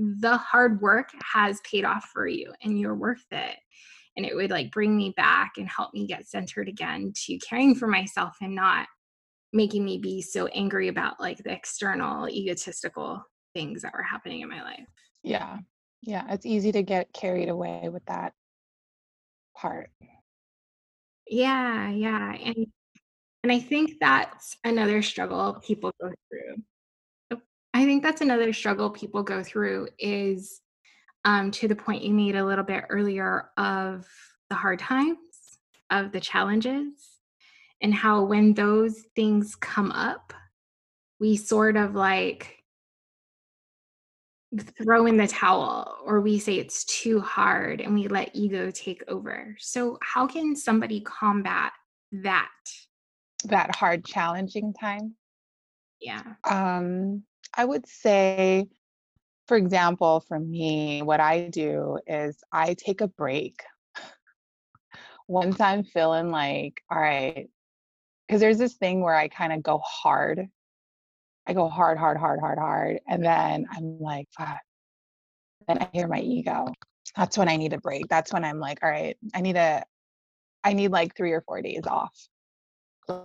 the 0.00 0.38
hard 0.38 0.80
work 0.80 1.10
has 1.22 1.60
paid 1.60 1.84
off 1.84 2.08
for 2.12 2.26
you 2.26 2.52
and 2.62 2.80
you're 2.80 2.94
worth 2.94 3.26
it. 3.30 3.56
And 4.16 4.24
it 4.24 4.34
would 4.34 4.50
like 4.50 4.70
bring 4.70 4.96
me 4.96 5.12
back 5.14 5.52
and 5.58 5.68
help 5.68 5.92
me 5.92 6.06
get 6.06 6.26
centered 6.26 6.68
again 6.68 7.12
to 7.26 7.38
caring 7.38 7.74
for 7.74 7.86
myself 7.86 8.36
and 8.40 8.54
not 8.54 8.88
making 9.52 9.84
me 9.84 9.98
be 9.98 10.22
so 10.22 10.46
angry 10.48 10.88
about 10.88 11.20
like 11.20 11.38
the 11.38 11.52
external 11.52 12.28
egotistical 12.28 13.22
things 13.54 13.82
that 13.82 13.92
were 13.92 14.02
happening 14.02 14.40
in 14.40 14.48
my 14.48 14.62
life. 14.62 14.86
Yeah. 15.22 15.58
Yeah 16.02 16.24
it's 16.30 16.46
easy 16.46 16.72
to 16.72 16.82
get 16.82 17.12
carried 17.12 17.50
away 17.50 17.90
with 17.92 18.04
that 18.06 18.32
part. 19.54 19.90
Yeah 21.28 21.90
yeah 21.90 22.34
and 22.42 22.66
and 23.42 23.52
i 23.52 23.58
think 23.60 23.92
that's 24.00 24.56
another 24.64 25.00
struggle 25.02 25.60
people 25.64 25.92
go 26.00 26.10
through 26.28 26.62
I 27.72 27.84
think 27.84 28.02
that's 28.02 28.20
another 28.20 28.52
struggle 28.52 28.90
people 28.90 29.22
go 29.22 29.42
through 29.42 29.88
is 29.98 30.60
um, 31.24 31.50
to 31.52 31.68
the 31.68 31.76
point 31.76 32.02
you 32.02 32.12
made 32.12 32.36
a 32.36 32.44
little 32.44 32.64
bit 32.64 32.84
earlier 32.88 33.50
of 33.56 34.06
the 34.48 34.56
hard 34.56 34.78
times, 34.78 35.18
of 35.90 36.12
the 36.12 36.20
challenges, 36.20 36.92
and 37.80 37.94
how 37.94 38.24
when 38.24 38.54
those 38.54 39.04
things 39.14 39.54
come 39.54 39.92
up, 39.92 40.32
we 41.18 41.36
sort 41.36 41.76
of 41.76 41.94
like 41.94 42.56
throw 44.82 45.06
in 45.06 45.16
the 45.16 45.28
towel 45.28 45.98
or 46.04 46.20
we 46.20 46.38
say 46.38 46.54
it's 46.54 46.84
too 46.84 47.20
hard 47.20 47.80
and 47.80 47.94
we 47.94 48.08
let 48.08 48.34
ego 48.34 48.70
take 48.70 49.04
over. 49.06 49.54
So, 49.58 49.98
how 50.02 50.26
can 50.26 50.56
somebody 50.56 51.00
combat 51.00 51.72
that? 52.12 52.50
That 53.44 53.74
hard, 53.74 54.04
challenging 54.04 54.74
time? 54.74 55.14
Yeah. 56.00 56.22
Um, 56.44 57.22
I 57.54 57.64
would 57.64 57.86
say, 57.86 58.68
for 59.46 59.56
example, 59.56 60.24
for 60.28 60.38
me, 60.38 61.02
what 61.02 61.20
I 61.20 61.48
do 61.48 61.98
is 62.06 62.38
I 62.52 62.74
take 62.74 63.00
a 63.00 63.08
break. 63.08 63.62
Once 65.28 65.60
I'm 65.60 65.84
feeling 65.84 66.30
like, 66.30 66.82
all 66.90 67.00
right, 67.00 67.48
because 68.26 68.40
there's 68.40 68.58
this 68.58 68.74
thing 68.74 69.00
where 69.02 69.14
I 69.14 69.28
kind 69.28 69.52
of 69.52 69.62
go 69.62 69.78
hard. 69.84 70.46
I 71.46 71.52
go 71.52 71.68
hard, 71.68 71.98
hard, 71.98 72.16
hard, 72.16 72.40
hard, 72.40 72.58
hard. 72.58 73.00
And 73.08 73.24
then 73.24 73.66
I'm 73.70 73.98
like, 74.00 74.28
fuck. 74.36 74.58
Then 75.66 75.78
I 75.78 75.88
hear 75.92 76.08
my 76.08 76.20
ego. 76.20 76.66
That's 77.16 77.36
when 77.36 77.48
I 77.48 77.56
need 77.56 77.72
a 77.72 77.78
break. 77.78 78.06
That's 78.08 78.32
when 78.32 78.44
I'm 78.44 78.60
like, 78.60 78.78
all 78.82 78.90
right, 78.90 79.16
I 79.34 79.40
need 79.40 79.56
a, 79.56 79.84
I 80.62 80.74
need 80.74 80.92
like 80.92 81.16
three 81.16 81.32
or 81.32 81.40
four 81.42 81.60
days 81.62 81.82
off. 81.86 82.28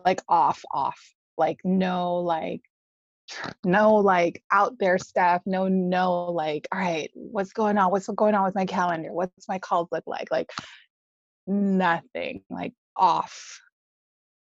like 0.05 0.21
off, 0.27 0.63
off. 0.71 0.99
Like 1.37 1.59
no, 1.63 2.17
like 2.17 2.61
no 3.63 3.95
like 3.95 4.43
out 4.51 4.77
there 4.79 4.97
stuff 4.97 5.41
no 5.45 5.67
no 5.67 6.25
like 6.25 6.67
all 6.71 6.79
right 6.79 7.09
what's 7.13 7.53
going 7.53 7.77
on? 7.77 7.91
What's 7.91 8.07
going 8.07 8.35
on 8.35 8.43
with 8.43 8.55
my 8.55 8.65
calendar? 8.65 9.11
What's 9.11 9.47
my 9.47 9.59
calls 9.59 9.87
look 9.91 10.03
like? 10.05 10.29
Like 10.31 10.51
nothing 11.47 12.41
like 12.49 12.73
off 12.95 13.59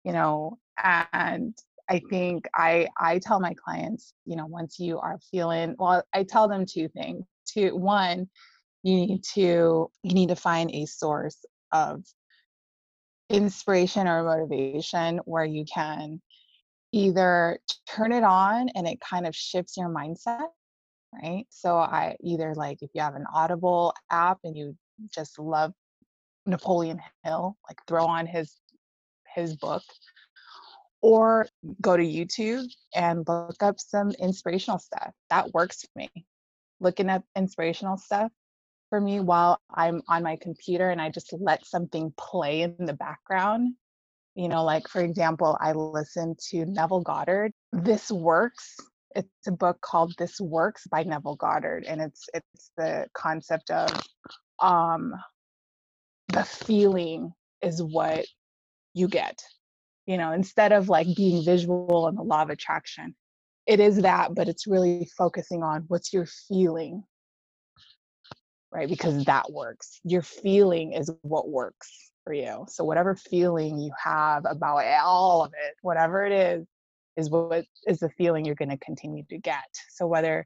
you 0.03 0.11
know 0.11 0.57
and 0.83 1.57
i 1.89 2.01
think 2.09 2.45
i 2.53 2.87
i 2.99 3.19
tell 3.19 3.39
my 3.39 3.53
clients 3.53 4.13
you 4.25 4.35
know 4.35 4.45
once 4.45 4.79
you 4.79 4.99
are 4.99 5.19
feeling 5.31 5.75
well 5.79 6.03
i 6.13 6.23
tell 6.23 6.47
them 6.47 6.65
two 6.65 6.87
things 6.89 7.25
two 7.47 7.75
one 7.75 8.29
you 8.83 8.95
need 8.95 9.23
to 9.23 9.89
you 10.03 10.13
need 10.13 10.29
to 10.29 10.35
find 10.35 10.69
a 10.71 10.85
source 10.85 11.43
of 11.71 12.03
inspiration 13.29 14.07
or 14.07 14.23
motivation 14.23 15.19
where 15.25 15.45
you 15.45 15.65
can 15.65 16.21
either 16.93 17.59
turn 17.89 18.13
it 18.13 18.23
on 18.23 18.69
and 18.69 18.87
it 18.87 19.01
kind 19.01 19.27
of 19.27 19.35
shifts 19.35 19.75
your 19.75 19.89
mindset 19.89 20.47
right? 21.21 21.45
So 21.49 21.77
i 21.77 22.15
either 22.23 22.53
like 22.55 22.81
if 22.81 22.89
you 22.93 23.01
have 23.01 23.15
an 23.15 23.25
audible 23.33 23.93
app 24.09 24.39
and 24.43 24.55
you 24.55 24.75
just 25.13 25.37
love 25.39 25.73
napoleon 26.45 26.99
hill 27.23 27.57
like 27.69 27.77
throw 27.87 28.05
on 28.05 28.25
his 28.25 28.55
his 29.33 29.55
book 29.55 29.83
or 31.01 31.47
go 31.81 31.97
to 31.97 32.03
youtube 32.03 32.65
and 32.95 33.25
look 33.27 33.61
up 33.61 33.79
some 33.79 34.11
inspirational 34.11 34.79
stuff. 34.79 35.11
That 35.29 35.53
works 35.53 35.81
for 35.81 35.99
me. 35.99 36.09
Looking 36.79 37.09
up 37.09 37.23
inspirational 37.35 37.97
stuff 37.97 38.31
for 38.89 38.99
me 39.01 39.19
while 39.19 39.59
i'm 39.73 40.01
on 40.07 40.21
my 40.21 40.35
computer 40.35 40.89
and 40.89 41.01
i 41.01 41.09
just 41.09 41.33
let 41.39 41.65
something 41.65 42.13
play 42.15 42.61
in 42.61 42.75
the 42.85 42.93
background 42.93 43.73
you 44.35 44.47
know, 44.47 44.63
like 44.63 44.87
for 44.87 45.01
example, 45.01 45.57
I 45.61 45.73
listened 45.73 46.39
to 46.49 46.65
Neville 46.65 47.01
Goddard. 47.01 47.51
This 47.71 48.11
Works. 48.11 48.77
It's 49.15 49.47
a 49.47 49.51
book 49.51 49.79
called 49.81 50.13
This 50.17 50.39
Works 50.41 50.87
by 50.87 51.03
Neville 51.03 51.35
Goddard. 51.35 51.85
And 51.85 52.01
it's 52.01 52.27
it's 52.33 52.71
the 52.77 53.07
concept 53.13 53.69
of 53.69 53.89
um 54.59 55.13
the 56.29 56.43
feeling 56.43 57.31
is 57.61 57.81
what 57.81 58.25
you 58.93 59.07
get. 59.07 59.39
You 60.07 60.17
know, 60.17 60.31
instead 60.31 60.71
of 60.71 60.89
like 60.89 61.07
being 61.15 61.45
visual 61.45 62.07
and 62.07 62.17
the 62.17 62.23
law 62.23 62.41
of 62.41 62.49
attraction. 62.49 63.15
It 63.65 63.79
is 63.79 64.01
that, 64.01 64.35
but 64.35 64.49
it's 64.49 64.67
really 64.67 65.07
focusing 65.17 65.63
on 65.63 65.85
what's 65.87 66.11
your 66.11 66.25
feeling 66.25 67.03
right? 68.73 68.89
Because 68.89 69.23
that 69.25 69.51
works. 69.51 70.01
Your 70.03 70.23
feeling 70.23 70.93
is 70.93 71.09
what 71.21 71.47
works 71.47 72.11
for 72.23 72.33
you. 72.33 72.65
So 72.69 72.83
whatever 72.83 73.15
feeling 73.15 73.79
you 73.79 73.91
have 74.01 74.43
about 74.45 74.85
all 75.03 75.43
of 75.43 75.51
it, 75.53 75.75
whatever 75.81 76.25
it 76.25 76.31
is, 76.31 76.65
is 77.15 77.29
what 77.29 77.65
is 77.85 77.99
the 77.99 78.09
feeling 78.17 78.43
you're 78.43 78.55
going 78.55 78.69
to 78.69 78.77
continue 78.77 79.23
to 79.29 79.37
get. 79.37 79.67
So 79.91 80.07
whether 80.07 80.45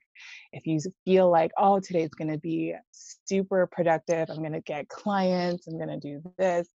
if 0.52 0.66
you 0.66 0.80
feel 1.06 1.30
like, 1.30 1.52
oh, 1.58 1.80
today's 1.80 2.10
going 2.10 2.32
to 2.32 2.38
be 2.38 2.76
super 2.92 3.68
productive, 3.68 4.30
I'm 4.30 4.40
going 4.40 4.52
to 4.52 4.62
get 4.62 4.90
clients, 4.90 5.68
I'm 5.68 5.78
going 5.78 5.88
to 5.90 6.00
do 6.00 6.22
this, 6.38 6.68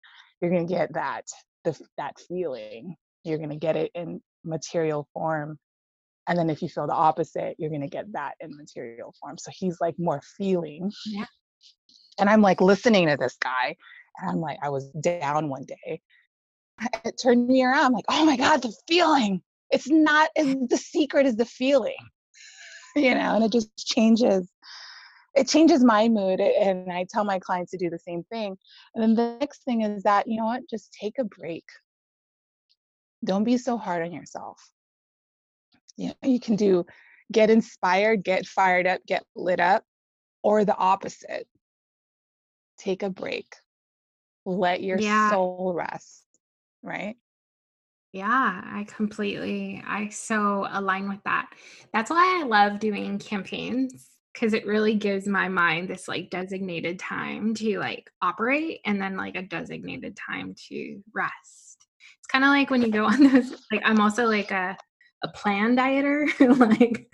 you're 0.40 0.50
going 0.50 0.66
to 0.66 0.72
get 0.72 0.94
that 0.94 1.24
the, 1.64 1.78
that 1.98 2.18
feeling. 2.28 2.96
You're 3.24 3.38
going 3.38 3.50
to 3.50 3.56
get 3.56 3.76
it 3.76 3.90
in 3.94 4.22
material 4.44 5.08
form. 5.12 5.58
And 6.26 6.38
then 6.38 6.48
if 6.48 6.62
you 6.62 6.68
feel 6.68 6.86
the 6.86 6.94
opposite, 6.94 7.56
you're 7.58 7.70
going 7.70 7.82
to 7.82 7.88
get 7.88 8.12
that 8.12 8.34
in 8.40 8.56
material 8.56 9.14
form. 9.20 9.36
So 9.38 9.50
he's 9.54 9.80
like 9.80 9.96
more 9.98 10.22
feeling. 10.38 10.90
Yeah. 11.06 11.26
And 12.18 12.28
I'm 12.28 12.42
like 12.42 12.60
listening 12.60 13.08
to 13.08 13.16
this 13.18 13.36
guy 13.42 13.76
and 14.18 14.30
I'm 14.30 14.40
like, 14.40 14.58
I 14.62 14.68
was 14.68 14.88
down 14.90 15.48
one 15.48 15.64
day. 15.64 16.00
It 17.04 17.20
turned 17.22 17.46
me 17.46 17.62
around. 17.62 17.84
I'm 17.84 17.92
like, 17.92 18.06
oh 18.08 18.24
my 18.24 18.38
God, 18.38 18.62
the 18.62 18.72
feeling. 18.88 19.42
It's 19.70 19.88
not, 19.90 20.30
the 20.36 20.80
secret 20.82 21.26
is 21.26 21.36
the 21.36 21.44
feeling, 21.44 21.96
uh. 22.96 23.00
you 23.00 23.14
know, 23.14 23.34
and 23.34 23.44
it 23.44 23.52
just 23.52 23.76
changes. 23.76 24.50
It 25.34 25.46
changes 25.46 25.84
my 25.84 26.08
mood. 26.08 26.40
And 26.40 26.90
I 26.90 27.06
tell 27.08 27.24
my 27.24 27.38
clients 27.38 27.70
to 27.72 27.78
do 27.78 27.90
the 27.90 27.98
same 27.98 28.24
thing. 28.24 28.56
And 28.94 29.02
then 29.02 29.14
the 29.14 29.38
next 29.38 29.62
thing 29.64 29.82
is 29.82 30.02
that, 30.04 30.26
you 30.26 30.38
know 30.38 30.46
what, 30.46 30.68
just 30.68 30.92
take 30.92 31.18
a 31.18 31.24
break. 31.24 31.64
Don't 33.24 33.44
be 33.44 33.58
so 33.58 33.76
hard 33.76 34.02
on 34.02 34.12
yourself. 34.12 34.58
You 35.96 36.08
know, 36.08 36.14
you 36.28 36.40
can 36.40 36.56
do 36.56 36.86
get 37.30 37.50
inspired, 37.50 38.24
get 38.24 38.46
fired 38.46 38.86
up, 38.86 39.02
get 39.06 39.22
lit 39.36 39.60
up, 39.60 39.84
or 40.42 40.64
the 40.64 40.76
opposite. 40.76 41.46
Take 42.78 43.02
a 43.02 43.10
break 43.10 43.54
let 44.44 44.82
your 44.82 44.98
yeah. 44.98 45.30
soul 45.30 45.72
rest 45.74 46.24
right? 46.82 47.16
Yeah 48.12 48.60
i 48.64 48.84
completely 48.88 49.82
i 49.86 50.08
so 50.08 50.66
align 50.72 51.08
with 51.08 51.22
that. 51.24 51.48
That's 51.92 52.10
why 52.10 52.40
i 52.42 52.46
love 52.46 52.80
doing 52.80 53.18
campaigns 53.18 54.08
because 54.32 54.52
it 54.54 54.66
really 54.66 54.94
gives 54.94 55.26
my 55.26 55.48
mind 55.48 55.88
this 55.88 56.08
like 56.08 56.30
designated 56.30 56.98
time 56.98 57.54
to 57.54 57.78
like 57.78 58.10
operate 58.22 58.80
and 58.84 59.00
then 59.00 59.16
like 59.16 59.36
a 59.36 59.42
designated 59.42 60.16
time 60.16 60.54
to 60.68 61.02
rest. 61.14 61.86
It's 62.18 62.26
kind 62.28 62.44
of 62.44 62.50
like 62.50 62.70
when 62.70 62.82
you 62.82 62.90
go 62.90 63.04
on 63.04 63.22
those 63.32 63.50
like 63.70 63.82
i'm 63.84 64.00
also 64.00 64.26
like 64.26 64.50
a 64.50 64.76
a 65.22 65.28
plan 65.28 65.76
dieter 65.76 66.28
like 66.58 67.06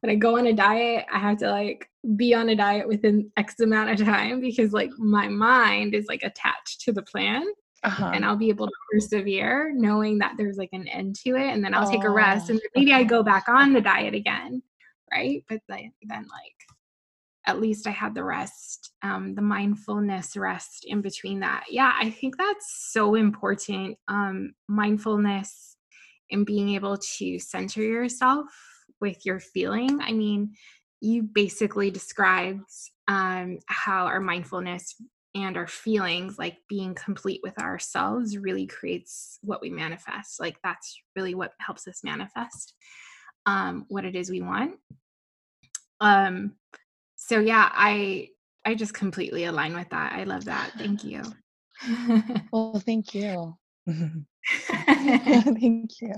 when 0.00 0.10
I 0.10 0.14
go 0.14 0.38
on 0.38 0.46
a 0.46 0.52
diet, 0.52 1.06
I 1.12 1.18
have 1.18 1.38
to 1.38 1.50
like 1.50 1.88
be 2.16 2.34
on 2.34 2.48
a 2.48 2.56
diet 2.56 2.86
within 2.86 3.30
X 3.36 3.60
amount 3.60 3.90
of 3.90 4.06
time 4.06 4.40
because 4.40 4.72
like 4.72 4.90
my 4.98 5.28
mind 5.28 5.94
is 5.94 6.06
like 6.06 6.22
attached 6.22 6.80
to 6.82 6.92
the 6.92 7.02
plan. 7.02 7.44
Uh-huh. 7.84 8.10
And 8.12 8.24
I'll 8.24 8.36
be 8.36 8.48
able 8.48 8.66
to 8.66 8.72
persevere 8.90 9.72
knowing 9.74 10.18
that 10.18 10.34
there's 10.36 10.56
like 10.56 10.70
an 10.72 10.88
end 10.88 11.16
to 11.24 11.36
it. 11.36 11.52
And 11.52 11.62
then 11.62 11.74
I'll 11.74 11.86
oh, 11.86 11.90
take 11.90 12.04
a 12.04 12.10
rest 12.10 12.50
and 12.50 12.60
maybe 12.74 12.92
okay. 12.92 13.00
I 13.00 13.04
go 13.04 13.22
back 13.22 13.48
on 13.48 13.72
the 13.72 13.80
diet 13.80 14.14
again. 14.14 14.62
Right. 15.12 15.44
But 15.48 15.60
then, 15.68 15.92
then 16.02 16.22
like 16.22 16.54
at 17.46 17.60
least 17.60 17.86
I 17.86 17.90
had 17.90 18.14
the 18.14 18.24
rest, 18.24 18.92
um, 19.02 19.34
the 19.34 19.42
mindfulness 19.42 20.36
rest 20.36 20.84
in 20.84 21.00
between 21.00 21.40
that. 21.40 21.64
Yeah, 21.70 21.92
I 22.00 22.10
think 22.10 22.36
that's 22.36 22.90
so 22.90 23.14
important. 23.14 23.96
Um, 24.08 24.54
mindfulness 24.68 25.76
and 26.32 26.44
being 26.44 26.70
able 26.70 26.96
to 27.18 27.38
center 27.38 27.82
yourself 27.82 28.46
with 29.00 29.24
your 29.24 29.40
feeling. 29.40 30.00
I 30.00 30.12
mean, 30.12 30.54
you 31.00 31.22
basically 31.22 31.90
described 31.90 32.70
um, 33.08 33.58
how 33.66 34.06
our 34.06 34.20
mindfulness 34.20 34.94
and 35.34 35.56
our 35.56 35.66
feelings, 35.66 36.38
like 36.38 36.56
being 36.68 36.94
complete 36.94 37.40
with 37.42 37.58
ourselves, 37.58 38.38
really 38.38 38.66
creates 38.66 39.38
what 39.42 39.60
we 39.60 39.70
manifest. 39.70 40.40
Like 40.40 40.56
that's 40.64 40.98
really 41.14 41.34
what 41.34 41.52
helps 41.60 41.86
us 41.86 42.02
manifest 42.02 42.74
um, 43.46 43.86
what 43.88 44.04
it 44.04 44.14
is 44.14 44.30
we 44.30 44.42
want. 44.42 44.74
Um, 46.00 46.52
so 47.14 47.38
yeah, 47.40 47.70
I 47.72 48.28
I 48.64 48.74
just 48.74 48.92
completely 48.92 49.44
align 49.44 49.74
with 49.74 49.88
that. 49.90 50.12
I 50.12 50.24
love 50.24 50.44
that. 50.46 50.72
Thank 50.76 51.04
you. 51.04 51.22
well, 52.52 52.82
thank 52.84 53.14
you. 53.14 53.56
thank 54.76 55.90
you. 56.00 56.14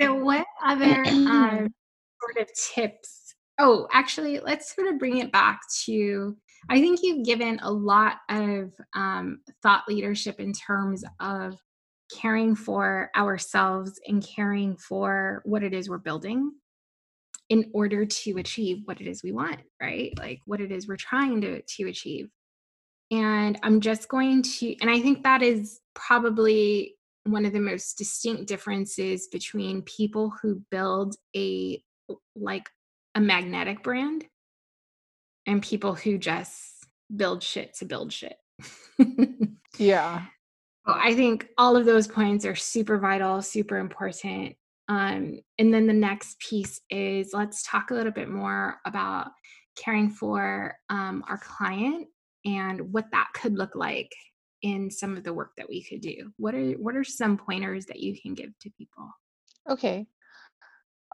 So, 0.00 0.14
what 0.14 0.46
other 0.64 1.04
um, 1.06 1.68
sort 2.20 2.38
of 2.40 2.48
tips? 2.74 3.34
Oh, 3.58 3.86
actually, 3.92 4.40
let's 4.40 4.74
sort 4.74 4.88
of 4.88 4.98
bring 4.98 5.18
it 5.18 5.32
back 5.32 5.60
to. 5.84 6.36
I 6.68 6.80
think 6.80 7.00
you've 7.02 7.26
given 7.26 7.58
a 7.62 7.70
lot 7.70 8.16
of 8.28 8.72
um, 8.94 9.40
thought 9.62 9.82
leadership 9.88 10.40
in 10.40 10.52
terms 10.52 11.04
of 11.20 11.54
caring 12.20 12.54
for 12.54 13.10
ourselves 13.16 14.00
and 14.06 14.26
caring 14.26 14.76
for 14.76 15.42
what 15.44 15.62
it 15.62 15.72
is 15.74 15.88
we're 15.88 15.98
building 15.98 16.52
in 17.48 17.70
order 17.74 18.06
to 18.06 18.38
achieve 18.38 18.82
what 18.84 19.00
it 19.00 19.06
is 19.06 19.22
we 19.22 19.32
want, 19.32 19.60
right? 19.80 20.12
Like 20.18 20.40
what 20.46 20.60
it 20.60 20.72
is 20.72 20.88
we're 20.88 20.96
trying 20.96 21.40
to 21.42 21.62
to 21.62 21.88
achieve. 21.88 22.28
And 23.12 23.58
I'm 23.62 23.80
just 23.80 24.08
going 24.08 24.42
to, 24.42 24.74
and 24.80 24.90
I 24.90 24.98
think 25.00 25.22
that 25.22 25.42
is 25.42 25.80
probably 25.94 26.96
one 27.24 27.44
of 27.44 27.52
the 27.52 27.60
most 27.60 27.98
distinct 27.98 28.48
differences 28.48 29.28
between 29.28 29.82
people 29.82 30.32
who 30.42 30.62
build 30.70 31.14
a 31.36 31.82
like 32.34 32.68
a 33.14 33.20
magnetic 33.20 33.82
brand 33.82 34.24
and 35.46 35.62
people 35.62 35.94
who 35.94 36.18
just 36.18 36.86
build 37.14 37.42
shit 37.42 37.74
to 37.74 37.84
build 37.84 38.12
shit. 38.12 38.36
yeah. 39.78 40.24
So 40.86 40.94
I 40.96 41.14
think 41.14 41.48
all 41.58 41.76
of 41.76 41.84
those 41.84 42.08
points 42.08 42.44
are 42.46 42.56
super 42.56 42.98
vital, 42.98 43.42
super 43.42 43.76
important. 43.76 44.56
Um, 44.88 45.38
and 45.58 45.72
then 45.72 45.86
the 45.86 45.92
next 45.92 46.38
piece 46.40 46.80
is 46.90 47.30
let's 47.32 47.62
talk 47.62 47.90
a 47.90 47.94
little 47.94 48.12
bit 48.12 48.28
more 48.28 48.78
about 48.84 49.28
caring 49.76 50.10
for 50.10 50.76
um, 50.88 51.24
our 51.28 51.38
client 51.38 52.08
and 52.44 52.92
what 52.92 53.06
that 53.12 53.28
could 53.34 53.56
look 53.56 53.74
like 53.74 54.12
in 54.62 54.90
some 54.90 55.16
of 55.16 55.24
the 55.24 55.34
work 55.34 55.52
that 55.56 55.68
we 55.68 55.82
could 55.82 56.00
do. 56.00 56.32
What 56.36 56.54
are 56.54 56.72
what 56.72 56.96
are 56.96 57.04
some 57.04 57.36
pointers 57.36 57.86
that 57.86 58.00
you 58.00 58.20
can 58.20 58.34
give 58.34 58.50
to 58.60 58.70
people? 58.78 59.10
Okay. 59.68 60.06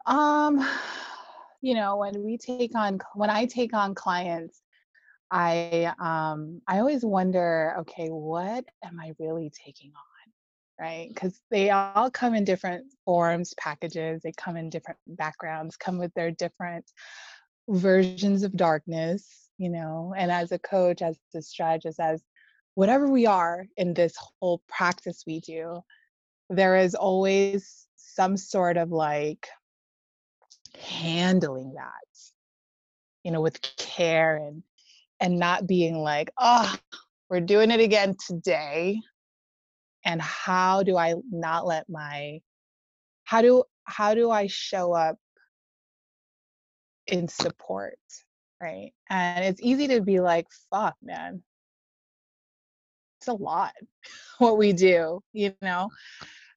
Um 0.07 0.66
you 1.61 1.74
know 1.74 1.97
when 1.97 2.22
we 2.22 2.39
take 2.39 2.76
on 2.76 3.01
when 3.16 3.31
i 3.31 3.45
take 3.45 3.74
on 3.74 3.93
clients 3.93 4.62
i 5.29 5.93
um 5.99 6.62
i 6.68 6.79
always 6.79 7.05
wonder 7.05 7.74
okay 7.81 8.07
what 8.07 8.64
am 8.85 9.01
i 9.01 9.12
really 9.18 9.51
taking 9.51 9.91
on? 9.91 10.33
Right? 10.81 11.09
Because 11.09 11.41
they 11.51 11.70
all 11.70 12.09
come 12.09 12.37
in 12.37 12.45
different 12.45 12.87
forms, 13.05 13.53
packages, 13.59 14.22
they 14.22 14.31
come 14.31 14.57
in 14.57 14.70
different 14.70 15.01
backgrounds, 15.09 15.76
come 15.76 15.99
with 15.99 16.14
their 16.14 16.31
different 16.31 16.85
versions 17.68 18.45
of 18.45 18.57
darkness, 18.57 19.48
you 19.59 19.69
know. 19.69 20.15
And 20.17 20.31
as 20.31 20.53
a 20.53 20.59
coach, 20.59 21.03
as 21.03 21.19
a 21.35 21.43
strategist, 21.43 22.01
as 22.01 22.23
whatever 22.75 23.09
we 23.09 23.27
are 23.27 23.67
in 23.77 23.95
this 23.95 24.15
whole 24.17 24.63
practice 24.69 25.25
we 25.27 25.41
do, 25.41 25.81
there 26.51 26.77
is 26.77 26.95
always 26.95 27.87
some 27.97 28.37
sort 28.37 28.77
of 28.77 28.91
like 28.91 29.47
handling 30.81 31.75
that, 31.75 32.19
you 33.25 33.31
know, 33.33 33.41
with 33.41 33.61
care 33.77 34.37
and 34.37 34.63
and 35.21 35.39
not 35.39 35.67
being 35.67 35.99
like, 35.99 36.31
oh, 36.39 36.75
we're 37.29 37.41
doing 37.41 37.71
it 37.71 37.81
again 37.81 38.15
today 38.27 39.01
and 40.05 40.23
how 40.23 40.83
do 40.83 40.97
i 40.97 41.15
not 41.31 41.67
let 41.67 41.89
my 41.89 42.41
how 43.25 43.43
do 43.43 43.63
how 43.85 44.15
do 44.15 44.31
i 44.31 44.47
show 44.47 44.93
up 44.93 45.17
in 47.07 47.29
support 47.29 47.99
right? 48.61 48.93
And 49.11 49.45
it's 49.45 49.61
easy 49.63 49.89
to 49.89 50.01
be 50.01 50.21
like 50.21 50.47
fuck 50.71 50.97
man. 51.03 51.43
It's 53.21 53.29
a 53.29 53.33
lot 53.35 53.73
what 54.39 54.59
we 54.59 54.73
do 54.73 55.21
you 55.33 55.55
know? 55.63 55.91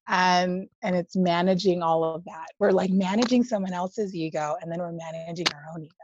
And 0.08 0.68
and 0.82 0.96
it's 0.96 1.16
managing 1.16 1.84
all 1.84 2.04
of 2.04 2.24
that. 2.26 2.48
We're 2.60 2.72
like 2.72 2.92
managing 2.92 3.44
someone 3.44 3.74
else's 3.74 4.16
ego 4.16 4.56
and 4.62 4.72
then 4.72 4.80
we're 4.80 4.92
managing 4.92 5.48
our 5.54 5.66
own 5.74 5.84
ego. 5.86 5.96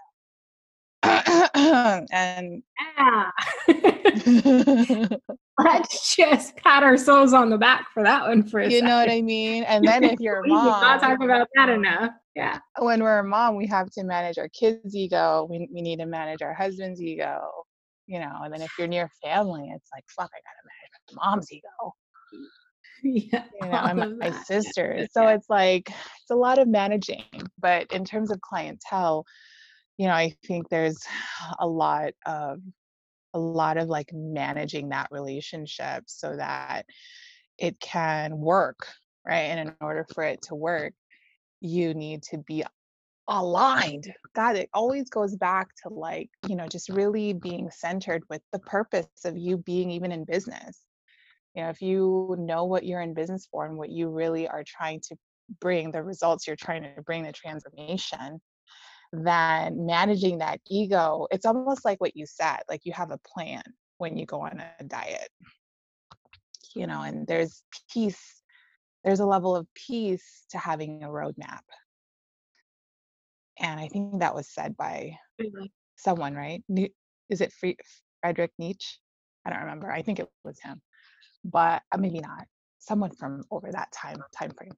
And 2.12 2.64
yeah. 2.98 3.32
let's 5.64 6.16
just 6.16 6.56
pat 6.58 6.84
ourselves 6.84 7.34
on 7.34 7.50
the 7.50 7.58
back 7.58 7.88
for 7.94 8.04
that 8.04 8.28
one 8.28 8.44
for 8.44 8.62
you 8.62 8.72
second. 8.72 8.88
know 8.88 8.98
what 8.98 9.10
I 9.10 9.22
mean. 9.22 9.64
And 9.68 9.88
then 9.88 10.04
if 10.04 10.20
you're 10.20 10.44
a 10.44 10.48
mom, 10.48 10.66
not 10.66 11.02
talking 11.02 11.26
about 11.26 11.48
that 11.56 11.70
enough. 11.70 12.12
Yeah. 12.36 12.60
When 12.78 13.02
we're 13.02 13.20
a 13.20 13.24
mom, 13.24 13.56
we 13.56 13.66
have 13.68 13.90
to 13.92 14.04
manage 14.04 14.38
our 14.38 14.50
kids' 14.50 14.96
ego. 14.96 15.48
We 15.50 15.68
we 15.74 15.82
need 15.82 15.98
to 15.98 16.06
manage 16.06 16.42
our 16.42 16.54
husband's 16.54 17.02
ego. 17.02 17.40
You 18.06 18.20
know, 18.20 18.32
and 18.44 18.54
then 18.54 18.62
if 18.62 18.72
you're 18.78 18.88
near 18.88 19.10
family, 19.24 19.70
it's 19.74 19.90
like 19.94 20.04
fuck, 20.16 20.30
I 20.34 20.38
gotta 20.38 20.64
manage 20.64 21.16
my 21.16 21.30
mom's 21.30 21.52
ego. 21.52 21.94
Yeah, 23.04 23.44
you 23.62 23.70
know, 23.70 23.78
and 23.78 24.18
my 24.18 24.32
sisters. 24.32 25.10
So 25.12 25.28
it's 25.28 25.46
like 25.50 25.88
it's 25.88 26.32
a 26.32 26.36
lot 26.36 26.58
of 26.58 26.68
managing. 26.68 27.24
But 27.60 27.92
in 27.94 28.04
terms 28.04 28.32
of 28.32 28.42
clientele, 28.42 29.24
you 29.98 30.08
know, 30.08 30.14
I 30.14 30.34
think 30.48 30.70
there's 30.70 30.98
a 31.60 31.68
lot 31.68 32.14
of 32.26 32.60
a 33.38 33.40
lot 33.40 33.78
of 33.78 33.88
like 33.88 34.10
managing 34.14 34.90
that 34.90 35.08
relationship 35.12 36.04
so 36.08 36.36
that 36.36 36.84
it 37.58 37.80
can 37.80 38.38
work, 38.38 38.88
right? 39.26 39.50
And 39.52 39.70
in 39.70 39.76
order 39.80 40.06
for 40.14 40.24
it 40.24 40.42
to 40.44 40.56
work, 40.56 40.94
you 41.62 41.94
need 41.94 42.24
to 42.24 42.40
be 42.40 42.64
aligned. 43.28 44.12
God, 44.36 44.56
it 44.56 44.70
always 44.74 45.10
goes 45.10 45.36
back 45.36 45.68
to 45.84 45.94
like, 45.94 46.30
you 46.48 46.56
know, 46.56 46.68
just 46.68 46.90
really 46.90 47.34
being 47.34 47.70
centered 47.72 48.24
with 48.30 48.42
the 48.52 48.60
purpose 48.60 49.08
of 49.26 49.38
you 49.38 49.58
being 49.58 49.92
even 49.92 50.12
in 50.12 50.24
business. 50.24 50.80
You 51.54 51.64
know, 51.64 51.70
if 51.70 51.82
you 51.82 52.36
know 52.40 52.66
what 52.66 52.86
you're 52.86 53.02
in 53.02 53.14
business 53.14 53.48
for 53.52 53.66
and 53.66 53.78
what 53.78 53.90
you 53.90 54.10
really 54.10 54.48
are 54.48 54.64
trying 54.66 55.02
to 55.10 55.16
bring, 55.60 55.92
the 55.92 56.04
results 56.04 56.48
you're 56.48 56.56
trying 56.56 56.84
to 56.84 57.02
bring, 57.02 57.24
the 57.24 57.32
transformation, 57.32 58.40
then 59.12 59.86
managing 59.86 60.40
that 60.40 60.60
ego, 60.68 61.28
it's 61.32 61.46
almost 61.46 61.86
like 61.86 62.00
what 62.02 62.16
you 62.16 62.26
said, 62.26 62.60
like 62.70 62.82
you 62.86 62.94
have 62.94 63.12
a 63.12 63.20
plan 63.20 63.62
when 63.98 64.18
you 64.18 64.26
go 64.26 64.42
on 64.42 64.62
a 64.80 64.84
diet. 64.84 65.30
You 66.76 66.88
know, 66.88 67.02
and 67.02 67.26
there's 67.26 67.64
peace, 67.92 68.42
there's 69.04 69.20
a 69.20 69.26
level 69.26 69.56
of 69.56 69.68
peace 69.74 70.46
to 70.52 70.58
having 70.58 71.04
a 71.04 71.08
roadmap. 71.08 71.62
And 73.60 73.80
I 73.80 73.88
think 73.88 74.20
that 74.20 74.36
was 74.36 74.48
said 74.48 74.78
by 74.78 75.18
mm-hmm. 75.42 75.66
someone, 75.96 76.36
right? 76.36 76.64
Is 77.30 77.42
it 77.42 77.54
Frederick 78.22 78.52
Nietzsche? 78.60 78.98
I 79.46 79.50
don't 79.50 79.62
remember. 79.62 79.92
I 79.92 80.02
think 80.02 80.20
it 80.20 80.28
was 80.44 80.60
him, 80.60 80.82
but 81.44 81.82
uh, 81.92 81.98
maybe 81.98 82.20
not 82.20 82.46
someone 82.88 83.12
from 83.12 83.44
over 83.52 83.72
that 83.72 83.92
time 83.92 84.18
time 84.38 84.52
frame. 84.52 84.74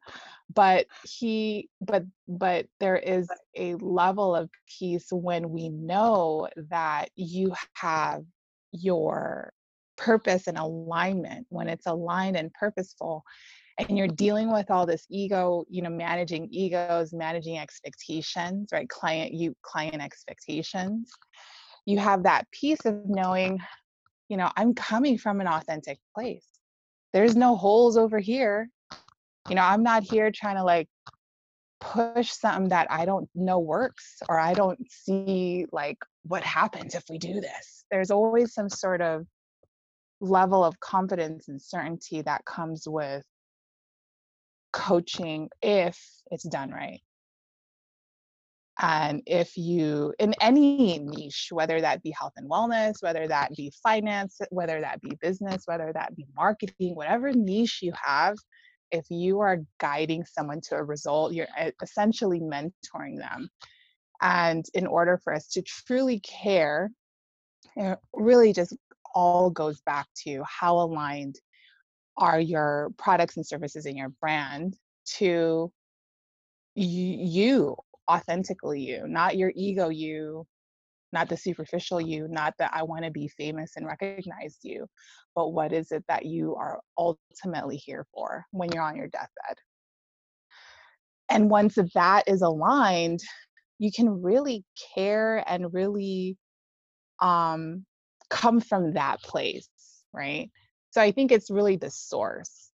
But 0.53 0.87
he 1.03 1.69
but 1.81 2.03
but 2.27 2.67
there 2.79 2.97
is 2.97 3.27
a 3.55 3.75
level 3.75 4.35
of 4.35 4.49
peace 4.79 5.07
when 5.11 5.49
we 5.51 5.69
know 5.69 6.47
that 6.69 7.09
you 7.15 7.53
have 7.73 8.23
your 8.71 9.53
purpose 9.97 10.47
and 10.47 10.57
alignment 10.57 11.45
when 11.49 11.67
it's 11.67 11.85
aligned 11.85 12.37
and 12.37 12.53
purposeful 12.53 13.23
and 13.77 13.97
you're 13.97 14.07
dealing 14.07 14.51
with 14.51 14.71
all 14.71 14.85
this 14.85 15.05
ego 15.09 15.65
you 15.69 15.81
know 15.81 15.89
managing 15.89 16.47
egos 16.51 17.13
managing 17.13 17.57
expectations 17.57 18.69
right? 18.71 18.89
Client 18.89 19.33
you 19.33 19.55
client 19.61 20.01
expectations. 20.01 21.11
You 21.85 21.97
have 21.99 22.23
that 22.23 22.45
peace 22.51 22.85
of 22.85 23.01
knowing 23.05 23.59
you 24.29 24.37
know 24.37 24.49
i'm 24.55 24.73
coming 24.73 25.17
from 25.17 25.41
an 25.41 25.47
authentic 25.47 25.99
place 26.15 26.45
there's 27.13 27.35
no 27.35 27.55
holes 27.55 27.97
over 27.97 28.19
here. 28.19 28.69
You 29.49 29.55
know, 29.55 29.63
I'm 29.63 29.83
not 29.83 30.03
here 30.03 30.31
trying 30.31 30.57
to 30.57 30.63
like 30.63 30.87
push 31.79 32.31
something 32.31 32.69
that 32.69 32.87
I 32.91 33.05
don't 33.05 33.29
know 33.33 33.59
works 33.59 34.17
or 34.27 34.39
I 34.39 34.53
don't 34.53 34.79
see 34.91 35.65
like 35.71 35.97
what 36.23 36.43
happens 36.43 36.93
if 36.95 37.03
we 37.09 37.17
do 37.17 37.39
this. 37.39 37.85
There's 37.89 38.11
always 38.11 38.53
some 38.53 38.69
sort 38.69 39.01
of 39.01 39.25
level 40.21 40.63
of 40.63 40.79
confidence 40.79 41.47
and 41.47 41.61
certainty 41.61 42.21
that 42.21 42.45
comes 42.45 42.87
with 42.87 43.23
coaching 44.73 45.49
if 45.61 45.97
it's 46.29 46.47
done 46.47 46.71
right. 46.71 47.01
And 48.81 49.21
if 49.25 49.57
you, 49.57 50.13
in 50.19 50.33
any 50.39 50.99
niche, 50.99 51.49
whether 51.51 51.81
that 51.81 52.01
be 52.01 52.11
health 52.11 52.31
and 52.37 52.49
wellness, 52.49 53.03
whether 53.03 53.27
that 53.27 53.53
be 53.55 53.73
finance, 53.83 54.39
whether 54.51 54.79
that 54.79 55.01
be 55.01 55.17
business, 55.19 55.63
whether 55.65 55.91
that 55.93 56.15
be 56.15 56.25
marketing, 56.33 56.95
whatever 56.95 57.33
niche 57.33 57.79
you 57.81 57.91
have, 58.01 58.37
if 58.91 59.05
you 59.09 59.41
are 59.41 59.57
guiding 59.79 60.23
someone 60.25 60.61
to 60.61 60.75
a 60.75 60.83
result, 60.83 61.33
you're 61.33 61.47
essentially 61.81 62.39
mentoring 62.39 63.17
them. 63.17 63.49
And 64.21 64.65
in 64.73 64.87
order 64.87 65.19
for 65.23 65.33
us 65.33 65.47
to 65.49 65.61
truly 65.61 66.21
care, 66.21 66.89
it 67.75 67.99
really 68.13 68.53
just 68.53 68.75
all 69.13 69.49
goes 69.49 69.81
back 69.81 70.07
to 70.23 70.41
how 70.47 70.79
aligned 70.79 71.35
are 72.15 72.39
your 72.39 72.91
products 72.97 73.35
and 73.35 73.45
services 73.45 73.85
in 73.85 73.97
your 73.97 74.09
brand 74.21 74.77
to 75.17 75.71
you 76.75 77.75
authentically 78.09 78.81
you, 78.81 79.07
not 79.07 79.37
your 79.37 79.49
mm. 79.49 79.55
ego 79.55 79.89
you, 79.89 80.45
not 81.11 81.29
the 81.29 81.37
superficial 81.37 81.97
uh-huh. 81.97 82.07
you, 82.07 82.27
not 82.27 82.53
that 82.59 82.71
I 82.73 82.83
want 82.83 83.05
to 83.05 83.11
be 83.11 83.27
famous 83.27 83.73
and 83.75 83.85
recognized 83.85 84.59
you, 84.63 84.87
but 85.35 85.49
what 85.49 85.73
is 85.73 85.91
it 85.91 86.03
that 86.07 86.25
you 86.25 86.55
are 86.55 86.79
ultimately 86.97 87.77
here 87.77 88.05
for 88.13 88.45
when 88.51 88.71
you're 88.71 88.83
on 88.83 88.95
your 88.95 89.07
deathbed? 89.07 89.57
And 91.29 91.49
once 91.49 91.77
that 91.93 92.23
is 92.27 92.41
aligned, 92.41 93.19
you 93.77 93.91
can 93.91 94.21
really 94.21 94.65
care 94.95 95.43
and 95.47 95.73
really 95.73 96.37
um, 97.21 97.85
come 98.29 98.59
from 98.59 98.93
that 98.93 99.21
place, 99.21 99.69
right? 100.11 100.49
So 100.91 101.01
I 101.01 101.11
think 101.11 101.31
it's 101.31 101.51
really 101.51 101.77
the 101.77 101.91
source. 101.91 102.71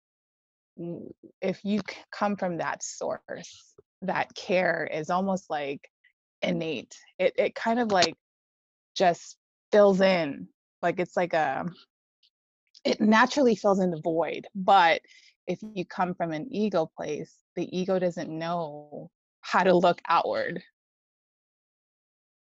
Mm, 0.80 1.12
if 1.42 1.64
you 1.64 1.82
come 2.12 2.38
from 2.38 2.58
that 2.58 2.82
source, 2.82 3.74
that 4.06 4.34
care 4.36 4.88
is 4.92 5.10
almost 5.10 5.50
like 5.50 5.82
innate. 6.42 6.96
It 7.20 7.34
it 7.38 7.56
kind 7.56 7.80
of 7.80 7.92
like 7.92 8.16
just 8.96 9.38
fills 9.72 10.02
in. 10.02 10.48
Like 10.82 11.00
it's 11.00 11.18
like 11.18 11.34
a 11.34 11.66
it 12.84 13.02
naturally 13.02 13.56
fills 13.56 13.80
in 13.80 13.92
the 13.92 14.02
void. 14.02 14.48
But 14.54 15.02
if 15.48 15.60
you 15.74 15.86
come 15.86 16.14
from 16.14 16.32
an 16.32 16.48
ego 16.52 16.90
place, 16.98 17.34
the 17.56 17.78
ego 17.78 18.00
doesn't 18.00 18.30
know 18.30 19.10
how 19.42 19.64
to 19.64 19.76
look 19.76 20.00
outward. 20.08 20.62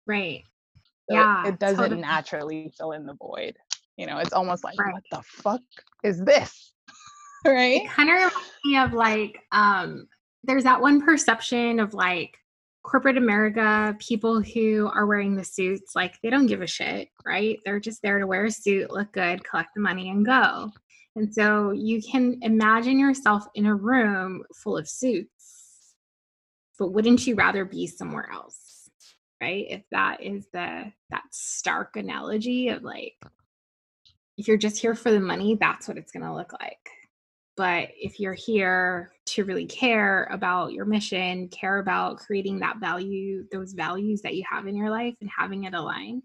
Right. 0.06 0.42
So 1.08 1.16
yeah. 1.16 1.46
It, 1.46 1.54
it 1.54 1.58
doesn't 1.60 1.78
totally. 1.78 2.00
naturally 2.00 2.72
fill 2.76 2.92
in 2.92 3.06
the 3.06 3.14
void. 3.14 3.56
You 3.96 4.06
know, 4.06 4.18
it's 4.18 4.32
almost 4.32 4.64
like, 4.64 4.78
right. 4.78 4.94
what 4.94 5.02
the 5.10 5.22
fuck 5.22 5.60
is 6.04 6.22
this? 6.22 6.72
right. 7.44 7.82
It 7.82 7.90
kind 7.90 8.10
of 8.10 8.16
reminds 8.16 8.36
me 8.64 8.78
of 8.78 8.92
like 8.92 9.38
um 9.52 10.06
there's 10.44 10.64
that 10.64 10.80
one 10.80 11.02
perception 11.02 11.80
of 11.80 11.94
like 11.94 12.38
corporate 12.82 13.18
America, 13.18 13.94
people 13.98 14.40
who 14.40 14.90
are 14.94 15.06
wearing 15.06 15.36
the 15.36 15.44
suits, 15.44 15.94
like 15.94 16.14
they 16.22 16.30
don't 16.30 16.46
give 16.46 16.62
a 16.62 16.66
shit, 16.66 17.08
right? 17.26 17.58
They're 17.64 17.80
just 17.80 18.00
there 18.02 18.18
to 18.18 18.26
wear 18.26 18.46
a 18.46 18.50
suit, 18.50 18.90
look 18.90 19.12
good, 19.12 19.44
collect 19.44 19.70
the 19.74 19.80
money, 19.80 20.08
and 20.08 20.24
go. 20.24 20.70
And 21.16 21.32
so 21.34 21.72
you 21.72 22.00
can 22.00 22.38
imagine 22.42 22.98
yourself 22.98 23.44
in 23.54 23.66
a 23.66 23.74
room 23.74 24.42
full 24.54 24.78
of 24.78 24.88
suits, 24.88 25.94
but 26.78 26.92
wouldn't 26.92 27.26
you 27.26 27.34
rather 27.34 27.64
be 27.64 27.86
somewhere 27.86 28.30
else? 28.32 28.88
Right? 29.40 29.66
If 29.68 29.82
that 29.90 30.22
is 30.22 30.46
the 30.52 30.92
that 31.10 31.22
stark 31.30 31.96
analogy 31.96 32.68
of 32.68 32.82
like 32.82 33.14
if 34.36 34.48
you're 34.48 34.56
just 34.56 34.78
here 34.78 34.94
for 34.94 35.10
the 35.10 35.20
money, 35.20 35.58
that's 35.60 35.88
what 35.88 35.98
it's 35.98 36.12
gonna 36.12 36.34
look 36.34 36.52
like. 36.52 36.88
But 37.56 37.88
if 37.96 38.20
you're 38.20 38.34
here 38.34 39.10
to 39.30 39.44
really 39.44 39.66
care 39.66 40.24
about 40.30 40.72
your 40.72 40.84
mission, 40.84 41.48
care 41.48 41.78
about 41.78 42.18
creating 42.18 42.60
that 42.60 42.78
value, 42.78 43.46
those 43.52 43.72
values 43.72 44.22
that 44.22 44.34
you 44.34 44.44
have 44.50 44.66
in 44.66 44.76
your 44.76 44.90
life 44.90 45.14
and 45.20 45.30
having 45.36 45.64
it 45.64 45.74
aligned, 45.74 46.22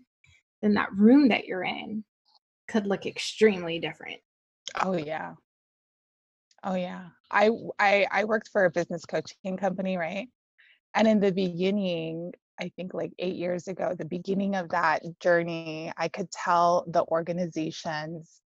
then 0.61 0.73
that 0.75 0.93
room 0.93 1.29
that 1.29 1.45
you're 1.45 1.63
in 1.63 2.03
could 2.67 2.87
look 2.87 3.05
extremely 3.05 3.79
different. 3.79 4.19
Oh 4.81 4.97
yeah. 4.97 5.33
Oh 6.63 6.75
yeah. 6.75 7.07
I 7.29 7.49
I 7.79 8.07
I 8.11 8.23
worked 8.25 8.49
for 8.51 8.65
a 8.65 8.71
business 8.71 9.05
coaching 9.05 9.57
company, 9.57 9.97
right? 9.97 10.27
And 10.95 11.07
in 11.07 11.19
the 11.19 11.31
beginning, 11.31 12.31
I 12.61 12.71
think 12.75 12.93
like 12.93 13.11
8 13.19 13.35
years 13.35 13.67
ago, 13.67 13.95
the 13.97 14.05
beginning 14.05 14.55
of 14.55 14.69
that 14.69 15.01
journey, 15.19 15.91
I 15.97 16.07
could 16.07 16.31
tell 16.31 16.85
the 16.87 17.03
organizations 17.07 18.42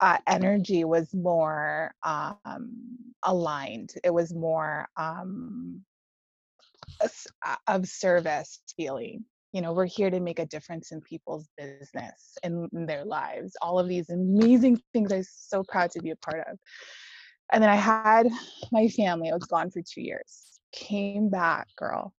uh, 0.00 0.18
energy 0.26 0.84
was 0.84 1.14
more 1.14 1.94
um, 2.02 2.76
aligned. 3.22 3.94
It 4.04 4.12
was 4.12 4.34
more 4.34 4.88
um, 4.96 5.82
uh, 7.00 7.56
of 7.66 7.86
service 7.88 8.60
feeling. 8.76 9.24
You 9.52 9.62
know, 9.62 9.72
we're 9.72 9.86
here 9.86 10.10
to 10.10 10.20
make 10.20 10.38
a 10.38 10.46
difference 10.46 10.92
in 10.92 11.00
people's 11.00 11.48
business 11.56 12.36
and 12.42 12.68
in 12.74 12.84
their 12.84 13.04
lives. 13.04 13.56
All 13.62 13.78
of 13.78 13.88
these 13.88 14.10
amazing 14.10 14.80
things 14.92 15.12
I'm 15.12 15.22
so 15.22 15.62
proud 15.62 15.90
to 15.92 16.00
be 16.00 16.10
a 16.10 16.16
part 16.16 16.46
of. 16.50 16.58
And 17.52 17.62
then 17.62 17.70
I 17.70 17.76
had 17.76 18.28
my 18.72 18.88
family, 18.88 19.30
I 19.30 19.34
was 19.34 19.44
gone 19.44 19.70
for 19.70 19.80
two 19.80 20.02
years, 20.02 20.58
came 20.72 21.30
back, 21.30 21.68
girl. 21.76 22.12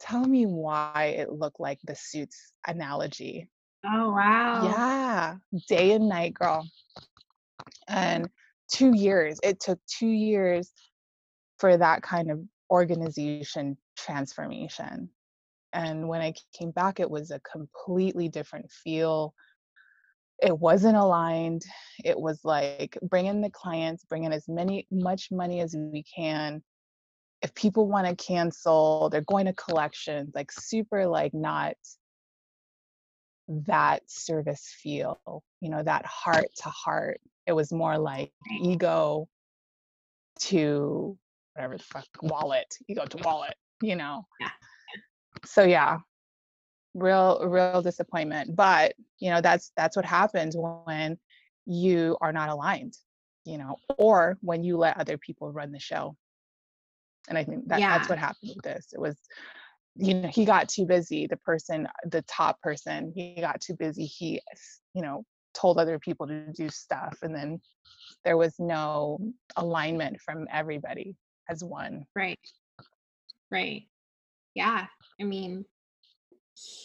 Tell 0.00 0.24
me 0.24 0.46
why 0.46 1.14
it 1.18 1.32
looked 1.32 1.60
like 1.60 1.78
the 1.84 1.96
suits 1.96 2.52
analogy 2.66 3.48
Oh, 3.84 4.12
wow. 4.12 4.62
yeah, 4.64 5.36
day 5.68 5.92
and 5.92 6.08
night, 6.08 6.34
girl. 6.34 6.66
And 7.88 8.28
two 8.72 8.94
years, 8.94 9.38
it 9.42 9.60
took 9.60 9.78
two 9.86 10.08
years 10.08 10.70
for 11.58 11.76
that 11.76 12.02
kind 12.02 12.30
of 12.30 12.40
organization 12.70 13.76
transformation. 13.96 15.10
And 15.72 16.08
when 16.08 16.20
I 16.20 16.34
came 16.56 16.70
back, 16.70 17.00
it 17.00 17.10
was 17.10 17.30
a 17.30 17.40
completely 17.40 18.28
different 18.28 18.70
feel. 18.70 19.34
It 20.40 20.58
wasn't 20.58 20.96
aligned. 20.96 21.62
It 22.04 22.18
was 22.18 22.40
like 22.44 22.98
bring 23.02 23.26
in 23.26 23.40
the 23.40 23.50
clients, 23.50 24.04
bring 24.04 24.24
in 24.24 24.32
as 24.32 24.48
many 24.48 24.86
much 24.90 25.28
money 25.30 25.60
as 25.60 25.74
we 25.76 26.04
can. 26.04 26.62
If 27.42 27.54
people 27.54 27.88
want 27.88 28.06
to 28.06 28.24
cancel, 28.24 29.08
they're 29.10 29.22
going 29.22 29.46
to 29.46 29.52
collections, 29.54 30.32
like 30.34 30.52
super 30.52 31.06
like 31.06 31.34
not 31.34 31.74
that 33.66 34.02
service 34.10 34.74
feel, 34.82 35.42
you 35.60 35.70
know, 35.70 35.82
that 35.82 36.06
heart 36.06 36.48
to 36.56 36.68
heart. 36.68 37.20
It 37.46 37.52
was 37.52 37.72
more 37.72 37.98
like 37.98 38.32
ego 38.60 39.28
to 40.40 41.18
whatever 41.54 41.76
the 41.76 41.82
fuck 41.84 42.06
wallet, 42.22 42.66
ego 42.88 43.04
to 43.04 43.16
wallet, 43.18 43.54
you 43.82 43.96
know. 43.96 44.26
Yeah. 44.40 44.50
So 45.44 45.64
yeah, 45.64 45.98
real 46.94 47.46
real 47.46 47.82
disappointment. 47.82 48.54
But 48.54 48.94
you 49.18 49.30
know, 49.30 49.40
that's 49.40 49.72
that's 49.76 49.96
what 49.96 50.04
happens 50.04 50.56
when 50.56 51.18
you 51.66 52.16
are 52.20 52.32
not 52.32 52.48
aligned, 52.48 52.96
you 53.44 53.58
know, 53.58 53.76
or 53.98 54.38
when 54.40 54.64
you 54.64 54.76
let 54.76 54.98
other 54.98 55.18
people 55.18 55.52
run 55.52 55.72
the 55.72 55.80
show. 55.80 56.16
And 57.28 57.38
I 57.38 57.44
think 57.44 57.68
that 57.68 57.80
Yeah. 57.80 57.96
that's 57.96 58.08
what 58.08 58.18
happened 58.18 58.52
with 58.56 58.64
this. 58.64 58.92
It 58.92 59.00
was 59.00 59.16
you 59.94 60.14
know 60.14 60.28
he 60.28 60.44
got 60.44 60.68
too 60.68 60.86
busy 60.86 61.26
the 61.26 61.36
person 61.38 61.86
the 62.10 62.22
top 62.22 62.60
person 62.60 63.12
he 63.14 63.40
got 63.40 63.60
too 63.60 63.74
busy 63.74 64.06
he 64.06 64.40
you 64.94 65.02
know 65.02 65.24
told 65.54 65.78
other 65.78 65.98
people 65.98 66.26
to 66.26 66.50
do 66.52 66.68
stuff 66.70 67.18
and 67.22 67.34
then 67.34 67.60
there 68.24 68.38
was 68.38 68.54
no 68.58 69.18
alignment 69.56 70.18
from 70.20 70.46
everybody 70.50 71.14
as 71.50 71.62
one 71.62 72.04
Right. 72.16 72.38
Right. 73.50 73.82
Yeah. 74.54 74.86
I 75.20 75.24
mean, 75.24 75.64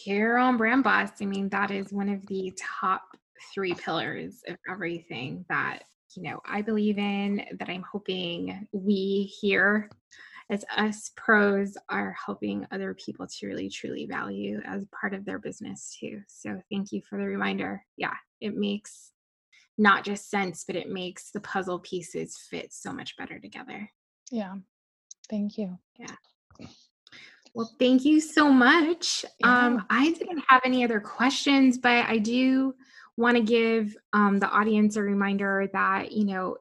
here 0.04 0.36
on 0.36 0.56
Brand 0.56 0.84
Boss, 0.84 1.10
I 1.20 1.24
mean, 1.24 1.48
that 1.48 1.70
is 1.70 1.92
one 1.92 2.08
of 2.08 2.26
the 2.26 2.52
top 2.80 3.02
three 3.54 3.74
pillars 3.74 4.42
of 4.46 4.56
everything 4.70 5.44
that, 5.48 5.84
you 6.14 6.22
know, 6.22 6.40
I 6.44 6.62
believe 6.62 6.98
in, 6.98 7.44
that 7.58 7.68
I'm 7.68 7.84
hoping 7.90 8.68
we 8.72 9.32
here 9.40 9.90
as 10.50 10.64
us 10.76 11.10
pros 11.16 11.76
are 11.88 12.16
helping 12.24 12.66
other 12.70 12.94
people 12.94 13.26
to 13.26 13.46
really 13.46 13.68
truly 13.68 14.06
value 14.06 14.60
as 14.64 14.86
part 14.98 15.14
of 15.14 15.24
their 15.24 15.38
business 15.38 15.96
too. 15.98 16.22
So 16.26 16.60
thank 16.70 16.92
you 16.92 17.02
for 17.08 17.18
the 17.18 17.26
reminder. 17.26 17.84
Yeah, 17.96 18.14
it 18.40 18.56
makes 18.56 19.12
not 19.76 20.04
just 20.04 20.30
sense, 20.30 20.64
but 20.66 20.76
it 20.76 20.90
makes 20.90 21.30
the 21.30 21.40
puzzle 21.40 21.78
pieces 21.78 22.36
fit 22.50 22.72
so 22.72 22.92
much 22.92 23.16
better 23.16 23.38
together. 23.38 23.90
yeah 24.30 24.54
thank 25.30 25.58
you 25.58 25.78
Yeah. 25.98 26.16
Well, 27.54 27.74
thank 27.78 28.04
you 28.04 28.20
so 28.20 28.52
much. 28.52 29.24
Yeah. 29.40 29.66
Um, 29.66 29.86
I 29.90 30.12
didn't 30.12 30.44
have 30.48 30.60
any 30.64 30.84
other 30.84 31.00
questions, 31.00 31.78
but 31.78 32.06
I 32.06 32.18
do 32.18 32.74
want 33.16 33.36
to 33.36 33.42
give 33.42 33.96
um, 34.12 34.38
the 34.38 34.48
audience 34.48 34.96
a 34.96 35.02
reminder 35.02 35.68
that, 35.72 36.12
you 36.12 36.24
know, 36.24 36.56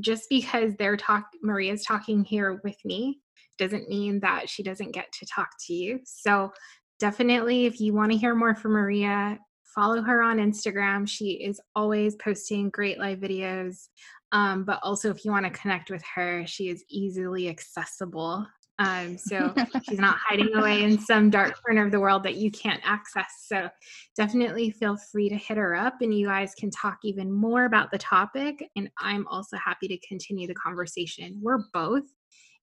just 0.00 0.28
because 0.28 0.74
they're 0.76 0.96
talk 0.96 1.24
Maria's 1.42 1.84
talking 1.84 2.24
here 2.24 2.60
with 2.64 2.76
me 2.84 3.20
doesn't 3.58 3.88
mean 3.88 4.20
that 4.20 4.48
she 4.48 4.62
doesn't 4.62 4.92
get 4.92 5.10
to 5.12 5.26
talk 5.26 5.50
to 5.66 5.74
you. 5.74 6.00
So 6.04 6.52
definitely 6.98 7.66
if 7.66 7.80
you 7.80 7.92
want 7.92 8.12
to 8.12 8.18
hear 8.18 8.34
more 8.34 8.54
from 8.54 8.72
Maria, 8.72 9.38
follow 9.74 10.02
her 10.02 10.22
on 10.22 10.38
Instagram. 10.38 11.08
She 11.08 11.32
is 11.32 11.60
always 11.74 12.16
posting 12.16 12.70
great 12.70 12.98
live 12.98 13.18
videos. 13.18 13.88
Um, 14.32 14.64
but 14.64 14.80
also 14.82 15.10
if 15.10 15.24
you 15.24 15.30
want 15.30 15.46
to 15.46 15.58
connect 15.58 15.90
with 15.90 16.02
her, 16.14 16.46
she 16.46 16.68
is 16.68 16.84
easily 16.88 17.48
accessible. 17.48 18.46
Um, 18.78 19.18
so 19.18 19.54
she's 19.88 19.98
not 19.98 20.18
hiding 20.18 20.54
away 20.54 20.82
in 20.82 20.98
some 20.98 21.30
dark 21.30 21.54
corner 21.62 21.84
of 21.84 21.92
the 21.92 22.00
world 22.00 22.22
that 22.24 22.36
you 22.36 22.50
can't 22.50 22.80
access. 22.84 23.26
So 23.46 23.68
definitely 24.16 24.70
feel 24.70 24.96
free 24.96 25.28
to 25.28 25.36
hit 25.36 25.56
her 25.56 25.74
up 25.74 26.00
and 26.00 26.16
you 26.16 26.26
guys 26.26 26.54
can 26.54 26.70
talk 26.70 26.98
even 27.04 27.32
more 27.32 27.64
about 27.64 27.90
the 27.90 27.98
topic. 27.98 28.64
And 28.76 28.90
I'm 28.98 29.26
also 29.28 29.56
happy 29.56 29.88
to 29.88 29.98
continue 30.06 30.46
the 30.46 30.54
conversation. 30.54 31.38
We're 31.42 31.64
both 31.72 32.04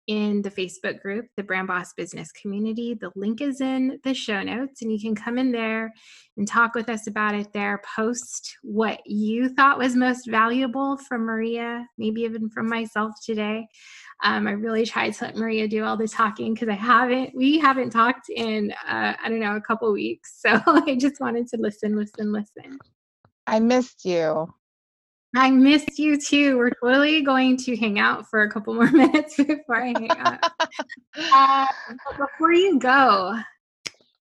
in 0.06 0.42
the 0.42 0.50
Facebook 0.50 1.00
group, 1.00 1.26
the 1.36 1.42
Brand 1.42 1.68
Boss 1.68 1.92
Business 1.94 2.30
Community. 2.32 2.94
The 2.94 3.10
link 3.16 3.40
is 3.40 3.60
in 3.60 3.98
the 4.04 4.12
show 4.12 4.42
notes, 4.42 4.82
and 4.82 4.92
you 4.92 5.00
can 5.00 5.14
come 5.14 5.38
in 5.38 5.50
there 5.50 5.92
and 6.36 6.46
talk 6.46 6.74
with 6.74 6.88
us 6.88 7.06
about 7.06 7.34
it 7.34 7.52
there. 7.52 7.80
Post 7.96 8.56
what 8.62 9.00
you 9.06 9.48
thought 9.48 9.78
was 9.78 9.96
most 9.96 10.26
valuable 10.28 10.96
from 10.96 11.22
Maria, 11.22 11.86
maybe 11.96 12.22
even 12.22 12.50
from 12.50 12.68
myself 12.68 13.12
today. 13.24 13.66
Um, 14.22 14.46
I 14.46 14.52
really 14.52 14.86
tried 14.86 15.14
to 15.14 15.24
let 15.24 15.36
Maria 15.36 15.68
do 15.68 15.84
all 15.84 15.96
the 15.96 16.08
talking 16.08 16.54
because 16.54 16.68
I 16.68 16.74
haven't, 16.74 17.34
we 17.34 17.58
haven't 17.58 17.90
talked 17.90 18.28
in, 18.28 18.72
uh, 18.88 19.14
I 19.22 19.28
don't 19.28 19.40
know, 19.40 19.56
a 19.56 19.60
couple 19.60 19.92
weeks. 19.92 20.40
So 20.44 20.60
I 20.66 20.96
just 20.96 21.20
wanted 21.20 21.48
to 21.48 21.56
listen, 21.58 21.96
listen, 21.96 22.32
listen. 22.32 22.78
i 23.46 23.58
missed 23.58 24.04
you 24.04 24.52
I 25.36 25.50
missed 25.50 25.98
you 25.98 26.16
too. 26.16 26.56
We're 26.56 26.70
totally 26.70 27.22
going 27.22 27.56
to 27.58 27.76
hang 27.76 27.98
out 27.98 28.28
for 28.30 28.42
a 28.42 28.50
couple 28.50 28.74
more 28.74 28.90
minutes 28.90 29.36
before 29.36 29.82
I 29.82 29.86
hang 29.86 30.10
up. 30.10 30.52
Uh, 31.16 31.66
before 32.18 32.52
you 32.52 32.78
go, 32.78 33.38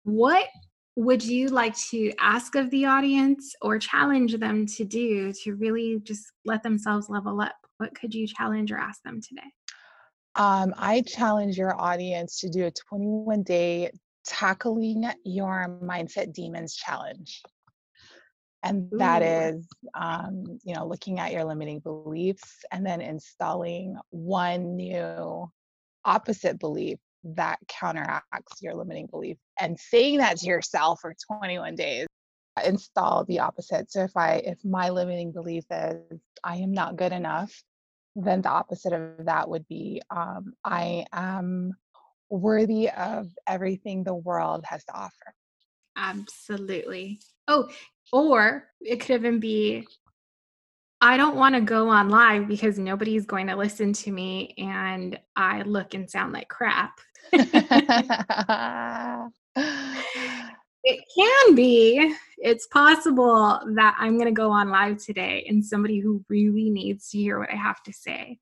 what 0.04 0.46
would 0.94 1.24
you 1.24 1.48
like 1.48 1.76
to 1.90 2.12
ask 2.20 2.54
of 2.54 2.70
the 2.70 2.84
audience 2.84 3.52
or 3.62 3.78
challenge 3.78 4.36
them 4.36 4.64
to 4.66 4.84
do 4.84 5.32
to 5.42 5.54
really 5.56 6.00
just 6.04 6.24
let 6.44 6.62
themselves 6.62 7.08
level 7.08 7.40
up? 7.40 7.56
What 7.78 7.94
could 7.94 8.14
you 8.14 8.28
challenge 8.28 8.70
or 8.70 8.78
ask 8.78 9.02
them 9.02 9.20
today? 9.20 9.50
Um, 10.34 10.74
i 10.76 11.02
challenge 11.02 11.56
your 11.56 11.78
audience 11.80 12.40
to 12.40 12.48
do 12.48 12.66
a 12.66 12.70
21 12.70 13.42
day 13.42 13.90
tackling 14.28 15.10
your 15.24 15.78
mindset 15.82 16.32
demons 16.32 16.76
challenge. 16.76 17.42
And 18.62 18.90
that 18.92 19.22
Ooh. 19.22 19.24
is 19.24 19.68
um, 19.94 20.44
you 20.64 20.74
know 20.74 20.86
looking 20.86 21.18
at 21.18 21.32
your 21.32 21.44
limiting 21.44 21.80
beliefs 21.80 22.64
and 22.70 22.84
then 22.84 23.00
installing 23.00 23.96
one 24.10 24.76
new 24.76 25.50
opposite 26.04 26.58
belief 26.58 26.98
that 27.24 27.58
counteracts 27.68 28.62
your 28.62 28.74
limiting 28.74 29.06
belief 29.06 29.36
and 29.58 29.78
saying 29.78 30.18
that 30.18 30.38
to 30.38 30.46
yourself 30.46 31.00
for 31.00 31.14
21 31.38 31.74
days. 31.74 32.06
Install 32.64 33.24
the 33.24 33.38
opposite. 33.38 33.90
So 33.90 34.02
if 34.02 34.16
i 34.16 34.34
if 34.44 34.58
my 34.64 34.90
limiting 34.90 35.32
belief 35.32 35.64
is 35.70 36.20
i 36.42 36.56
am 36.56 36.72
not 36.72 36.96
good 36.96 37.12
enough 37.12 37.62
then 38.16 38.42
the 38.42 38.48
opposite 38.48 38.92
of 38.92 39.26
that 39.26 39.48
would 39.48 39.66
be 39.68 40.02
um, 40.10 40.54
i 40.64 41.04
am 41.12 41.72
worthy 42.30 42.90
of 42.90 43.28
everything 43.46 44.04
the 44.04 44.14
world 44.14 44.64
has 44.64 44.84
to 44.84 44.92
offer 44.92 45.34
Absolutely. 45.98 47.20
Oh, 47.48 47.68
or 48.12 48.68
it 48.80 49.00
could 49.00 49.16
even 49.16 49.40
be 49.40 49.86
I 51.00 51.16
don't 51.16 51.36
want 51.36 51.54
to 51.54 51.60
go 51.60 51.88
on 51.88 52.08
live 52.08 52.48
because 52.48 52.78
nobody's 52.78 53.26
going 53.26 53.46
to 53.48 53.56
listen 53.56 53.92
to 53.94 54.10
me 54.10 54.54
and 54.58 55.18
I 55.36 55.62
look 55.62 55.94
and 55.94 56.10
sound 56.10 56.32
like 56.32 56.48
crap. 56.48 56.98
it 60.84 61.00
can 61.14 61.54
be. 61.54 62.14
It's 62.38 62.66
possible 62.68 63.60
that 63.74 63.96
I'm 63.98 64.16
going 64.16 64.32
to 64.32 64.32
go 64.32 64.50
on 64.50 64.70
live 64.70 64.98
today 64.98 65.44
and 65.48 65.64
somebody 65.64 65.98
who 65.98 66.24
really 66.28 66.70
needs 66.70 67.10
to 67.10 67.18
hear 67.18 67.38
what 67.38 67.50
I 67.50 67.56
have 67.56 67.82
to 67.84 67.92
say 67.92 68.38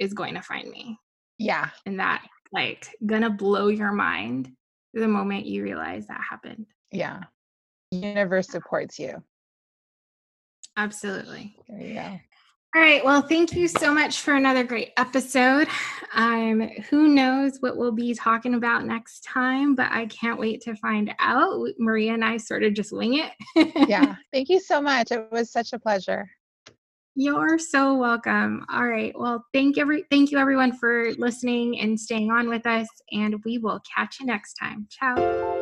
is 0.00 0.12
going 0.12 0.34
to 0.34 0.42
find 0.42 0.70
me. 0.70 0.98
Yeah. 1.38 1.70
And 1.86 2.00
that 2.00 2.24
like 2.52 2.88
going 3.06 3.22
to 3.22 3.30
blow 3.30 3.68
your 3.68 3.92
mind 3.92 4.50
the 4.92 5.08
moment 5.08 5.46
you 5.46 5.62
realize 5.62 6.06
that 6.06 6.20
happened. 6.28 6.66
Yeah. 6.90 7.20
Universe 7.90 8.48
supports 8.48 8.98
you. 8.98 9.22
Absolutely. 10.76 11.56
There 11.68 11.80
you 11.80 11.94
go. 11.94 12.20
All 12.74 12.80
right. 12.80 13.04
Well, 13.04 13.20
thank 13.20 13.52
you 13.52 13.68
so 13.68 13.92
much 13.92 14.20
for 14.20 14.34
another 14.34 14.64
great 14.64 14.92
episode. 14.96 15.68
Um, 16.14 16.60
who 16.88 17.08
knows 17.08 17.58
what 17.60 17.76
we'll 17.76 17.92
be 17.92 18.14
talking 18.14 18.54
about 18.54 18.86
next 18.86 19.24
time, 19.24 19.74
but 19.74 19.92
I 19.92 20.06
can't 20.06 20.40
wait 20.40 20.62
to 20.62 20.74
find 20.76 21.14
out. 21.18 21.68
Maria 21.78 22.14
and 22.14 22.24
I 22.24 22.38
sort 22.38 22.62
of 22.62 22.72
just 22.72 22.90
wing 22.90 23.18
it. 23.18 23.88
yeah. 23.88 24.16
Thank 24.32 24.48
you 24.48 24.58
so 24.58 24.80
much. 24.80 25.10
It 25.10 25.30
was 25.30 25.52
such 25.52 25.74
a 25.74 25.78
pleasure. 25.78 26.30
You're 27.14 27.58
so 27.58 27.94
welcome. 27.94 28.64
All 28.72 28.88
right. 28.88 29.12
Well, 29.18 29.44
thank 29.52 29.76
every 29.76 30.06
thank 30.10 30.30
you 30.30 30.38
everyone 30.38 30.72
for 30.72 31.12
listening 31.18 31.78
and 31.78 32.00
staying 32.00 32.30
on 32.30 32.48
with 32.48 32.66
us, 32.66 32.88
and 33.10 33.36
we 33.44 33.58
will 33.58 33.80
catch 33.94 34.18
you 34.18 34.24
next 34.24 34.54
time. 34.54 34.86
Ciao. 34.88 35.61